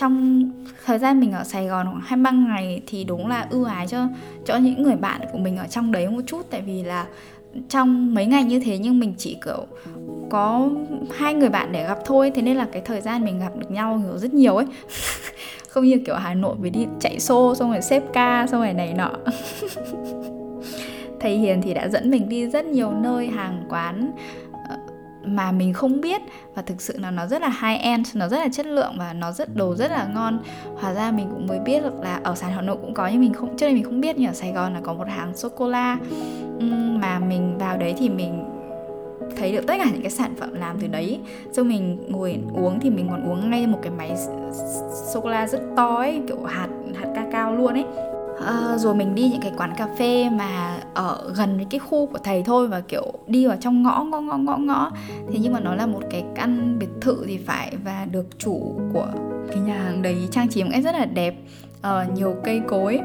trong 0.00 0.44
thời 0.84 0.98
gian 0.98 1.20
mình 1.20 1.32
ở 1.32 1.44
Sài 1.44 1.66
Gòn 1.66 1.86
khoảng 1.86 2.00
23 2.00 2.30
ngày 2.30 2.82
thì 2.86 3.04
đúng 3.04 3.28
là 3.28 3.46
ưu 3.50 3.64
ái 3.64 3.86
cho 3.86 4.06
cho 4.44 4.56
những 4.56 4.82
người 4.82 4.96
bạn 4.96 5.20
của 5.32 5.38
mình 5.38 5.56
ở 5.56 5.66
trong 5.66 5.92
đấy 5.92 6.08
một 6.08 6.20
chút. 6.26 6.46
Tại 6.50 6.60
vì 6.60 6.82
là 6.82 7.06
trong 7.68 8.14
mấy 8.14 8.26
ngày 8.26 8.44
như 8.44 8.60
thế 8.60 8.78
nhưng 8.78 9.00
mình 9.00 9.14
chỉ, 9.18 9.36
kiểu, 9.44 9.66
có 10.30 10.70
hai 11.16 11.34
người 11.34 11.48
bạn 11.48 11.72
để 11.72 11.86
gặp 11.86 11.98
thôi. 12.04 12.32
Thế 12.34 12.42
nên 12.42 12.56
là 12.56 12.68
cái 12.72 12.82
thời 12.84 13.00
gian 13.00 13.24
mình 13.24 13.38
gặp 13.40 13.56
được 13.56 13.70
nhau 13.70 14.02
kiểu 14.04 14.18
rất 14.18 14.34
nhiều 14.34 14.56
ấy. 14.56 14.66
Không 15.68 15.84
như 15.84 15.98
kiểu 16.06 16.14
Hà 16.14 16.34
Nội 16.34 16.56
phải 16.60 16.70
đi 16.70 16.86
chạy 17.00 17.20
xô, 17.20 17.54
xong 17.54 17.70
rồi 17.70 17.82
xếp 17.82 18.02
ca, 18.12 18.46
xong 18.50 18.60
rồi 18.60 18.72
này 18.72 18.94
nọ. 18.94 19.10
Thầy 21.20 21.38
Hiền 21.38 21.62
thì 21.62 21.74
đã 21.74 21.88
dẫn 21.88 22.10
mình 22.10 22.28
đi 22.28 22.46
rất 22.46 22.64
nhiều 22.64 22.92
nơi, 22.92 23.26
hàng 23.26 23.62
quán 23.68 24.12
mà 25.24 25.52
mình 25.52 25.72
không 25.72 26.00
biết. 26.00 26.22
Và 26.54 26.62
thực 26.62 26.80
sự 26.80 26.98
là 26.98 27.10
nó 27.10 27.26
rất 27.26 27.42
là 27.42 27.48
high 27.48 27.80
end 27.82 28.16
nó 28.16 28.28
rất 28.28 28.38
là 28.38 28.48
chất 28.52 28.66
lượng 28.66 28.92
và 28.98 29.12
nó 29.12 29.32
rất, 29.32 29.56
đồ 29.56 29.76
rất 29.76 29.90
là 29.90 30.08
ngon. 30.14 30.38
Hóa 30.80 30.94
ra 30.94 31.10
mình 31.10 31.28
cũng 31.30 31.46
mới 31.46 31.58
biết 31.58 31.82
được 31.82 32.00
là 32.02 32.20
ở 32.22 32.34
sài 32.34 32.52
hà 32.52 32.62
nội 32.62 32.76
cũng 32.80 32.94
có, 32.94 33.08
nhưng 33.08 33.20
mình 33.20 33.32
không, 33.32 33.56
trước 33.56 33.66
đây 33.66 33.74
mình 33.74 33.84
không 33.84 34.00
biết, 34.00 34.16
nhưng 34.18 34.30
ở 34.30 34.34
sài 34.34 34.52
gòn 34.52 34.74
là 34.74 34.80
có 34.80 34.94
một 34.94 35.08
hàng 35.08 35.36
sô 35.36 35.48
cô 35.48 35.68
la 35.68 35.98
mà 37.00 37.18
mình 37.18 37.58
vào 37.58 37.76
đấy 37.76 37.94
thì 37.98 38.08
mình 38.08 38.44
thấy 39.36 39.52
được 39.52 39.66
tất 39.66 39.74
cả 39.78 39.90
những 39.92 40.02
cái 40.02 40.10
sản 40.10 40.34
phẩm 40.40 40.54
làm 40.54 40.76
từ 40.80 40.86
đấy. 40.86 41.18
Xong 41.52 41.68
mình 41.68 41.98
ngồi 42.08 42.40
uống 42.54 42.80
thì 42.80 42.90
mình 42.90 43.08
còn 43.10 43.30
uống 43.30 43.50
ngay 43.50 43.66
một 43.66 43.78
cái 43.82 43.92
máy 43.98 44.16
sô 45.12 45.20
cô 45.20 45.28
la 45.28 45.46
rất 45.46 45.60
to 45.76 45.96
ấy, 45.96 46.22
kiểu 46.28 46.42
hạt 46.44 46.68
hạt 47.00 47.08
cacao 47.14 47.56
luôn 47.56 47.74
ấy 47.74 47.84
à, 48.46 48.76
rồi 48.78 48.94
mình 48.94 49.14
đi 49.14 49.28
những 49.28 49.40
cái 49.40 49.52
quán 49.56 49.74
cà 49.76 49.88
phê 49.98 50.30
mà 50.30 50.80
ở 50.94 51.32
gần 51.36 51.56
với 51.56 51.66
cái 51.70 51.78
khu 51.78 52.06
của 52.06 52.18
thầy 52.18 52.42
thôi 52.42 52.68
và 52.68 52.80
kiểu 52.80 53.12
đi 53.26 53.46
vào 53.46 53.56
trong 53.60 53.82
ngõ 53.82 54.04
ngõ 54.04 54.20
ngõ 54.20 54.36
ngõ 54.36 54.56
ngõ. 54.56 54.90
Thế 55.32 55.38
nhưng 55.40 55.52
mà 55.52 55.60
nó 55.60 55.74
là 55.74 55.86
một 55.86 56.02
cái 56.10 56.24
căn 56.34 56.78
biệt 56.78 56.88
thự 57.00 57.24
thì 57.26 57.38
phải 57.38 57.76
và 57.84 58.06
được 58.10 58.26
chủ 58.38 58.80
của 58.92 59.08
cái 59.48 59.60
nhà 59.60 59.82
hàng 59.82 60.02
đấy 60.02 60.28
trang 60.30 60.48
trí 60.48 60.64
một 60.64 60.70
cách 60.72 60.84
rất 60.84 60.94
là 60.94 61.04
đẹp 61.04 61.34
à, 61.82 62.06
nhiều 62.14 62.36
cây 62.44 62.60
cối. 62.68 63.00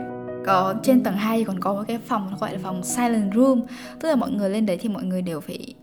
Có 0.46 0.76
trên 0.84 1.04
tầng 1.04 1.16
2 1.16 1.38
thì 1.38 1.44
còn 1.44 1.60
có 1.60 1.74
một 1.74 1.84
cái 1.88 1.98
phòng 1.98 2.36
gọi 2.40 2.54
là 2.54 2.60
phòng 2.64 2.84
silent 2.84 3.34
room. 3.36 3.62
Tức 4.00 4.10
là 4.10 4.16
mọi 4.16 4.32
người 4.32 4.50
lên 4.50 4.66
đấy 4.66 4.78
thì 4.82 4.90
mọi 4.90 5.04
người 5.04 5.22
đều 5.22 5.42
phải 5.42 5.74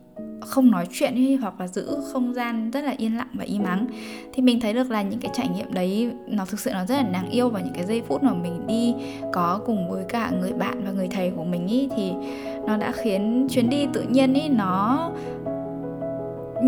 không 0.47 0.71
nói 0.71 0.87
chuyện 0.93 1.15
ấy, 1.15 1.37
hoặc 1.37 1.61
là 1.61 1.69
giữ 1.69 1.97
không 2.13 2.35
gian 2.35 2.71
rất 2.71 2.85
là 2.85 2.95
yên 2.97 3.17
lặng 3.17 3.29
và 3.33 3.45
im 3.45 3.65
ắng 3.65 3.87
thì 4.33 4.43
mình 4.43 4.61
thấy 4.61 4.73
được 4.73 4.91
là 4.91 5.03
những 5.03 5.21
cái 5.21 5.31
trải 5.35 5.49
nghiệm 5.49 5.75
đấy 5.75 6.11
nó 6.27 6.45
thực 6.45 6.61
sự 6.61 6.71
nó 6.73 6.85
rất 6.85 6.97
là 6.97 7.03
đáng 7.03 7.31
yêu 7.31 7.49
và 7.49 7.61
những 7.61 7.75
cái 7.75 7.87
giây 7.87 8.03
phút 8.09 8.23
mà 8.23 8.33
mình 8.35 8.67
đi 8.67 8.95
có 9.33 9.61
cùng 9.67 9.91
với 9.91 10.05
cả 10.09 10.31
người 10.41 10.53
bạn 10.53 10.85
và 10.85 10.91
người 10.91 11.09
thầy 11.09 11.31
của 11.31 11.45
mình 11.45 11.67
ý 11.67 11.89
thì 11.97 12.13
nó 12.67 12.77
đã 12.77 12.93
khiến 12.93 13.47
chuyến 13.51 13.71
đi 13.71 13.87
tự 13.93 14.03
nhiên 14.03 14.35
ý 14.35 14.49
nó 14.49 15.11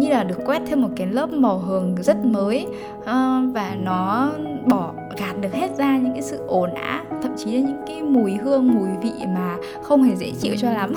như 0.00 0.08
là 0.08 0.24
được 0.24 0.38
quét 0.46 0.62
thêm 0.66 0.82
một 0.82 0.88
cái 0.96 1.06
lớp 1.06 1.30
màu 1.30 1.58
hường 1.58 2.02
rất 2.02 2.24
mới 2.24 2.66
uh, 3.00 3.06
và 3.54 3.76
nó 3.82 4.30
bỏ 4.66 4.92
gạt 5.16 5.40
được 5.40 5.52
hết 5.52 5.76
ra 5.76 5.98
những 5.98 6.12
cái 6.12 6.22
sự 6.22 6.46
ồn 6.46 6.74
ào 6.74 7.04
thậm 7.22 7.32
chí 7.36 7.52
là 7.52 7.60
những 7.60 7.82
cái 7.86 8.02
mùi 8.02 8.34
hương 8.34 8.74
mùi 8.74 8.88
vị 9.02 9.12
mà 9.34 9.56
không 9.82 10.02
hề 10.02 10.16
dễ 10.16 10.32
chịu 10.40 10.54
cho 10.58 10.70
lắm. 10.70 10.94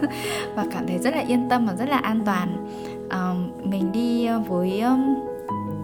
Và 0.56 0.66
cảm 0.72 0.86
thấy 0.86 0.98
rất 0.98 1.14
là 1.14 1.20
yên 1.28 1.48
tâm 1.50 1.66
và 1.66 1.74
rất 1.74 1.88
là 1.88 1.98
an 1.98 2.20
toàn. 2.26 2.66
Uh, 3.06 3.66
mình 3.66 3.92
đi 3.92 4.28
với 4.48 4.80
um, 4.80 5.14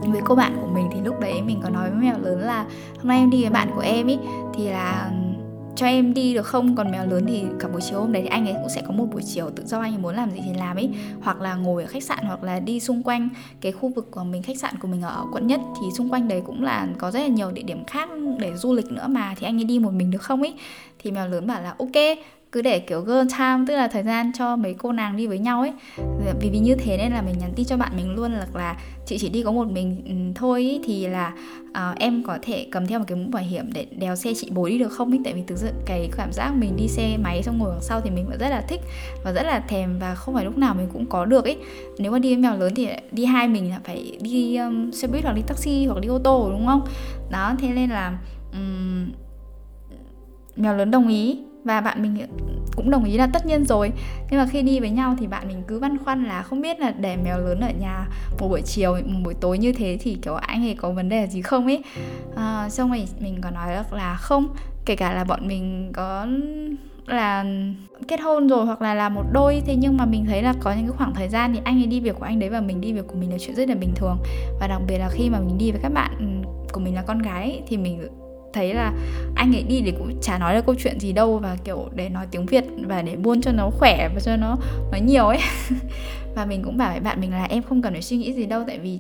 với 0.07 0.21
cô 0.25 0.35
bạn 0.35 0.57
của 0.61 0.67
mình 0.67 0.89
thì 0.93 1.01
lúc 1.01 1.21
đấy 1.21 1.43
mình 1.43 1.61
có 1.63 1.69
nói 1.69 1.91
với 1.91 2.01
mèo 2.01 2.19
lớn 2.19 2.41
là 2.41 2.65
hôm 2.99 3.09
nay 3.09 3.19
em 3.19 3.31
đi 3.31 3.43
với 3.43 3.51
bạn 3.51 3.71
của 3.75 3.81
em 3.81 4.07
ý 4.07 4.19
thì 4.55 4.69
là 4.69 5.11
cho 5.77 5.87
em 5.87 6.15
đi 6.15 6.35
được 6.35 6.47
không? 6.47 6.77
Còn 6.77 6.91
mèo 6.91 7.07
lớn 7.07 7.25
thì 7.29 7.45
cả 7.61 7.69
buổi 7.69 7.81
chiều 7.81 8.01
hôm 8.01 8.13
đấy 8.13 8.23
thì 8.23 8.29
anh 8.29 8.47
ấy 8.47 8.55
cũng 8.55 8.69
sẽ 8.69 8.83
có 8.87 8.93
một 8.93 9.07
buổi 9.13 9.23
chiều 9.23 9.51
tự 9.51 9.63
do, 9.67 9.81
anh 9.81 9.95
ấy 9.95 9.99
muốn 9.99 10.15
làm 10.15 10.31
gì 10.31 10.41
thì 10.45 10.55
làm 10.55 10.77
ấy. 10.77 10.91
Hoặc 11.21 11.41
là 11.41 11.55
ngồi 11.55 11.83
ở 11.83 11.89
khách 11.89 12.05
sạn, 12.05 12.19
hoặc 12.25 12.43
là 12.45 12.61
đi 12.61 12.81
xung 12.81 13.03
quanh 13.03 13.29
cái 13.61 13.73
khu 13.73 13.89
vực 13.89 14.11
của 14.11 14.25
mình, 14.25 14.43
khách 14.43 14.59
sạn 14.59 14.75
của 14.83 14.89
mình 14.89 15.03
ở 15.03 15.25
quận 15.33 15.47
nhất 15.47 15.61
thì 15.81 15.87
xung 15.97 16.09
quanh 16.09 16.29
đấy 16.29 16.43
cũng 16.47 16.63
là 16.63 16.89
có 16.99 17.11
rất 17.11 17.21
là 17.21 17.27
nhiều 17.27 17.51
địa 17.51 17.63
điểm 17.63 17.85
khác 17.85 18.09
để 18.39 18.57
du 18.57 18.75
lịch 18.75 18.93
nữa 18.93 19.07
mà. 19.09 19.35
Thì 19.39 19.47
anh 19.47 19.59
ấy 19.59 19.65
đi 19.65 19.79
một 19.79 19.91
mình 19.91 20.11
được 20.11 20.23
không 20.23 20.43
ấy? 20.43 20.55
Thì 20.99 21.11
mèo 21.11 21.29
lớn 21.29 21.47
bảo 21.47 21.63
là 21.63 21.75
ok 21.79 22.19
cứ 22.53 22.63
để 22.63 22.79
kiểu 22.79 23.01
girl 23.01 23.29
time 23.39 23.65
tức 23.67 23.77
là 23.77 23.89
thời 23.89 24.03
gian 24.03 24.33
cho 24.39 24.57
mấy 24.57 24.75
cô 24.75 24.93
nàng 24.93 25.17
đi 25.17 25.27
với 25.27 25.39
nhau 25.39 25.61
ấy. 25.61 25.73
Dạ, 26.25 26.33
vì 26.41 26.51
vì 26.51 26.59
như 26.59 26.75
thế 26.75 26.97
nên 26.97 27.13
là 27.13 27.23
mình 27.23 27.35
nhắn 27.39 27.53
tin 27.57 27.67
cho 27.67 27.77
bạn 27.77 27.93
mình 27.97 28.15
luôn 28.15 28.33
là 28.33 28.47
là 28.55 28.77
chị 29.07 29.19
chỉ 29.19 29.29
đi 29.29 29.43
có 29.43 29.53
một 29.53 29.71
mình 29.71 30.03
ừ, 30.07 30.41
thôi 30.41 30.61
ý, 30.61 30.81
thì 30.85 31.07
là 31.07 31.33
uh, 31.71 31.99
em 31.99 32.23
có 32.23 32.39
thể 32.43 32.67
cầm 32.71 32.87
theo 32.87 32.99
một 32.99 33.05
cái 33.09 33.19
mũ 33.19 33.31
bảo 33.31 33.43
hiểm 33.43 33.73
để 33.73 33.87
đèo 33.99 34.17
xe 34.17 34.35
chị 34.35 34.51
bố 34.51 34.69
đi 34.69 34.79
được 34.79 34.89
không 34.89 35.11
ấy 35.11 35.21
tại 35.25 35.33
vì 35.33 35.43
thực 35.47 35.59
sự 35.59 35.71
cái 35.87 36.09
cảm 36.17 36.33
giác 36.33 36.53
mình 36.59 36.77
đi 36.77 36.89
xe 36.89 37.17
máy 37.23 37.43
xong 37.43 37.59
ngồi 37.59 37.71
đằng 37.73 37.83
sau 37.83 38.01
thì 38.01 38.11
mình 38.11 38.27
vẫn 38.27 38.39
rất 38.39 38.49
là 38.49 38.61
thích 38.69 38.81
và 39.25 39.33
rất 39.33 39.43
là 39.43 39.61
thèm 39.69 39.99
và 39.99 40.15
không 40.15 40.35
phải 40.35 40.45
lúc 40.45 40.59
nào 40.59 40.75
mình 40.75 40.89
cũng 40.93 41.07
có 41.07 41.25
được 41.25 41.45
ấy 41.45 41.57
nếu 41.99 42.13
mà 42.13 42.19
đi 42.19 42.35
với 42.35 42.43
mèo 42.43 42.57
lớn 42.57 42.75
thì 42.75 42.89
đi 43.13 43.25
hai 43.25 43.49
mình 43.49 43.71
là 43.71 43.81
phải 43.85 44.19
đi 44.21 44.57
um, 44.57 44.91
xe 44.91 45.09
buýt 45.09 45.25
hoặc 45.25 45.33
đi 45.33 45.43
taxi 45.47 45.87
hoặc 45.87 46.01
đi 46.01 46.09
ô 46.09 46.19
tô 46.19 46.49
đúng 46.51 46.67
không? 46.67 46.87
Đó 47.31 47.55
thế 47.59 47.69
nên 47.69 47.91
là 47.91 48.19
um, 48.53 49.13
mèo 50.57 50.77
lớn 50.77 50.91
đồng 50.91 51.09
ý 51.09 51.39
và 51.65 51.81
bạn 51.81 52.03
mình 52.03 52.27
cũng 52.77 52.91
đồng 52.91 53.05
ý 53.05 53.17
là 53.17 53.27
tất 53.27 53.47
nhiên 53.47 53.65
rồi. 53.65 53.93
Nhưng 54.31 54.41
mà 54.41 54.47
khi 54.47 54.63
đi 54.63 54.81
với 54.81 54.91
nhau 54.91 55.15
thì 55.19 55.27
bạn 55.27 55.49
mình 55.49 55.63
cứ 55.67 55.81
băn 55.81 55.99
khoăn 56.05 56.25
là 56.25 56.43
không 56.43 56.61
biết 56.61 56.81
là 56.81 56.91
để 56.91 57.17
mèo 57.17 57.39
lớn 57.39 57.61
ở 57.61 57.71
nhà 57.81 58.07
một 58.41 58.49
buổi 58.49 58.63
chiều 58.63 58.95
một 58.95 59.21
buổi 59.25 59.35
tối 59.35 59.59
như 59.59 59.73
thế 59.73 59.99
thì 60.01 60.19
kiểu 60.23 60.35
anh 60.35 60.67
ấy 60.67 60.75
có 60.75 60.91
vấn 60.91 61.09
đề 61.09 61.27
gì 61.27 61.43
không 61.43 61.67
ấy? 61.67 61.83
À, 62.37 62.69
xong 62.69 62.91
rồi 62.91 63.05
mình 63.21 63.41
có 63.41 63.51
nói 63.51 63.85
là 63.93 64.17
không. 64.17 64.49
Kể 64.85 64.97
cả 64.97 65.13
là 65.15 65.25
bọn 65.25 65.49
mình 65.49 65.91
có 65.93 66.27
là 67.07 67.45
kết 68.09 68.21
hôn 68.21 68.49
rồi 68.49 68.67
hoặc 68.67 68.83
là 68.83 68.95
là 68.95 69.09
một 69.09 69.25
đôi 69.33 69.63
thế 69.67 69.77
nhưng 69.77 69.97
mà 69.97 70.07
mình 70.07 70.27
thấy 70.27 70.43
là 70.43 70.55
có 70.61 70.73
những 70.73 70.87
cái 70.87 70.97
khoảng 70.97 71.15
thời 71.15 71.29
gian 71.29 71.53
thì 71.55 71.61
anh 71.65 71.81
ấy 71.81 71.87
đi 71.87 72.01
việc 72.01 72.17
của 72.19 72.25
anh 72.25 72.39
đấy 72.39 72.51
và 72.51 72.61
mình 72.61 72.81
đi 72.81 72.93
việc 72.93 73.07
của 73.07 73.15
mình 73.15 73.31
là 73.31 73.39
chuyện 73.41 73.57
rất 73.57 73.69
là 73.69 73.75
bình 73.75 73.93
thường. 73.95 74.19
Và 74.61 74.67
đặc 74.67 74.81
biệt 74.89 74.99
là 74.99 75.09
khi 75.09 75.31
mà 75.31 75.41
mình 75.41 75.59
đi 75.59 75.71
với 75.71 75.81
các 75.83 75.93
bạn 75.93 76.11
ừ, 76.19 76.49
của 76.73 76.81
mình 76.81 76.95
là 76.95 77.03
con 77.03 77.19
gái 77.19 77.63
thì 77.69 77.77
mình 77.77 78.09
thấy 78.53 78.75
là 78.75 78.93
anh 79.35 79.57
ấy 79.57 79.63
đi 79.63 79.83
thì 79.85 79.93
cũng 79.99 80.21
chả 80.21 80.39
nói 80.39 80.55
được 80.55 80.67
câu 80.67 80.75
chuyện 80.79 81.01
gì 81.01 81.13
đâu 81.13 81.39
và 81.39 81.57
kiểu 81.65 81.89
để 81.95 82.09
nói 82.09 82.27
tiếng 82.31 82.47
Việt 82.47 82.65
và 82.87 83.03
để 83.03 83.17
buôn 83.17 83.41
cho 83.41 83.53
nó 83.53 83.71
khỏe 83.71 84.09
và 84.15 84.21
cho 84.21 84.37
nó 84.37 84.57
nói 84.91 85.01
nhiều 85.01 85.27
ấy. 85.27 85.39
Và 86.35 86.45
mình 86.45 86.63
cũng 86.63 86.77
bảo 86.77 86.91
với 86.91 87.01
bạn 87.01 87.21
mình 87.21 87.31
là 87.31 87.45
em 87.45 87.63
không 87.63 87.83
cần 87.83 87.93
phải 87.93 88.03
suy 88.03 88.17
nghĩ 88.17 88.33
gì 88.33 88.47
đâu, 88.47 88.65
tại 88.67 88.79
vì 88.79 88.99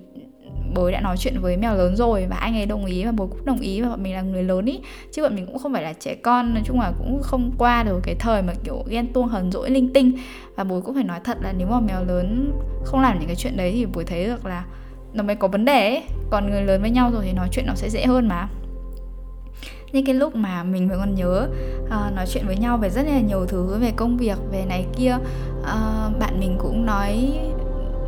bố 0.75 0.91
đã 0.91 1.01
nói 1.01 1.17
chuyện 1.17 1.41
với 1.41 1.57
mèo 1.57 1.75
lớn 1.75 1.97
rồi 1.97 2.27
và 2.31 2.37
anh 2.37 2.55
ấy 2.55 2.67
đồng 2.67 2.85
ý 2.85 3.05
và 3.05 3.13
bố 3.13 3.27
cũng 3.27 3.45
đồng 3.45 3.61
ý 3.61 3.81
và 3.81 3.89
bọn 3.89 4.03
mình 4.03 4.15
là 4.15 4.23
người 4.23 4.43
lớn 4.43 4.65
ý. 4.65 4.81
Chứ 5.13 5.23
bọn 5.23 5.35
mình 5.35 5.47
cũng 5.47 5.59
không 5.59 5.73
phải 5.73 5.83
là 5.83 5.93
trẻ 5.93 6.15
con, 6.15 6.55
nói 6.55 6.63
chung 6.67 6.81
là 6.81 6.93
cũng 6.99 7.21
không 7.23 7.53
qua 7.59 7.83
được 7.83 8.01
cái 8.03 8.15
thời 8.19 8.43
mà 8.43 8.53
kiểu 8.65 8.85
ghen 8.89 9.13
tuông 9.13 9.29
hờn 9.29 9.53
dỗi 9.53 9.71
linh 9.71 9.93
tinh. 9.93 10.13
Và 10.57 10.65
bố 10.65 10.81
cũng 10.81 10.95
phải 10.95 11.05
nói 11.05 11.21
thật 11.25 11.39
là 11.43 11.53
nếu 11.59 11.67
mà 11.67 11.81
mèo 11.81 12.05
lớn 12.05 12.53
không 12.85 13.01
làm 13.01 13.19
những 13.19 13.27
cái 13.27 13.37
chuyện 13.37 13.57
đấy 13.57 13.73
thì 13.73 13.87
bố 13.87 14.03
thấy 14.07 14.25
được 14.25 14.47
là 14.47 14.65
nó 15.13 15.23
mới 15.23 15.37
có 15.37 15.49
vấn 15.49 15.65
đề 15.65 15.89
ấy. 15.89 16.03
Còn 16.31 16.51
người 16.51 16.63
lớn 16.63 16.81
với 16.81 16.91
nhau 16.91 17.11
rồi 17.13 17.25
thì 17.25 17.33
nói 17.33 17.49
chuyện 17.53 17.67
nó 17.67 17.75
sẽ 17.75 17.91
dễ 17.91 18.07
hơn 18.07 18.29
mà 18.29 18.49
những 19.93 20.05
cái 20.05 20.15
lúc 20.15 20.35
mà 20.35 20.63
mình 20.63 20.89
vẫn 20.89 20.99
còn 20.99 21.15
nhớ 21.15 21.49
uh, 21.85 22.15
nói 22.17 22.27
chuyện 22.29 22.47
với 22.47 22.57
nhau 22.57 22.77
về 22.77 22.91
rất 22.91 23.07
là 23.07 23.21
nhiều 23.21 23.47
thứ 23.47 23.79
về 23.79 23.93
công 23.97 24.17
việc 24.17 24.39
về 24.53 24.65
này 24.69 24.87
kia. 24.97 25.17
Uh, 25.61 26.19
bạn 26.19 26.41
mình 26.41 26.57
cũng 26.59 26.87
nói 26.87 27.39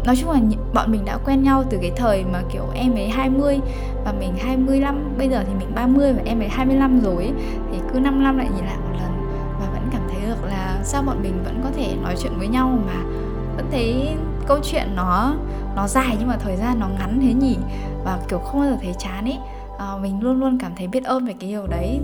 nói 0.04 0.16
chung 0.16 0.30
là 0.30 0.40
bọn 0.74 0.92
mình 0.92 1.04
đã 1.04 1.18
quen 1.24 1.42
nhau 1.42 1.64
từ 1.70 1.78
cái 1.82 1.92
thời 1.96 2.24
mà 2.24 2.42
kiểu 2.52 2.62
em 2.74 2.94
ấy 2.94 3.08
20 3.08 3.60
và 4.04 4.12
mình 4.12 4.34
25 4.38 5.14
bây 5.18 5.28
giờ 5.28 5.44
thì 5.48 5.54
mình 5.54 5.74
30 5.74 6.12
và 6.12 6.22
em 6.24 6.40
ấy 6.40 6.48
25 6.48 7.00
rồi 7.00 7.16
ấy. 7.16 7.32
thì 7.72 7.78
cứ 7.92 8.00
5 8.00 8.24
năm 8.24 8.38
lại 8.38 8.48
nhìn 8.54 8.64
lại 8.64 8.76
một 8.76 8.96
lần 9.00 9.12
và 9.60 9.66
vẫn 9.72 9.88
cảm 9.92 10.02
thấy 10.10 10.20
được 10.28 10.44
là 10.48 10.80
sao 10.84 11.02
bọn 11.02 11.22
mình 11.22 11.42
vẫn 11.44 11.60
có 11.64 11.70
thể 11.76 11.94
nói 12.02 12.14
chuyện 12.22 12.32
với 12.38 12.48
nhau 12.48 12.78
mà 12.86 13.02
vẫn 13.56 13.66
thấy 13.70 14.16
câu 14.46 14.58
chuyện 14.62 14.86
nó 14.96 15.34
nó 15.76 15.88
dài 15.88 16.16
nhưng 16.18 16.28
mà 16.28 16.36
thời 16.36 16.56
gian 16.56 16.80
nó 16.80 16.88
ngắn 16.98 17.20
thế 17.22 17.34
nhỉ? 17.34 17.56
Và 18.04 18.18
kiểu 18.28 18.38
không 18.38 18.60
bao 18.60 18.70
giờ 18.70 18.76
thấy 18.82 18.94
chán 18.98 19.24
ấy 19.24 19.38
à, 19.82 19.98
mình 20.02 20.22
luôn 20.22 20.40
luôn 20.40 20.58
cảm 20.58 20.72
thấy 20.76 20.86
biết 20.86 21.04
ơn 21.04 21.26
về 21.26 21.34
cái 21.40 21.50
điều 21.50 21.66
đấy. 21.66 22.00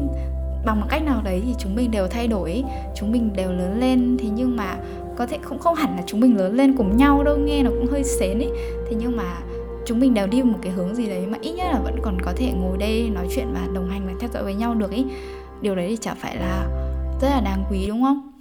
Bằng 0.64 0.80
một 0.80 0.86
cách 0.90 1.02
nào 1.02 1.20
đấy 1.24 1.42
thì 1.46 1.54
chúng 1.58 1.74
mình 1.74 1.90
đều 1.90 2.08
thay 2.08 2.28
đổi 2.28 2.64
chúng 2.94 3.12
mình 3.12 3.32
đều 3.36 3.52
lớn 3.52 3.80
lên. 3.80 4.16
Thế 4.20 4.28
nhưng 4.28 4.56
mà 4.56 4.76
có 5.16 5.26
thể 5.26 5.38
cũng 5.48 5.58
không 5.58 5.74
hẳn 5.74 5.96
là 5.96 6.02
chúng 6.06 6.20
mình 6.20 6.36
lớn 6.36 6.56
lên 6.56 6.74
cùng 6.76 6.96
nhau 6.96 7.24
đâu 7.24 7.36
nghe 7.36 7.62
nó 7.62 7.70
cũng 7.70 7.86
hơi 7.86 8.04
xến 8.04 8.38
ấy. 8.38 8.50
Thế 8.88 8.96
nhưng 8.98 9.16
mà 9.16 9.24
chúng 9.86 10.00
mình 10.00 10.14
đều 10.14 10.26
đi 10.26 10.42
một 10.42 10.58
cái 10.62 10.72
hướng 10.72 10.94
gì 10.94 11.08
đấy 11.08 11.26
mà 11.26 11.38
ít 11.40 11.52
nhất 11.52 11.66
là 11.72 11.80
vẫn 11.84 11.96
còn 12.02 12.20
có 12.24 12.32
thể 12.36 12.52
ngồi 12.52 12.78
đây 12.78 13.10
nói 13.14 13.28
chuyện 13.34 13.46
và 13.54 13.68
đồng 13.74 13.88
hành 13.90 14.06
và 14.06 14.12
theo 14.20 14.30
dõi 14.34 14.42
với 14.42 14.54
nhau 14.54 14.74
được 14.74 14.90
ý 14.90 15.04
điều 15.60 15.74
đấy 15.74 15.86
thì 15.88 15.96
chả 15.96 16.14
phải 16.14 16.36
là 16.36 16.66
rất 17.20 17.28
là 17.28 17.40
đáng 17.40 17.64
quý 17.70 17.86
đúng 17.88 18.02
không? 18.02 18.32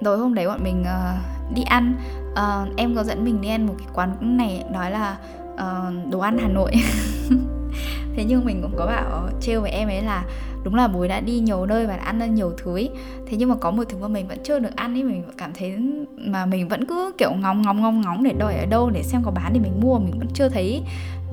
Rồi 0.00 0.18
hôm 0.18 0.34
đấy 0.34 0.46
bọn 0.46 0.60
mình 0.64 0.82
uh, 0.82 1.54
đi 1.54 1.62
ăn. 1.62 1.96
Uh, 2.32 2.76
em 2.76 2.94
có 2.96 3.04
dẫn 3.04 3.24
mình 3.24 3.40
đi 3.40 3.48
ăn 3.48 3.66
một 3.66 3.74
cái 3.78 3.88
quán 3.94 4.36
này 4.36 4.64
nói 4.72 4.90
là 4.90 5.18
uh, 5.54 6.12
đồ 6.12 6.18
ăn 6.18 6.38
Hà 6.38 6.48
Nội. 6.48 6.72
Thế 8.16 8.24
nhưng 8.28 8.44
mình 8.44 8.62
cũng 8.62 8.74
có 8.76 8.86
bảo 8.86 9.28
trêu 9.40 9.60
với 9.60 9.70
em 9.70 9.88
ấy 9.88 10.02
là 10.02 10.24
đúng 10.64 10.74
là 10.74 10.88
bố 10.88 11.06
đã 11.06 11.20
đi 11.20 11.40
nhiều 11.40 11.66
nơi 11.66 11.86
và 11.86 11.96
đã 11.96 12.02
ăn 12.02 12.18
được 12.18 12.26
nhiều 12.26 12.52
thứ 12.58 12.76
ấy. 12.76 12.90
thế 13.26 13.36
nhưng 13.36 13.48
mà 13.48 13.54
có 13.60 13.70
một 13.70 13.84
thứ 13.88 13.98
mà 13.98 14.08
mình 14.08 14.28
vẫn 14.28 14.38
chưa 14.44 14.58
được 14.58 14.76
ăn 14.76 14.94
ấy 14.94 15.02
mình 15.02 15.22
cảm 15.38 15.52
thấy 15.54 15.76
mà 16.16 16.46
mình 16.46 16.68
vẫn 16.68 16.84
cứ 16.84 17.12
kiểu 17.18 17.32
ngóng 17.32 17.62
ngóng 17.62 17.82
ngóng 17.82 18.00
ngóng 18.00 18.22
để 18.24 18.32
đòi 18.38 18.54
ở 18.56 18.66
đâu 18.66 18.90
để 18.90 19.02
xem 19.02 19.22
có 19.24 19.30
bán 19.30 19.50
thì 19.54 19.60
mình 19.60 19.80
mua 19.80 19.98
mình 19.98 20.18
vẫn 20.18 20.28
chưa 20.34 20.48
thấy 20.48 20.82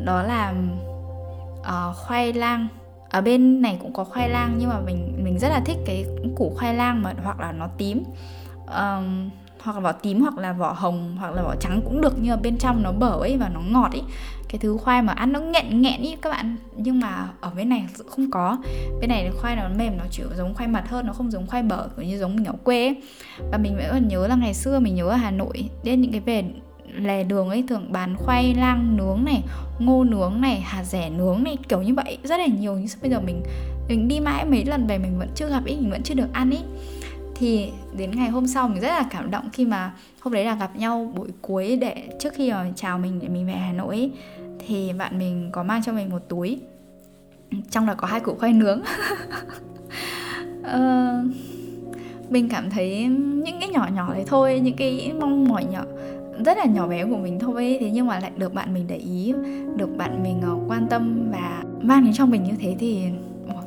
đó 0.05 0.23
là 0.23 0.53
uh, 1.61 1.95
khoai 1.95 2.33
lang. 2.33 2.67
Ở 3.09 3.21
bên 3.21 3.61
này 3.61 3.77
cũng 3.81 3.93
có 3.93 4.03
khoai 4.03 4.29
lang 4.29 4.55
nhưng 4.57 4.69
mà 4.69 4.79
mình 4.79 5.23
mình 5.23 5.39
rất 5.39 5.49
là 5.49 5.59
thích 5.65 5.77
cái 5.85 6.05
củ 6.35 6.53
khoai 6.57 6.73
lang 6.73 7.01
mà 7.01 7.13
hoặc 7.23 7.39
là 7.39 7.51
nó 7.51 7.67
tím. 7.77 8.03
Um, 8.67 9.29
hoặc 9.63 9.73
là 9.73 9.79
vỏ 9.79 9.91
tím, 9.91 10.21
hoặc 10.21 10.37
là 10.37 10.53
vỏ 10.53 10.71
hồng, 10.71 11.17
hoặc 11.19 11.33
là 11.33 11.43
vỏ 11.43 11.55
trắng 11.55 11.81
cũng 11.85 12.01
được, 12.01 12.13
nhưng 12.21 12.29
mà 12.29 12.35
bên 12.35 12.57
trong 12.57 12.83
nó 12.83 12.91
bở 12.91 13.11
ấy 13.11 13.37
và 13.37 13.49
nó 13.49 13.59
ngọt 13.59 13.91
ấy. 13.91 14.03
Cái 14.49 14.59
thứ 14.59 14.77
khoai 14.77 15.01
mà 15.01 15.13
ăn 15.13 15.33
nó 15.33 15.39
nghẹn 15.39 15.81
nghẹn 15.81 16.01
ý 16.01 16.15
các 16.21 16.29
bạn. 16.29 16.55
Nhưng 16.77 16.99
mà 16.99 17.27
ở 17.41 17.51
bên 17.55 17.69
này 17.69 17.85
sự 17.95 18.05
không 18.09 18.31
có. 18.31 18.57
Bên 19.01 19.09
này 19.09 19.31
khoai 19.41 19.55
nó 19.55 19.63
mềm, 19.77 19.97
nó 19.97 20.03
chỉ 20.11 20.23
giống 20.37 20.53
khoai 20.53 20.67
mặt 20.67 20.89
hơn, 20.89 21.07
nó 21.07 21.13
không 21.13 21.31
giống 21.31 21.47
khoai 21.47 21.63
bở, 21.63 21.87
kiểu 21.97 22.05
như 22.05 22.19
giống 22.19 22.35
mình 22.35 22.45
ở 22.45 22.53
quê 22.63 22.87
ấy. 22.87 22.95
và 23.51 23.57
mình 23.57 23.75
vẫn 23.75 23.85
còn 23.91 24.07
nhớ 24.07 24.27
là 24.27 24.35
ngày 24.35 24.53
xưa 24.53 24.79
mình 24.79 24.95
nhớ 24.95 25.07
ở 25.07 25.15
hà 25.15 25.31
nội, 25.31 25.69
đến 25.83 26.01
những 26.01 26.11
cái 26.11 26.21
về 26.21 26.43
lề 26.95 27.23
đường 27.23 27.49
ấy, 27.49 27.63
thường 27.67 27.91
bán 27.91 28.15
khoai 28.17 28.53
lang 28.53 28.97
nướng 28.97 29.25
này, 29.25 29.43
ngô 29.79 30.03
nướng 30.03 30.41
này 30.41 30.59
hạt 30.59 30.83
rẻ 30.83 31.09
nướng 31.09 31.43
này, 31.43 31.57
kiểu 31.69 31.81
như 31.81 31.95
vậy. 31.95 32.17
Rất 32.23 32.37
là 32.37 32.45
nhiều, 32.45 32.73
nhưng 32.73 32.87
bây 33.01 33.11
giờ 33.11 33.19
mình 33.19 33.43
mình 33.91 34.07
đi 34.07 34.19
mãi 34.19 34.45
mấy 34.45 34.65
lần 34.65 34.87
về 34.87 34.97
mình 34.97 35.19
vẫn 35.19 35.29
chưa 35.35 35.49
gặp 35.49 35.65
ý 35.65 35.75
mình 35.75 35.91
vẫn 35.91 36.03
chưa 36.03 36.13
được 36.13 36.33
ăn 36.33 36.51
ý 36.51 36.57
thì 37.41 37.71
đến 37.97 38.11
ngày 38.11 38.29
hôm 38.29 38.47
sau 38.47 38.67
mình 38.67 38.81
rất 38.81 38.87
là 38.87 39.05
cảm 39.11 39.31
động 39.31 39.49
khi 39.53 39.65
mà 39.65 39.93
hôm 40.19 40.33
đấy 40.33 40.45
là 40.45 40.55
gặp 40.55 40.75
nhau 40.75 41.13
buổi 41.15 41.27
cuối 41.41 41.75
để 41.75 42.03
trước 42.19 42.33
khi 42.33 42.51
mà 42.51 42.71
chào 42.75 42.97
mình 42.97 43.19
để 43.21 43.27
mình 43.27 43.47
về 43.47 43.53
Hà 43.53 43.73
Nội 43.73 43.95
ấy, 43.95 44.11
thì 44.67 44.93
bạn 44.93 45.19
mình 45.19 45.49
có 45.51 45.63
mang 45.63 45.83
cho 45.83 45.93
mình 45.93 46.09
một 46.09 46.29
túi 46.29 46.59
trong 47.69 47.85
đó 47.85 47.93
có 47.97 48.07
hai 48.07 48.19
củ 48.19 48.35
khoai 48.35 48.53
nướng. 48.53 48.81
Uh, 50.59 51.35
mình 52.29 52.49
cảm 52.49 52.69
thấy 52.69 53.05
những 53.45 53.59
cái 53.59 53.69
nhỏ 53.69 53.87
nhỏ 53.95 54.13
đấy 54.13 54.23
thôi 54.27 54.59
những 54.63 54.75
cái 54.75 55.13
mong 55.19 55.47
mỏi 55.47 55.65
nhỏ 55.65 55.83
rất 56.45 56.57
là 56.57 56.65
nhỏ 56.65 56.87
bé 56.87 57.05
của 57.05 57.17
mình 57.17 57.39
thôi 57.39 57.77
thế 57.81 57.89
nhưng 57.93 58.07
mà 58.07 58.19
lại 58.19 58.31
được 58.37 58.53
bạn 58.53 58.73
mình 58.73 58.85
để 58.87 58.95
ý 58.95 59.33
được 59.75 59.97
bạn 59.97 60.23
mình 60.23 60.41
ờ, 60.41 60.57
quan 60.67 60.87
tâm 60.89 61.31
và 61.31 61.63
mang 61.81 62.03
đến 62.03 62.13
cho 62.13 62.25
mình 62.25 62.43
như 62.43 62.53
thế 62.59 62.75
thì 62.79 63.03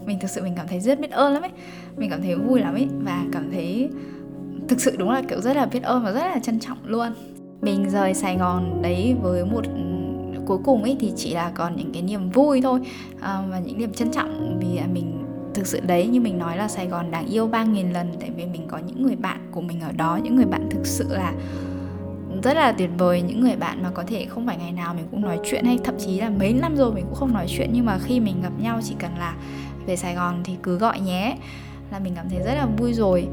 mình 0.07 0.19
thực 0.21 0.31
sự 0.31 0.43
mình 0.43 0.53
cảm 0.57 0.67
thấy 0.69 0.81
rất 0.81 1.01
biết 1.01 1.11
ơn 1.11 1.33
lắm 1.33 1.43
ấy. 1.43 1.51
Mình 1.97 2.11
cảm 2.11 2.23
thấy 2.23 2.35
vui 2.35 2.61
lắm 2.61 2.75
ấy 2.75 2.88
và 3.05 3.25
cảm 3.33 3.51
thấy 3.53 3.90
thực 4.69 4.81
sự 4.81 4.97
đúng 4.99 5.11
là 5.11 5.23
kiểu 5.29 5.40
rất 5.40 5.57
là 5.57 5.67
biết 5.67 5.83
ơn 5.83 6.05
và 6.05 6.12
rất 6.12 6.21
là 6.21 6.38
trân 6.43 6.61
trọng 6.61 6.79
luôn. 6.85 7.12
Mình 7.61 7.90
rời 7.90 8.14
Sài 8.14 8.37
Gòn 8.37 8.83
đấy 8.83 9.14
với 9.23 9.45
một 9.45 9.64
cuối 10.47 10.59
cùng 10.64 10.83
ấy 10.83 10.97
thì 11.01 11.12
chỉ 11.17 11.35
là 11.35 11.51
còn 11.55 11.77
những 11.77 11.93
cái 11.93 12.03
niềm 12.03 12.31
vui 12.31 12.61
thôi 12.61 12.81
à, 13.21 13.43
và 13.51 13.59
những 13.59 13.79
niềm 13.79 13.93
trân 13.93 14.12
trọng 14.12 14.59
vì 14.61 14.81
mình 14.93 15.25
thực 15.55 15.67
sự 15.67 15.81
đấy 15.81 16.07
như 16.07 16.21
mình 16.21 16.38
nói 16.38 16.57
là 16.57 16.69
Sài 16.69 16.87
Gòn 16.87 17.11
đáng 17.11 17.27
yêu 17.27 17.47
ba 17.47 17.64
nghìn 17.64 17.93
lần. 17.93 18.12
Tại 18.21 18.31
vì 18.37 18.47
mình 18.47 18.62
có 18.69 18.79
những 18.79 19.03
người 19.03 19.17
bạn 19.17 19.49
của 19.51 19.61
mình 19.61 19.81
ở 19.81 19.93
đó 19.93 20.19
những 20.23 20.37
người 20.37 20.45
bạn 20.45 20.69
thực 20.71 20.87
sự 20.87 21.07
là 21.11 21.33
rất 22.43 22.55
là 22.57 22.73
tuyệt 22.73 22.90
vời 22.99 23.23
những 23.23 23.40
người 23.40 23.57
bạn 23.57 23.83
mà 23.83 23.90
có 23.90 24.05
thể 24.07 24.25
không 24.25 24.47
phải 24.47 24.57
ngày 24.57 24.73
nào 24.73 24.95
mình 24.95 25.07
cũng 25.11 25.21
nói 25.21 25.38
chuyện 25.45 25.64
hay 25.64 25.79
thậm 25.85 25.95
chí 25.99 26.21
là 26.21 26.31
mấy 26.31 26.53
năm 26.53 26.77
rồi 26.77 26.93
mình 26.93 27.05
cũng 27.05 27.14
không 27.14 27.35
nói 27.35 27.47
chuyện. 27.49 27.71
Nhưng 27.73 27.87
mà 27.87 27.99
khi 27.99 28.21
mình 28.21 28.43
gặp 28.43 28.53
nhau 28.61 28.81
chỉ 28.83 28.95
cần 28.99 29.11
là 29.19 29.35
về 29.87 29.97
Sài 29.97 30.14
Gòn 30.14 30.40
thì 30.44 30.57
cứ 30.62 30.79
gọi 30.79 31.01
nhé. 31.01 31.37
Là 31.92 31.99
mình 31.99 32.12
cảm 32.16 32.29
thấy 32.29 32.38
rất 32.38 32.55
là 32.55 32.66
vui 32.66 32.92
rồi. 32.92 33.29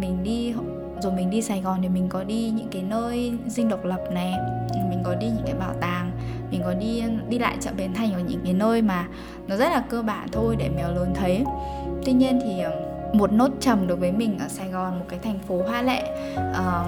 Mình 0.00 0.22
đi 0.22 0.54
rồi 1.02 1.12
mình 1.12 1.30
đi 1.30 1.42
Sài 1.42 1.60
Gòn 1.60 1.78
thì 1.82 1.88
mình 1.88 2.08
có 2.08 2.24
đi 2.24 2.50
những 2.50 2.68
cái 2.70 2.82
nơi 2.82 3.32
dinh 3.46 3.68
độc 3.68 3.84
lập 3.84 4.00
này. 4.12 4.34
Mình 4.90 5.00
có 5.04 5.14
đi 5.14 5.26
những 5.26 5.44
cái 5.44 5.54
bảo 5.54 5.72
tàng. 5.80 6.10
Mình 6.50 6.62
có 6.64 6.74
đi 6.74 7.02
đi 7.28 7.38
lại 7.38 7.56
chợ 7.60 7.70
Bến 7.76 7.94
Thành 7.94 8.12
ở 8.12 8.20
những 8.20 8.40
cái 8.44 8.52
nơi 8.52 8.82
mà 8.82 9.06
nó 9.48 9.56
rất 9.56 9.70
là 9.70 9.84
cơ 9.90 10.02
bản 10.02 10.28
thôi 10.32 10.56
để 10.58 10.68
mèo 10.68 10.92
lớn 10.92 11.12
thấy. 11.14 11.44
Tuy 12.04 12.12
nhiên 12.12 12.40
thì 12.44 12.62
một 13.12 13.32
nốt 13.32 13.50
trầm 13.60 13.86
đối 13.86 13.96
với 13.96 14.12
mình 14.12 14.38
ở 14.38 14.48
Sài 14.48 14.68
Gòn 14.68 14.98
một 14.98 15.04
cái 15.08 15.18
thành 15.22 15.38
phố 15.38 15.62
hoa 15.62 15.82
lệ 15.82 16.02
uh, 16.36 16.86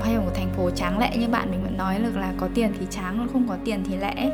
hay 0.00 0.14
là 0.14 0.20
một 0.20 0.30
thành 0.34 0.50
phố 0.56 0.70
tráng 0.70 0.98
lệ 0.98 1.16
như 1.16 1.28
bạn 1.28 1.50
mình 1.50 1.62
vẫn 1.62 1.76
nói 1.76 1.98
được 1.98 2.16
là 2.16 2.32
có 2.36 2.48
tiền 2.54 2.72
thì 2.80 2.86
tráng 2.90 3.28
không 3.32 3.48
có 3.48 3.56
tiền 3.64 3.84
thì 3.88 3.96
lẽ. 3.96 4.30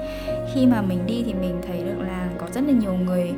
Khi 0.55 0.67
mà 0.67 0.83
mình 0.83 1.07
đi 1.07 1.23
thì 1.27 1.35
mình 1.35 1.61
thấy 1.67 1.83
được 1.83 1.99
là 1.99 2.29
có 2.39 2.47
rất 2.55 2.65
là 2.67 2.73
nhiều 2.73 2.95
người 2.95 3.33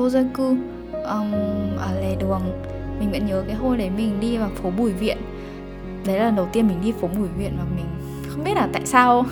vô 0.00 0.08
gia 0.08 0.22
cư. 0.34 0.56
Um, 0.92 1.32
ở 1.78 2.00
lề 2.00 2.16
đường 2.16 2.40
mình 3.00 3.10
vẫn 3.12 3.26
nhớ 3.26 3.44
cái 3.46 3.56
hôm 3.56 3.78
đấy 3.78 3.90
mình 3.96 4.20
đi 4.20 4.36
vào 4.36 4.50
phố 4.54 4.70
Bùi 4.70 4.92
Viện. 4.92 5.16
Đấy 6.06 6.18
là 6.18 6.24
lần 6.24 6.36
đầu 6.36 6.48
tiên 6.52 6.68
mình 6.68 6.78
đi 6.82 6.92
phố 6.92 7.08
Bùi 7.18 7.28
Viện 7.38 7.52
và 7.58 7.64
mình 7.76 7.84
không 8.28 8.44
biết 8.44 8.54
là 8.54 8.68
tại 8.72 8.82
sao. 8.86 9.26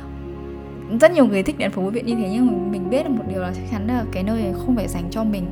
Rất 1.00 1.12
nhiều 1.12 1.26
người 1.26 1.42
thích 1.42 1.58
đến 1.58 1.70
phố 1.70 1.82
Bùi 1.82 1.90
Viện 1.90 2.06
như 2.06 2.14
thế 2.14 2.28
nhưng 2.32 2.70
mình 2.72 2.90
biết 2.90 3.02
được 3.02 3.10
một 3.10 3.24
điều 3.28 3.40
là 3.40 3.52
chắc 3.54 3.62
chắn 3.70 3.86
là 3.86 4.04
cái 4.12 4.22
nơi 4.22 4.42
này 4.42 4.52
không 4.52 4.76
phải 4.76 4.88
dành 4.88 5.04
cho 5.10 5.24
mình. 5.24 5.46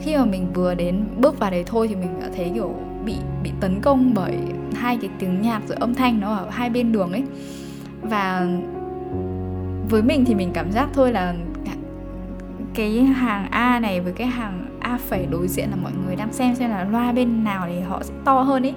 Khi 0.00 0.16
mà 0.16 0.24
mình 0.24 0.52
vừa 0.54 0.74
đến 0.74 1.04
bước 1.16 1.38
vào 1.38 1.50
đấy 1.50 1.64
thôi 1.66 1.88
thì 1.88 1.94
mình 1.94 2.20
đã 2.20 2.28
thấy 2.36 2.50
kiểu 2.54 2.74
bị 3.04 3.14
bị 3.42 3.50
tấn 3.60 3.80
công 3.80 4.14
bởi 4.14 4.38
hai 4.74 4.98
cái 5.00 5.10
tiếng 5.18 5.42
nhạc 5.42 5.60
rồi 5.68 5.76
âm 5.80 5.94
thanh 5.94 6.20
nó 6.20 6.34
ở 6.34 6.48
hai 6.50 6.70
bên 6.70 6.92
đường 6.92 7.12
ấy. 7.12 7.22
Và 8.02 8.46
với 9.90 10.02
mình 10.02 10.24
thì 10.24 10.34
mình 10.34 10.50
cảm 10.54 10.72
giác 10.72 10.88
thôi 10.92 11.12
là 11.12 11.34
cái 12.80 13.04
hàng 13.04 13.46
A 13.50 13.80
này 13.80 14.00
với 14.00 14.12
cái 14.12 14.26
hàng 14.26 14.78
A 14.80 14.98
phẩy 14.98 15.26
đối 15.30 15.48
diện 15.48 15.70
là 15.70 15.76
mọi 15.76 15.92
người 16.04 16.16
đang 16.16 16.32
xem 16.32 16.54
xem 16.54 16.70
là 16.70 16.84
loa 16.84 17.12
bên 17.12 17.44
nào 17.44 17.66
thì 17.68 17.80
họ 17.80 18.02
sẽ 18.02 18.14
to 18.24 18.42
hơn 18.42 18.62
ấy 18.62 18.74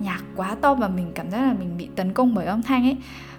nhạc 0.00 0.22
quá 0.36 0.56
to 0.60 0.74
và 0.74 0.88
mình 0.88 1.12
cảm 1.14 1.30
giác 1.30 1.42
là 1.42 1.54
mình 1.58 1.76
bị 1.78 1.88
tấn 1.96 2.12
công 2.12 2.34
bởi 2.34 2.46
âm 2.46 2.62
thanh 2.62 2.82
ấy. 2.84 2.96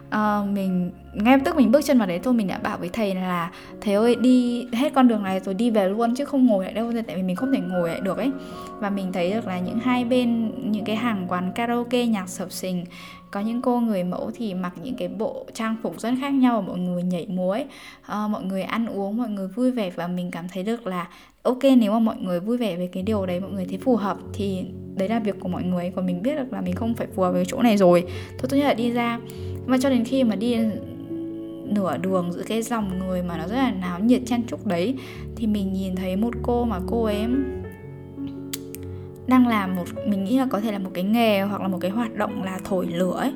Uh, 0.08 0.50
mình 0.50 0.92
ngay 1.13 1.39
tức 1.46 1.56
mình 1.56 1.72
bước 1.72 1.82
chân 1.86 1.98
vào 1.98 2.08
đấy 2.08 2.20
thôi 2.24 2.34
mình 2.34 2.48
đã 2.48 2.58
bảo 2.58 2.78
với 2.78 2.89
thầy 2.94 3.16
là 3.16 3.52
thầy 3.82 3.94
ơi 3.94 4.16
đi 4.16 4.68
hết 4.74 4.94
con 4.94 5.08
đường 5.08 5.24
này 5.24 5.39
rồi 5.39 5.56
đi 5.56 5.72
về 5.72 5.89
luôn 5.89 6.16
chứ 6.16 6.26
không 6.26 6.46
ngồi 6.46 6.63
lại 6.63 6.74
đâu 6.74 6.92
tại 7.08 7.16
vì 7.16 7.24
mình 7.24 7.36
không 7.36 7.54
thể 7.54 7.60
ngồi 7.60 7.89
lại 7.89 8.00
được 8.00 8.18
ấy. 8.18 8.32
Và 8.80 8.89
mình 8.89 9.13
thấy 9.13 9.32
được 9.32 9.48
là 9.48 9.60
những 9.60 9.80
hai 9.80 10.06
bên 10.06 10.52
những 10.72 10.86
cái 10.86 10.96
hàng 10.96 11.26
quán 11.28 11.52
karaoke 11.56 12.06
nhạc 12.06 12.30
sập 12.30 12.52
sình 12.52 12.86
có 13.34 13.39
những 13.39 13.62
cô 13.62 13.80
người 13.80 14.04
mẫu 14.04 14.32
thì 14.36 14.54
mặc 14.54 14.74
những 14.84 14.96
cái 14.96 15.08
bộ 15.08 15.46
trang 15.54 15.76
phục 15.84 16.02
rất 16.02 16.13
khác 16.19 16.30
nhau 16.30 16.62
mọi 16.62 16.80
người 16.80 17.04
nhảy 17.04 17.28
múa 17.30 17.52
ấy. 17.52 17.65
Uh, 18.02 18.30
mọi 18.30 18.43
người 18.43 18.63
ăn 18.63 18.86
uống 18.86 19.17
mọi 19.17 19.30
người 19.30 19.48
vui 19.48 19.72
vẻ 19.72 19.89
và 19.89 20.08
mình 20.08 20.32
cảm 20.32 20.46
thấy 20.54 20.63
được 20.63 20.88
là 20.88 21.08
ok 21.41 21.63
nếu 21.78 21.91
mà 21.91 22.00
mọi 22.00 22.15
người 22.17 22.39
vui 22.39 22.58
vẻ 22.58 22.76
về 22.76 22.88
cái 22.88 23.04
điều 23.04 23.26
đấy 23.26 23.39
mọi 23.39 23.52
người 23.52 23.65
thấy 23.65 23.78
phù 23.78 23.96
hợp 23.96 24.17
thì 24.34 24.65
đấy 24.96 25.10
là 25.10 25.19
việc 25.19 25.36
của 25.39 25.50
mọi 25.50 25.63
người 25.63 25.91
còn 25.96 26.06
mình 26.06 26.22
biết 26.22 26.36
được 26.36 26.54
là 26.54 26.62
mình 26.62 26.76
không 26.76 26.93
phải 26.93 27.08
phù 27.15 27.24
hợp 27.24 27.32
với 27.32 27.46
chỗ 27.46 27.62
này 27.62 27.78
rồi. 27.78 28.02
Thôi 28.38 28.48
tốt 28.50 28.58
nhất 28.58 28.65
là 28.65 28.74
đi 28.74 28.91
ra. 28.91 29.19
Và 29.65 29.78
cho 29.78 29.89
đến 29.89 30.04
khi 30.04 30.24
mà 30.24 30.36
đi 30.36 30.58
nửa 31.65 31.98
đường 31.98 32.32
giữa 32.32 32.43
cái 32.48 32.62
dòng 32.62 33.00
người 33.00 33.24
mà 33.24 33.38
nó 33.38 33.48
rất 33.48 33.56
là 33.56 33.72
náo 33.72 34.00
nhiệt 34.00 34.22
chen 34.26 34.43
chúc 34.48 34.67
đấy 34.67 34.96
thì 35.36 35.48
mình 35.48 35.74
nhìn 35.74 35.96
thấy 35.96 36.15
một 36.15 36.34
cô 36.43 36.65
mà 36.65 36.80
cô 36.88 37.04
ấy 37.04 37.26
đang 39.28 39.48
làm 39.48 39.76
một 39.76 39.86
mình 40.08 40.24
nghĩ 40.24 40.38
là 40.38 40.48
có 40.50 40.60
thể 40.60 40.72
là 40.72 40.80
một 40.80 40.90
cái 40.94 41.04
nghề 41.04 41.42
hoặc 41.42 41.62
là 41.62 41.68
một 41.68 41.78
cái 41.82 41.92
hoạt 41.92 42.16
động 42.16 42.44
là 42.44 42.60
thổi 42.64 42.88
lửa 42.88 43.18
ấy. 43.18 43.34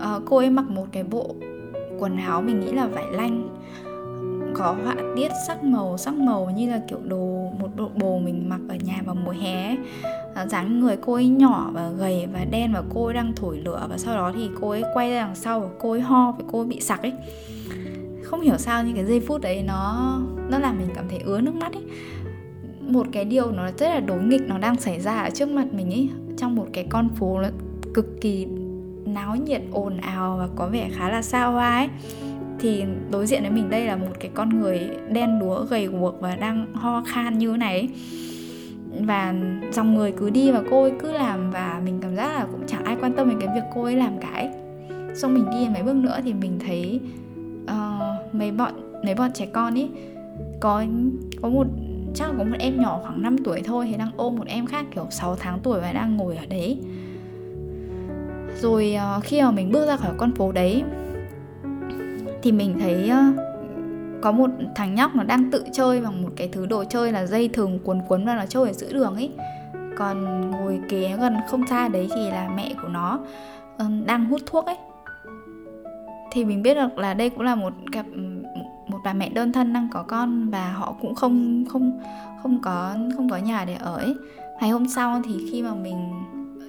À, 0.00 0.14
cô 0.26 0.36
ấy 0.36 0.50
mặc 0.50 0.70
một 0.70 0.86
cái 0.92 1.02
bộ 1.02 1.34
quần 1.98 2.16
áo 2.16 2.42
mình 2.42 2.60
nghĩ 2.60 2.72
là 2.72 2.86
vải 2.86 3.06
lanh 3.12 3.48
có 4.54 4.76
họa 4.84 4.96
tiết 5.16 5.32
sắc 5.46 5.64
màu 5.64 5.98
sắc 5.98 6.14
màu 6.14 6.50
như 6.56 6.70
là 6.70 6.80
kiểu 6.88 6.98
đồ 7.04 7.52
một 7.58 7.68
bộ 7.76 7.88
bồ 7.94 8.18
mình 8.18 8.48
mặc 8.48 8.60
ở 8.68 8.76
nhà 8.84 9.02
vào 9.04 9.14
mùa 9.14 9.34
hè 9.40 9.76
à, 10.34 10.46
dáng 10.46 10.80
người 10.80 10.96
cô 10.96 11.14
ấy 11.14 11.28
nhỏ 11.28 11.70
và 11.72 11.90
gầy 11.90 12.26
và 12.32 12.44
đen 12.50 12.72
và 12.72 12.82
cô 12.94 13.04
ấy 13.04 13.14
đang 13.14 13.32
thổi 13.36 13.58
lửa 13.58 13.86
và 13.90 13.98
sau 13.98 14.16
đó 14.16 14.32
thì 14.34 14.48
cô 14.60 14.70
ấy 14.70 14.82
quay 14.94 15.10
ra 15.10 15.24
đằng 15.24 15.34
sau 15.34 15.60
và 15.60 15.68
cô 15.78 15.90
ấy 15.90 16.00
ho 16.00 16.34
và 16.38 16.44
cô 16.52 16.60
ấy 16.60 16.66
bị 16.66 16.80
sặc 16.80 17.02
ấy. 17.02 17.12
Không 18.22 18.40
hiểu 18.40 18.58
sao 18.58 18.84
nhưng 18.84 18.94
cái 18.94 19.04
giây 19.04 19.20
phút 19.20 19.40
đấy 19.40 19.62
nó 19.62 20.18
nó 20.50 20.58
làm 20.58 20.78
mình 20.78 20.88
cảm 20.94 21.04
thấy 21.08 21.18
ứa 21.18 21.40
nước 21.40 21.54
mắt 21.54 21.72
ấy 21.72 21.82
một 22.86 23.06
cái 23.12 23.24
điều 23.24 23.50
nó 23.50 23.68
rất 23.78 23.88
là 23.88 24.00
đối 24.00 24.22
nghịch 24.22 24.42
nó 24.48 24.58
đang 24.58 24.76
xảy 24.76 25.00
ra 25.00 25.20
ở 25.20 25.30
trước 25.30 25.48
mặt 25.48 25.66
mình 25.72 25.90
ấy 25.90 26.08
trong 26.36 26.54
một 26.54 26.66
cái 26.72 26.86
con 26.88 27.08
phố 27.08 27.40
nó 27.40 27.48
cực 27.94 28.20
kỳ 28.20 28.46
náo 29.06 29.36
nhiệt 29.36 29.62
ồn 29.72 29.96
ào 29.96 30.36
và 30.38 30.48
có 30.56 30.66
vẻ 30.66 30.88
khá 30.92 31.08
là 31.08 31.22
xa 31.22 31.44
hoa 31.44 31.76
ấy. 31.76 31.88
Thì 32.58 32.84
đối 33.10 33.26
diện 33.26 33.42
với 33.42 33.50
mình 33.50 33.70
đây 33.70 33.86
là 33.86 33.96
một 33.96 34.12
cái 34.20 34.30
con 34.34 34.60
người 34.60 34.80
đen 35.12 35.38
đúa 35.40 35.64
gầy 35.64 35.86
guộc 35.86 36.20
và 36.20 36.36
đang 36.36 36.66
ho 36.74 37.02
khan 37.06 37.38
như 37.38 37.52
thế 37.52 37.56
này 37.56 37.88
và 39.00 39.34
dòng 39.72 39.94
người 39.94 40.12
cứ 40.12 40.30
đi 40.30 40.50
và 40.50 40.62
cô 40.70 40.82
ấy 40.82 40.92
cứ 40.98 41.12
làm 41.12 41.50
và 41.50 41.80
mình 41.84 41.98
cảm 42.02 42.16
giác 42.16 42.34
là 42.34 42.46
cũng 42.52 42.60
chẳng 42.66 42.84
ai 42.84 42.96
quan 43.00 43.12
tâm 43.12 43.28
đến 43.28 43.38
cái 43.40 43.54
việc 43.54 43.64
cô 43.74 43.82
ấy 43.82 43.96
làm 43.96 44.18
cả 44.18 44.30
ấy. 44.34 44.48
Xong 45.14 45.34
mình 45.34 45.44
đi 45.50 45.68
mấy 45.74 45.82
bước 45.82 45.96
nữa 45.96 46.18
thì 46.24 46.32
mình 46.32 46.58
thấy 46.66 47.00
uh, 47.64 48.34
mấy 48.34 48.50
bọn 48.52 48.72
mấy 49.04 49.14
bọn 49.14 49.30
trẻ 49.34 49.46
con 49.46 49.74
ấy 49.74 49.88
có 50.60 50.84
có 51.42 51.48
một 51.48 51.66
chắc 52.16 52.26
có 52.38 52.44
một 52.44 52.56
em 52.58 52.80
nhỏ 52.80 53.00
khoảng 53.02 53.22
5 53.22 53.36
tuổi 53.44 53.62
thôi 53.64 53.86
thì 53.90 53.96
đang 53.96 54.10
ôm 54.16 54.36
một 54.36 54.46
em 54.46 54.66
khác 54.66 54.86
kiểu 54.94 55.06
6 55.10 55.36
tháng 55.36 55.58
tuổi 55.62 55.80
và 55.80 55.92
đang 55.92 56.16
ngồi 56.16 56.36
ở 56.36 56.46
đấy. 56.46 56.78
Rồi 58.60 58.94
ờ, 58.94 59.20
khi 59.24 59.42
mà 59.42 59.50
mình 59.50 59.72
bước 59.72 59.86
ra 59.86 59.96
khỏi 59.96 60.12
con 60.18 60.32
phố 60.32 60.52
đấy, 60.52 60.82
thì 62.42 62.52
mình 62.52 62.76
thấy 62.80 63.08
ờ, 63.08 63.22
có 64.22 64.32
một 64.32 64.50
thằng 64.74 64.94
nhóc 64.94 65.14
nó 65.14 65.22
đang 65.22 65.50
tự 65.50 65.64
chơi 65.72 66.00
bằng 66.00 66.22
một 66.22 66.30
cái 66.36 66.48
thứ 66.48 66.66
đồ 66.66 66.84
chơi 66.84 67.12
là 67.12 67.26
dây 67.26 67.48
thừng 67.48 67.78
cuốn 67.78 68.00
cuốn 68.08 68.24
và 68.24 68.34
nó 68.34 68.46
chơi 68.46 68.66
ở 68.66 68.72
giữa 68.72 68.92
đường 68.92 69.14
ấy. 69.14 69.30
Còn 69.96 70.50
ngồi 70.50 70.80
kế 70.88 71.16
gần 71.20 71.36
không 71.48 71.66
xa 71.66 71.88
đấy 71.88 72.08
thì 72.14 72.30
là 72.30 72.48
mẹ 72.56 72.74
của 72.82 72.88
nó 72.88 73.20
đang 74.06 74.24
hút 74.24 74.40
thuốc 74.46 74.66
ấy. 74.66 74.76
Thì 76.32 76.44
mình 76.44 76.62
biết 76.62 76.74
được 76.74 76.98
là 76.98 77.14
đây 77.14 77.30
cũng 77.30 77.40
là 77.40 77.54
một 77.54 77.72
cặp 77.92 78.06
một 78.96 79.02
bà 79.04 79.12
mẹ 79.12 79.28
đơn 79.28 79.52
thân 79.52 79.72
đang 79.72 79.88
có 79.92 80.02
con 80.02 80.50
và 80.50 80.72
họ 80.72 80.94
cũng 81.00 81.14
không 81.14 81.64
không 81.68 82.00
không 82.42 82.58
có 82.62 82.96
không 83.16 83.28
có 83.30 83.36
nhà 83.36 83.64
để 83.64 83.74
ở 83.74 83.96
ấy. 83.96 84.14
Ngày 84.60 84.70
hôm 84.70 84.88
sau 84.88 85.22
thì 85.24 85.48
khi 85.50 85.62
mà 85.62 85.74
mình 85.74 86.10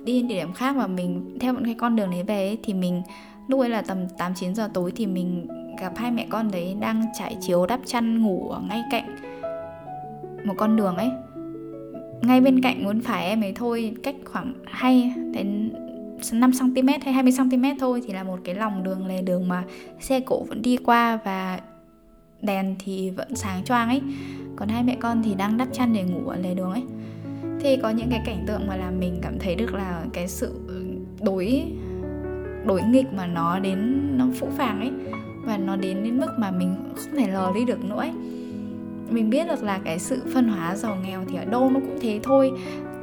đi 0.06 0.22
địa 0.22 0.36
điểm 0.36 0.54
khác 0.54 0.76
và 0.76 0.88
mình 0.88 1.38
theo 1.40 1.54
một 1.54 1.60
cái 1.66 1.74
con 1.74 1.96
đường 1.96 2.12
đấy 2.12 2.24
về 2.24 2.48
ấy, 2.48 2.58
thì 2.63 2.74
mình 2.74 3.02
lúc 3.48 3.60
ấy 3.60 3.70
là 3.70 3.82
tầm 3.82 3.98
8 4.18 4.34
9 4.36 4.56
giờ 4.56 4.70
tối 4.74 4.92
thì 4.96 5.06
mình 5.06 5.48
gặp 5.80 5.94
hai 5.96 6.12
mẹ 6.12 6.28
con 6.30 6.52
đấy 6.52 6.76
đang 6.80 7.06
trải 7.20 7.38
chiếu 7.42 7.66
đắp 7.66 7.80
chăn 7.86 8.22
ngủ 8.22 8.50
ở 8.50 8.62
ngay 8.70 8.84
cạnh 8.92 9.16
một 10.44 10.54
con 10.58 10.76
đường 10.76 10.96
ấy. 10.96 11.10
Ngay 12.22 12.42
bên 12.42 12.62
cạnh 12.62 12.84
muốn 12.84 13.02
phải 13.02 13.28
em 13.28 13.42
ấy 13.42 13.54
thôi 13.54 13.94
cách 14.04 14.16
khoảng 14.26 14.54
hay 14.66 15.13
đến 15.34 15.74
5 16.32 16.52
cm 16.60 16.88
hay 16.88 17.13
20 17.13 17.34
cm 17.38 17.63
thôi 17.80 18.02
thì 18.08 18.13
là 18.13 18.24
một 18.24 18.40
cái 18.44 18.56
lòng 18.56 18.84
đường 18.84 19.08
lề 19.08 19.22
đường 19.22 19.48
mà 19.48 19.63
xe 20.00 20.20
cộ 20.20 20.46
vẫn 20.50 20.62
đi 20.62 20.78
qua 20.78 21.20
và 21.24 21.60
đèn 22.41 22.76
thì 22.80 23.10
vẫn 23.10 23.36
sáng 23.36 23.63
choang 23.63 23.89
ấy. 23.89 24.02
Còn 24.56 24.69
hai 24.69 24.84
mẹ 24.84 24.97
con 25.00 25.23
thì 25.23 25.36
đang 25.36 25.58
đắp 25.58 25.67
chăn 25.71 25.93
để 25.93 26.04
ngủ 26.04 26.30
ở 26.30 26.36
lề 26.36 26.54
đường 26.54 26.71
ấy. 26.71 26.84
Thì 27.62 27.78
có 27.78 27.89
những 27.89 28.10
cái 28.10 28.21
cảnh 28.26 28.43
tượng 28.47 28.67
mà 28.67 28.76
làm 28.76 29.00
mình 29.00 29.19
cảm 29.21 29.39
thấy 29.39 29.56
được 29.56 29.73
là 29.73 30.02
cái 30.13 30.28
sự 30.28 30.54
đối 31.21 31.63
đối 32.65 32.82
nghịch 32.82 33.13
mà 33.13 33.28
nó 33.28 33.60
đến, 33.60 34.02
nó 34.17 34.26
phũ 34.39 34.47
phàng 34.58 34.80
ấy. 34.80 34.91
Và 35.45 35.58
nó 35.58 35.76
đến 35.76 36.04
đến 36.04 36.17
mức 36.17 36.30
mà 36.38 36.52
mình 36.52 36.76
không 36.95 37.15
thể 37.17 37.28
lờ 37.28 37.52
đi 37.56 37.65
được 37.65 37.86
nữa 37.86 38.00
ấy. 38.00 38.12
Mình 39.10 39.30
biết 39.30 39.47
được 39.47 39.63
là 39.63 39.80
cái 39.84 40.00
sự 40.00 40.21
phân 40.34 40.47
hóa 40.47 40.76
giàu 40.76 40.97
nghèo 41.04 41.23
thì 41.30 41.38
ở 41.38 41.45
đâu 41.45 41.69
nó 41.73 41.80
cũng 41.80 41.97
thế 42.02 42.19
thôi. 42.23 42.52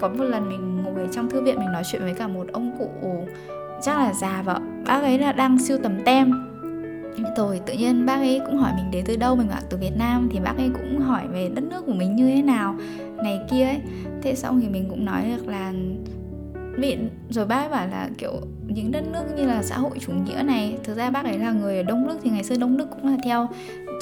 Có 0.01 0.09
một 0.09 0.25
lần 0.25 0.49
mình 0.49 0.83
ngồi 0.83 0.95
ở 0.95 1.09
trong 1.13 1.31
thư 1.31 1.43
viện 1.43 1.59
mình 1.59 1.73
nói 1.73 1.83
chuyện 1.93 2.03
với 2.03 2.15
cả 2.15 2.29
một 2.29 2.47
ông 2.53 2.79
cụ, 2.79 3.27
chắc 3.83 3.99
là 3.99 4.13
già 4.13 4.43
vợ, 4.43 4.61
bác 4.87 5.03
ấy 5.03 5.19
là 5.19 5.33
đang 5.33 5.59
siêu 5.59 5.79
tầm 5.83 5.93
tem 6.05 6.33
rồi 7.37 7.61
tự 7.67 7.73
nhiên 7.73 8.07
bác 8.07 8.17
ấy 8.17 8.41
cũng 8.47 8.57
hỏi 8.57 8.73
mình 8.77 8.91
đến 8.91 9.05
từ 9.07 9.17
đâu 9.17 9.37
mình 9.37 9.49
bảo, 9.49 9.61
từ 9.71 9.77
Việt 9.77 9.97
Nam. 9.97 10.29
Thì 10.33 10.41
bác 10.41 10.57
ấy 10.57 10.71
cũng 10.75 11.01
hỏi 11.01 11.23
về 11.33 11.51
đất 11.55 11.65
nước 11.65 11.87
của 11.87 11.93
mình 11.93 12.17
như 12.17 12.27
thế 12.27 12.43
nào, 12.43 12.75
này 13.25 13.41
kia 13.51 13.65
ấy. 13.65 13.81
Thế 14.23 14.35
xong 14.35 14.61
thì 14.61 14.69
mình 14.69 14.87
cũng 14.91 15.05
nói 15.05 15.25
được 15.37 15.49
là 15.49 15.73
bị 16.79 16.97
rồi 17.31 17.47
bác 17.47 17.57
ấy 17.57 17.69
bảo 17.69 17.87
là 17.87 18.09
kiểu 18.19 18.33
những 18.67 18.93
đất 18.93 19.05
nước 19.13 19.25
như 19.37 19.47
là 19.47 19.63
xã 19.63 19.79
hội 19.79 19.99
chủ 20.01 20.13
nghĩa 20.13 20.43
này, 20.43 20.79
thực 20.85 20.97
ra 20.97 21.11
bác 21.11 21.25
ấy 21.25 21.39
là 21.39 21.53
người 21.53 21.77
ở 21.77 21.83
đông 21.83 22.09
đức 22.09 22.19
thì 22.23 22.31
ngày 22.31 22.45
xưa 22.45 22.57
đông 22.57 22.77
đức 22.77 22.87
cũng 22.91 23.07
là 23.07 23.17
theo 23.25 23.49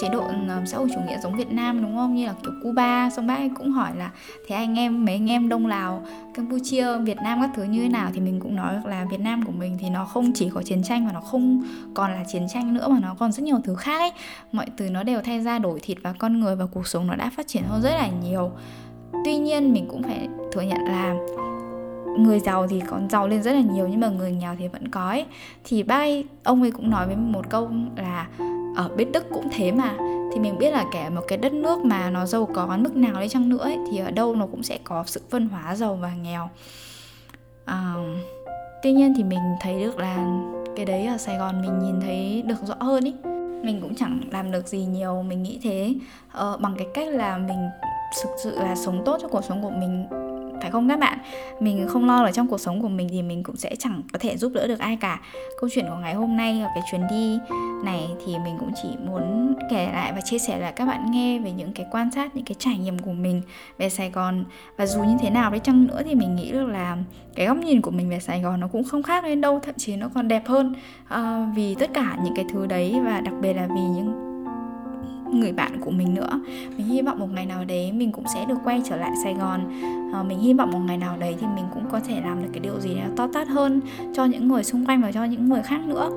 chế 0.01 0.09
độ 0.09 0.23
xã 0.67 0.79
hội 0.79 0.89
chủ 0.95 1.01
nghĩa 1.07 1.19
giống 1.23 1.37
Việt 1.37 1.53
Nam 1.53 1.83
đúng 1.83 1.97
không? 1.97 2.15
Như 2.15 2.27
là 2.27 2.35
kiểu 2.43 2.53
Cuba 2.63 3.11
xong 3.11 3.27
bác 3.27 3.37
ấy 3.37 3.51
cũng 3.59 3.71
hỏi 3.71 3.91
là 3.97 4.11
thế 4.49 4.57
anh 4.57 4.79
em 4.79 5.05
mấy 5.05 5.15
anh 5.15 5.31
em 5.31 5.49
Đông 5.49 5.67
Lào 5.67 6.07
Campuchia 6.35 6.99
Việt 6.99 7.17
Nam 7.25 7.41
các 7.41 7.51
thứ 7.55 7.63
như 7.63 7.83
thế 7.83 7.89
nào? 7.89 8.11
Thì 8.15 8.21
mình 8.21 8.41
cũng 8.41 8.57
nói 8.57 8.75
là 8.85 9.07
Việt 9.11 9.21
Nam 9.21 9.43
của 9.43 9.53
mình 9.53 9.79
thì 9.81 9.91
nó 9.91 10.05
không 10.05 10.33
chỉ 10.35 10.51
có 10.55 10.63
chiến 10.63 10.83
tranh 10.83 11.05
mà 11.07 11.13
nó 11.13 11.21
không 11.21 11.63
còn 11.95 12.11
là 12.11 12.25
chiến 12.33 12.47
tranh 12.49 12.75
nữa 12.75 12.89
mà 12.89 12.99
nó 13.01 13.15
còn 13.19 13.33
rất 13.33 13.43
nhiều 13.43 13.59
thứ 13.65 13.75
khác 13.75 13.99
ấy. 13.99 14.13
Mọi 14.53 14.67
thứ 14.77 14.91
nó 14.91 15.03
đều 15.03 15.21
thay 15.25 15.41
ra 15.41 15.59
đổi 15.59 15.81
thịt 15.83 15.99
và 16.03 16.13
con 16.19 16.41
người 16.41 16.57
và 16.57 16.67
cuộc 16.67 16.87
sống 16.87 17.07
nó 17.07 17.15
đã 17.15 17.31
phát 17.37 17.47
triển 17.47 17.63
hơn 17.63 17.83
rất 17.83 17.91
là 17.91 18.09
nhiều. 18.23 18.51
Tuy 19.25 19.37
nhiên 19.37 19.73
mình 19.73 19.87
cũng 19.91 20.03
phải 20.03 20.29
thừa 20.53 20.63
nhận 20.63 20.85
là 20.89 21.15
người 22.19 22.41
giàu 22.41 22.67
thì 22.69 22.81
còn 22.87 23.09
giàu 23.11 23.29
lên 23.29 23.43
rất 23.43 23.53
là 23.53 23.61
nhiều 23.61 23.89
nhưng 23.89 24.01
mà 24.01 24.09
người 24.09 24.33
nghèo 24.33 24.57
thì 24.59 24.69
vẫn 24.69 24.89
có 24.89 25.09
ấy. 25.09 25.27
Thì 25.65 25.83
bác 25.83 25.97
ấy, 25.97 26.25
ông 26.45 26.63
ấy 26.63 26.71
cũng 26.71 26.91
nói 26.91 27.07
với 27.07 27.17
mình 27.17 27.33
một 27.33 27.51
câu 27.51 27.71
là 27.97 28.27
ở 28.77 28.89
bên 28.97 29.13
Đức 29.13 29.25
cũng 29.31 29.49
thế 29.53 29.73
mà. 29.73 29.97
Thì 30.33 30.41
mình 30.41 30.59
biết 30.59 30.71
là 30.71 30.85
kể 30.93 31.09
một 31.09 31.23
cái 31.29 31.39
đất 31.39 31.53
nước 31.53 31.85
mà 31.85 32.11
nó 32.11 32.27
giàu 32.27 32.49
có 32.55 32.77
mức 32.77 32.97
nào 32.97 33.21
đi 33.21 33.29
chăng 33.29 33.49
nữa 33.49 33.59
ấy, 33.59 33.79
thì 33.91 33.99
ở 33.99 34.11
đâu 34.11 34.37
nó 34.37 34.47
cũng 34.47 34.63
sẽ 34.63 34.79
có 34.85 35.05
sự 35.07 35.21
phân 35.31 35.49
hóa 35.49 35.75
giàu 35.75 35.95
và 35.95 36.13
nghèo. 36.23 36.51
À, 37.65 37.95
tuy 38.83 38.93
nhiên 38.93 39.15
thì 39.17 39.25
mình 39.25 39.41
thấy 39.61 39.81
được 39.81 39.99
là 39.99 40.27
cái 40.77 40.87
đấy 40.87 41.07
ở 41.07 41.17
Sài 41.17 41.39
Gòn 41.39 41.63
mình 41.63 41.79
nhìn 41.79 42.01
thấy 42.01 42.43
được 42.47 42.63
rõ 42.63 42.75
hơn 42.81 43.05
ý. 43.05 43.15
Mình 43.63 43.81
cũng 43.83 43.95
chẳng 43.95 44.21
làm 44.31 44.51
được 44.51 44.69
gì 44.69 44.85
nhiều 44.85 45.23
mình 45.23 45.43
nghĩ 45.43 45.61
thế. 45.63 45.95
Uh, 46.27 46.61
bằng 46.61 46.75
cái 46.79 46.87
cách 46.95 47.09
là 47.09 47.39
mình 47.39 47.69
thực 48.23 48.31
sự 48.45 48.59
là 48.59 48.77
sống 48.77 49.03
tốt 49.05 49.19
cho 49.23 49.29
cuộc 49.29 49.45
sống 49.45 49.63
của 49.63 49.71
mình 49.71 50.07
phải 50.63 50.71
không 50.71 50.89
các 50.89 50.99
bạn? 50.99 51.19
Mình 51.61 51.87
không 51.89 52.07
lo 52.07 52.25
ở 52.25 52.33
trong 52.33 52.49
cuộc 52.49 52.59
sống 52.59 52.83
của 52.83 52.89
mình 52.89 53.09
thì 53.11 53.23
mình 53.23 53.43
cũng 53.43 53.57
sẽ 53.57 53.77
chẳng 53.79 54.03
có 54.13 54.19
thể 54.19 54.37
giúp 54.37 54.53
đỡ 54.55 54.67
được 54.67 54.79
ai 54.79 54.97
cả. 54.97 55.21
Câu 55.61 55.71
chuyện 55.73 55.85
của 55.89 55.97
ngày 55.97 56.15
hôm 56.15 56.37
nay 56.37 56.63
cái 56.75 56.83
chuyến 56.91 57.01
đi 57.11 57.39
này 57.85 58.09
thì 58.27 58.35
mình 58.45 58.57
cũng 58.61 58.71
chỉ 58.83 58.89
muốn 59.07 59.55
kể 59.71 59.91
lại 59.93 60.13
và 60.15 60.21
chia 60.21 60.39
sẻ 60.39 60.59
lại 60.59 60.73
các 60.77 60.87
bạn 60.87 61.11
nghe 61.11 61.39
về 61.39 61.53
những 61.53 61.73
cái 61.73 61.87
quan 61.91 62.11
sát 62.11 62.37
những 62.37 62.45
cái 62.45 62.55
trải 62.59 62.79
nghiệm 62.79 62.99
của 62.99 63.13
mình 63.13 63.43
về 63.79 63.89
Sài 63.89 64.11
Gòn. 64.11 64.45
Và 64.77 64.87
dù 64.87 65.05
như 65.05 65.17
thế 65.21 65.31
nào 65.31 65.51
đấy 65.51 65.61
chăng 65.61 65.87
nữa 65.87 66.03
thì 66.05 66.15
mình 66.15 66.37
nghĩ 66.37 66.53
được 66.53 66.67
là 66.67 66.97
cái 67.35 67.47
góc 67.47 67.57
nhìn 67.57 67.81
của 67.81 67.91
mình 67.91 68.11
về 68.11 68.21
Sài 68.21 68.41
Gòn 68.41 68.61
nó 68.61 68.67
cũng 68.67 68.85
không 68.85 69.03
khác 69.03 69.25
lên 69.25 69.41
đâu 69.41 69.61
thậm 69.63 69.75
chí 69.79 69.97
nó 69.97 70.09
còn 70.15 70.29
đẹp 70.29 70.47
hơn 70.47 70.75
uh, 71.15 71.19
vì 71.57 71.75
tất 71.75 71.91
cả 71.95 72.17
những 72.25 72.35
cái 72.37 72.45
thứ 72.53 72.67
đấy 72.67 72.97
và 73.05 73.21
đặc 73.21 73.35
biệt 73.41 73.53
là 73.53 73.67
vì 73.67 73.81
những 73.81 74.32
người 75.33 75.53
bạn 75.53 75.81
của 75.81 75.91
mình 75.91 76.15
nữa. 76.15 76.41
Mình 76.77 76.87
hy 76.87 77.03
vọng 77.03 77.19
một 77.19 77.29
ngày 77.33 77.47
nào 77.47 77.65
đấy 77.65 77.93
mình 77.93 78.13
cũng 78.13 78.25
sẽ 78.35 78.45
được 78.45 78.59
quay 78.65 78.83
trở 78.85 78.97
lại 78.97 79.11
sài 79.25 79.35
gòn. 79.35 79.61
À, 80.13 80.23
mình 80.23 80.39
hy 80.39 80.55
vọng 80.55 80.71
một 80.71 80.81
ngày 80.87 80.97
nào 80.97 81.17
đấy 81.17 81.37
thì 81.41 81.47
mình 81.55 81.65
cũng 81.75 81.85
có 81.93 82.01
thể 82.01 82.21
làm 82.25 82.43
được 82.43 82.49
cái 82.53 82.61
điều 82.61 82.81
gì 82.81 82.95
đó 82.95 83.03
to 83.17 83.29
tát 83.35 83.49
hơn 83.49 83.81
cho 84.15 84.25
những 84.25 84.49
người 84.49 84.65
xung 84.65 84.87
quanh 84.87 85.03
và 85.03 85.13
cho 85.13 85.25
những 85.25 85.49
người 85.49 85.63
khác 85.63 85.81
nữa. 85.87 86.11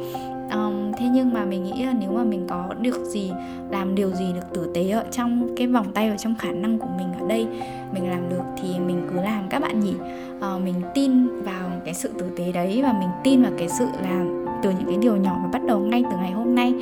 Um, 0.54 0.92
thế 0.98 1.06
nhưng 1.14 1.34
mà 1.34 1.46
mình 1.46 1.64
nghĩ 1.64 1.86
là 1.86 1.94
nếu 2.00 2.12
mà 2.12 2.24
mình 2.24 2.46
có 2.50 2.74
được 2.82 3.06
gì 3.06 3.32
làm 3.72 3.96
điều 3.96 4.12
gì 4.12 4.26
được 4.34 4.54
tử 4.54 4.72
tế 4.74 4.90
ở 4.90 5.04
trong 5.12 5.56
cái 5.56 5.68
vòng 5.68 5.86
tay 5.94 6.10
và 6.10 6.18
trong 6.18 6.36
khả 6.40 6.52
năng 6.52 6.80
của 6.80 6.90
mình 6.98 7.08
ở 7.20 7.28
đây 7.28 7.48
mình 7.94 8.10
làm 8.10 8.30
được 8.30 8.44
thì 8.58 8.80
mình 8.80 9.08
cứ 9.10 9.22
làm 9.22 9.50
các 9.50 9.62
bạn 9.62 9.80
nhỉ. 9.80 9.94
Uh, 10.38 10.62
mình 10.64 10.76
tin 10.94 11.42
vào 11.44 11.70
cái 11.86 11.94
sự 11.94 12.10
tử 12.20 12.30
tế 12.38 12.52
đấy 12.52 12.82
và 12.84 12.94
mình 13.00 13.10
tin 13.24 13.44
vào 13.44 13.52
cái 13.58 13.70
sự 13.70 13.86
làm 14.04 14.46
từ 14.64 14.72
những 14.72 14.88
cái 14.88 14.98
điều 14.98 15.16
nhỏ 15.16 15.40
và 15.44 15.50
bắt 15.52 15.62
đầu 15.68 15.80
ngay 15.80 16.04
từ 16.12 16.18
ngày 16.18 16.32
hôm 16.32 16.56
nay 16.56 16.74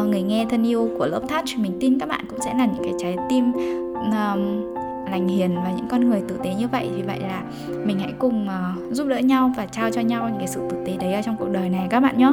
uh, 0.00 0.06
người 0.06 0.22
nghe 0.22 0.46
thân 0.50 0.66
yêu 0.66 0.90
của 0.98 1.06
lớp 1.06 1.20
Touch 1.28 1.58
mình 1.58 1.72
tin 1.80 1.98
các 1.98 2.08
bạn 2.08 2.24
cũng 2.30 2.40
sẽ 2.40 2.54
là 2.54 2.66
những 2.66 2.84
cái 2.84 2.94
trái 2.98 3.16
tim 3.28 3.52
um, 3.94 4.74
lành 5.10 5.28
hiền 5.28 5.56
và 5.56 5.72
những 5.76 5.86
con 5.90 6.10
người 6.10 6.22
tử 6.28 6.36
tế 6.44 6.54
như 6.54 6.68
vậy. 6.68 6.88
Vì 6.96 7.02
vậy 7.02 7.20
là 7.20 7.42
mình 7.84 7.98
hãy 7.98 8.12
cùng 8.18 8.46
uh, 8.46 8.94
giúp 8.94 9.06
đỡ 9.08 9.18
nhau 9.18 9.52
và 9.56 9.66
trao 9.66 9.90
cho 9.90 10.00
nhau 10.00 10.28
những 10.28 10.38
cái 10.38 10.48
sự 10.48 10.60
tử 10.70 10.76
tế 10.86 10.96
đấy 11.00 11.14
ở 11.14 11.22
trong 11.22 11.36
cuộc 11.38 11.48
đời 11.52 11.68
này 11.68 11.86
các 11.90 12.00
bạn 12.00 12.18
nhé. 12.18 12.32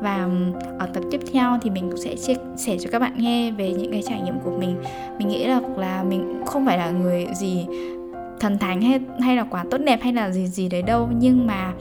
Và 0.00 0.24
um, 0.24 0.52
ở 0.78 0.86
tập 0.94 1.04
tiếp 1.10 1.20
theo 1.32 1.58
thì 1.62 1.70
mình 1.70 1.90
cũng 1.90 2.00
sẽ 2.00 2.16
chia 2.16 2.34
sẻ 2.56 2.76
cho 2.80 2.90
các 2.92 2.98
bạn 2.98 3.12
nghe 3.16 3.50
về 3.50 3.72
những 3.72 3.92
cái 3.92 4.02
trải 4.02 4.20
nghiệm 4.20 4.38
của 4.44 4.50
mình. 4.58 4.76
Mình 5.18 5.28
nghĩ 5.28 5.44
là 5.44 5.60
là 5.76 6.02
mình 6.02 6.42
không 6.46 6.66
phải 6.66 6.78
là 6.78 6.90
người 6.90 7.26
gì 7.34 7.66
thần 8.40 8.58
thánh 8.58 8.82
hay 8.82 9.00
hay 9.20 9.36
là 9.36 9.44
quá 9.44 9.64
tốt 9.70 9.78
đẹp 9.78 9.98
hay 10.02 10.12
là 10.12 10.30
gì 10.30 10.46
gì 10.46 10.68
đấy 10.68 10.82
đâu. 10.82 11.08
Nhưng 11.18 11.46
mà 11.46 11.72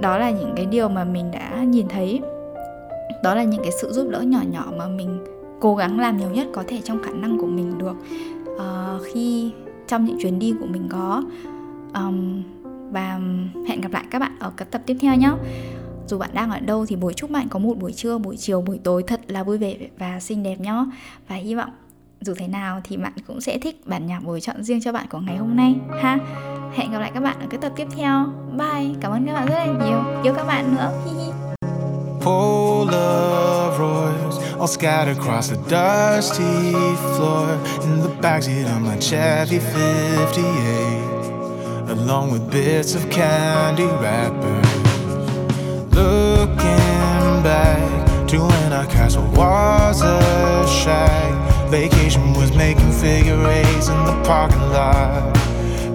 đó 0.00 0.18
là 0.18 0.30
những 0.30 0.52
cái 0.56 0.66
điều 0.66 0.88
mà 0.88 1.04
mình 1.04 1.30
đã 1.32 1.64
nhìn 1.64 1.88
thấy 1.88 2.20
đó 3.26 3.34
là 3.34 3.42
những 3.42 3.62
cái 3.62 3.72
sự 3.72 3.92
giúp 3.92 4.08
đỡ 4.10 4.20
nhỏ 4.20 4.40
nhỏ 4.50 4.64
mà 4.78 4.86
mình 4.88 5.24
cố 5.60 5.76
gắng 5.76 6.00
làm 6.00 6.16
nhiều 6.16 6.30
nhất 6.30 6.48
có 6.52 6.64
thể 6.68 6.80
trong 6.84 7.02
khả 7.02 7.10
năng 7.10 7.38
của 7.38 7.46
mình 7.46 7.78
được. 7.78 7.96
Uh, 8.54 9.02
khi 9.12 9.52
trong 9.86 10.04
những 10.04 10.18
chuyến 10.20 10.38
đi 10.38 10.54
của 10.60 10.66
mình 10.66 10.88
có 10.90 11.22
um, 11.94 12.42
và 12.92 13.20
hẹn 13.68 13.80
gặp 13.80 13.92
lại 13.92 14.04
các 14.10 14.18
bạn 14.18 14.36
ở 14.38 14.52
các 14.56 14.70
tập 14.70 14.82
tiếp 14.86 14.96
theo 15.00 15.14
nhé 15.14 15.32
dù 16.06 16.18
bạn 16.18 16.30
đang 16.32 16.50
ở 16.50 16.60
đâu 16.60 16.86
thì 16.86 16.96
buổi 16.96 17.14
chúc 17.14 17.30
bạn 17.30 17.48
có 17.48 17.58
một 17.58 17.78
buổi 17.78 17.92
trưa 17.92 18.18
buổi 18.18 18.36
chiều 18.36 18.60
buổi 18.60 18.78
tối 18.84 19.02
thật 19.06 19.20
là 19.28 19.42
vui 19.42 19.58
vẻ 19.58 19.76
và 19.98 20.20
xinh 20.20 20.42
đẹp 20.42 20.60
nhé 20.60 20.84
và 21.28 21.36
hy 21.36 21.54
vọng 21.54 21.70
dù 22.20 22.34
thế 22.36 22.48
nào 22.48 22.80
thì 22.84 22.96
bạn 22.96 23.12
cũng 23.26 23.40
sẽ 23.40 23.58
thích 23.58 23.86
bản 23.86 24.06
nhạc 24.06 24.20
buổi 24.24 24.40
chọn 24.40 24.62
riêng 24.62 24.80
cho 24.80 24.92
bạn 24.92 25.06
của 25.10 25.18
ngày 25.18 25.36
hôm 25.36 25.56
nay 25.56 25.74
ha. 26.02 26.18
Hẹn 26.74 26.92
gặp 26.92 26.98
lại 26.98 27.10
các 27.14 27.20
bạn 27.20 27.36
ở 27.40 27.46
cái 27.50 27.60
tập 27.60 27.72
tiếp 27.76 27.86
theo. 27.96 28.26
Bye. 28.58 28.94
Cảm 29.00 29.12
ơn 29.12 29.26
các 29.26 29.32
bạn 29.32 29.46
rất 29.46 29.54
là 29.54 29.66
nhiều. 29.66 30.22
Yêu 30.24 30.34
các 30.36 30.46
bạn 30.46 30.74
nữa. 30.74 30.92
Polaroids 32.26 33.78
all 34.58 34.66
scattered 34.66 35.16
across 35.16 35.46
the 35.48 35.56
dusty 35.68 36.72
floor. 37.14 37.50
In 37.84 38.00
the 38.00 38.08
backseat 38.20 38.66
of 38.66 38.82
my 38.82 38.98
Chevy 38.98 39.60
58 39.60 41.06
along 41.88 42.32
with 42.32 42.50
bits 42.50 42.96
of 42.96 43.08
candy 43.10 43.84
wrappers. 43.84 44.66
Looking 45.94 47.42
back 47.44 48.26
to 48.30 48.40
when 48.40 48.72
our 48.72 48.86
castle 48.86 49.22
was 49.36 50.02
a 50.02 50.66
shack 50.66 51.70
vacation 51.70 52.32
was 52.34 52.52
making 52.56 52.90
figure 52.90 53.40
eights 53.46 53.86
in 53.86 54.04
the 54.04 54.20
parking 54.24 54.68
lot. 54.72 55.32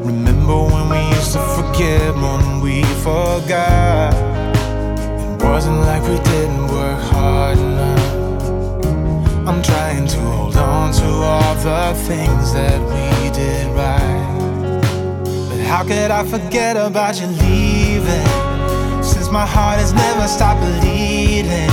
Remember 0.06 0.64
when 0.64 0.88
we 0.88 1.02
used 1.10 1.34
to 1.34 1.40
forget 1.58 2.16
than 2.16 2.62
we 2.62 2.84
forgot? 3.04 4.41
Wasn't 5.44 5.80
like 5.82 6.04
we 6.04 6.18
didn't 6.24 6.68
work 6.68 7.00
hard 7.00 7.58
enough. 7.58 8.86
I'm 9.48 9.62
trying 9.62 10.08
to 10.08 10.20
hold 10.20 10.56
on 10.56 10.94
to 10.94 11.06
all 11.06 11.56
the 11.56 11.94
things 12.08 12.54
that 12.54 12.80
we 12.92 13.30
did 13.32 13.68
right. 13.76 14.82
But 15.50 15.60
how 15.68 15.84
could 15.84 16.12
I 16.12 16.24
forget 16.24 16.78
about 16.78 17.20
you 17.20 17.28
leaving? 17.28 18.28
Since 19.04 19.30
my 19.30 19.46
heart 19.46 19.80
has 19.80 19.94
never 19.94 20.28
stopped 20.28 20.62
bleeding. 20.62 21.70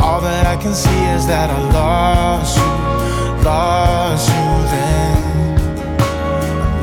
All 0.00 0.20
that 0.20 0.46
I 0.46 0.56
can 0.56 0.74
see 0.74 1.04
is 1.16 1.26
that 1.26 1.50
I 1.50 1.58
lost 1.72 2.56
you, 2.56 3.44
lost 3.44 4.28
you 4.28 4.46
then 4.72 5.16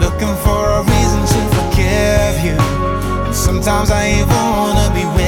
looking 0.04 0.36
for 0.44 0.64
a 0.80 0.82
reason 0.84 1.22
to 1.34 1.40
forgive 1.58 2.36
you. 2.48 2.58
And 3.26 3.36
sometimes 3.36 3.90
I 3.90 4.12
even 4.20 4.28
wanna 4.28 4.94
be 4.94 5.06
with 5.06 5.18
you. 5.18 5.23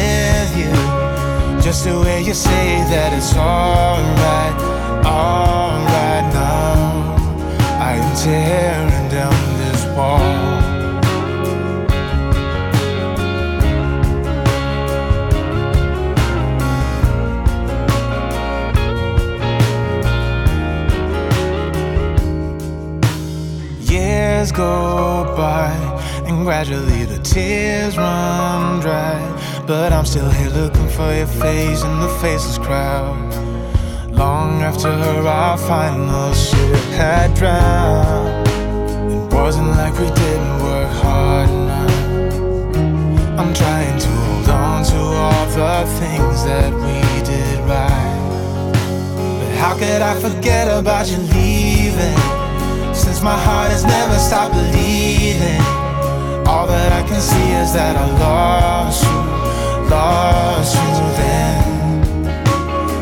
Just 1.66 1.84
the 1.86 2.00
way 2.00 2.22
you 2.22 2.36
say 2.36 2.78
that 2.92 3.12
it's 3.12 3.36
alright, 3.36 4.56
alright 5.04 6.26
now. 6.32 7.16
I 7.82 7.94
am 8.02 8.16
tearing 8.24 9.10
down 9.10 9.34
this 9.58 9.82
wall. 9.98 10.22
Years 23.92 24.52
go 24.52 25.34
by, 25.36 25.74
and 26.28 26.46
gradually 26.46 27.06
the 27.06 27.18
tears 27.24 27.98
run 27.98 28.82
dry. 28.82 29.20
But 29.68 29.92
I'm 29.94 30.06
still 30.06 30.30
here 30.30 30.50
looking 30.50 30.88
for 30.90 31.12
your 31.12 31.26
face 31.26 31.82
in 31.82 32.00
the 32.00 32.08
faceless 32.22 32.60
crowd. 32.60 33.18
Long 34.12 34.62
after 34.62 34.90
our 34.90 35.58
final 35.58 36.34
ship 36.36 36.76
had 36.94 37.34
drowned, 37.34 38.48
it 39.12 39.34
wasn't 39.34 39.70
like 39.70 39.94
we 39.94 40.06
didn't 40.12 40.60
work 40.62 40.92
hard 41.02 41.50
enough. 41.50 41.90
I'm 43.40 43.54
trying 43.56 43.98
to 43.98 44.08
hold 44.08 44.50
on 44.50 44.84
to 44.86 44.98
all 44.98 45.46
the 45.48 45.90
things 46.00 46.44
that 46.46 46.72
we 46.72 47.02
did 47.26 47.60
right. 47.62 48.22
But 49.40 49.58
how 49.58 49.74
could 49.74 50.04
I 50.04 50.14
forget 50.20 50.68
about 50.68 51.08
you 51.10 51.18
leaving? 51.18 52.20
Since 52.94 53.24
my 53.24 53.36
heart 53.36 53.72
has 53.72 53.84
never 53.84 54.20
stopped 54.20 54.54
bleeding. 54.54 55.60
All 56.46 56.68
that 56.68 56.92
I 56.94 57.02
can 57.08 57.20
see 57.20 57.52
is 57.54 57.74
that 57.74 57.96
I 57.98 58.06
lost 58.20 59.04
you, 59.04 59.45
lost 59.90 60.76
you 60.76 60.98
then. 61.20 61.64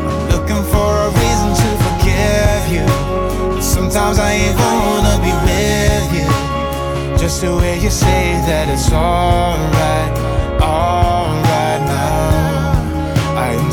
I'm 0.08 0.28
looking 0.32 0.62
for 0.72 0.90
a 1.06 1.10
reason 1.20 1.50
to 1.62 1.68
forgive 1.84 2.64
you. 2.74 2.86
Sometimes 3.62 4.18
I 4.18 4.36
even 4.48 4.72
wanna 4.88 5.16
be 5.26 5.32
with 5.46 6.08
you. 6.18 6.30
Just 7.18 7.40
the 7.42 7.54
way 7.56 7.78
you 7.80 7.90
say 7.90 8.34
that 8.48 8.68
it's 8.68 8.90
alright, 8.92 10.12
alright 10.60 11.82
now. 11.86 13.34
I 13.36 13.48
am 13.58 13.70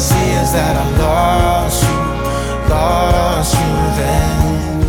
see 0.00 0.30
is 0.40 0.52
that 0.52 0.74
I 0.80 0.86
lost 0.96 1.84
you, 1.84 1.98
lost 2.72 3.52
you 3.52 3.72
then. 4.00 4.80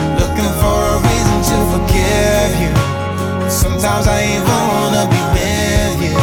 I'm 0.00 0.12
looking 0.16 0.52
for 0.62 0.78
a 0.94 0.98
reason 1.08 1.38
to 1.50 1.56
forgive 1.72 2.52
you. 2.64 2.72
Sometimes 3.50 4.06
I 4.08 4.18
even 4.32 4.60
wanna 4.72 5.04
be 5.12 5.20
with 5.36 5.98
you. 6.08 6.18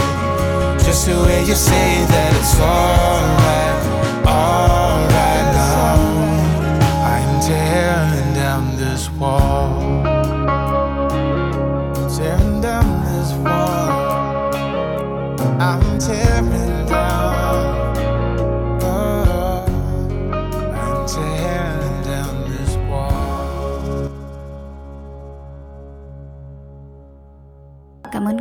Just 0.83 1.05
the 1.05 1.15
way 1.25 1.45
you 1.45 1.53
say 1.53 1.89
that 2.09 2.31
it's 2.39 2.57
alright, 2.59 3.77
alright 4.25 5.47
now. 5.53 6.01
I'm 7.13 7.31
tearing 7.39 8.33
down 8.33 8.63
this 8.77 9.09
wall. 9.11 10.01
Tearing 12.17 12.61
down 12.61 12.87
this 13.05 13.29
wall. 13.45 13.93
I'm 15.61 15.99
tearing 15.99 16.54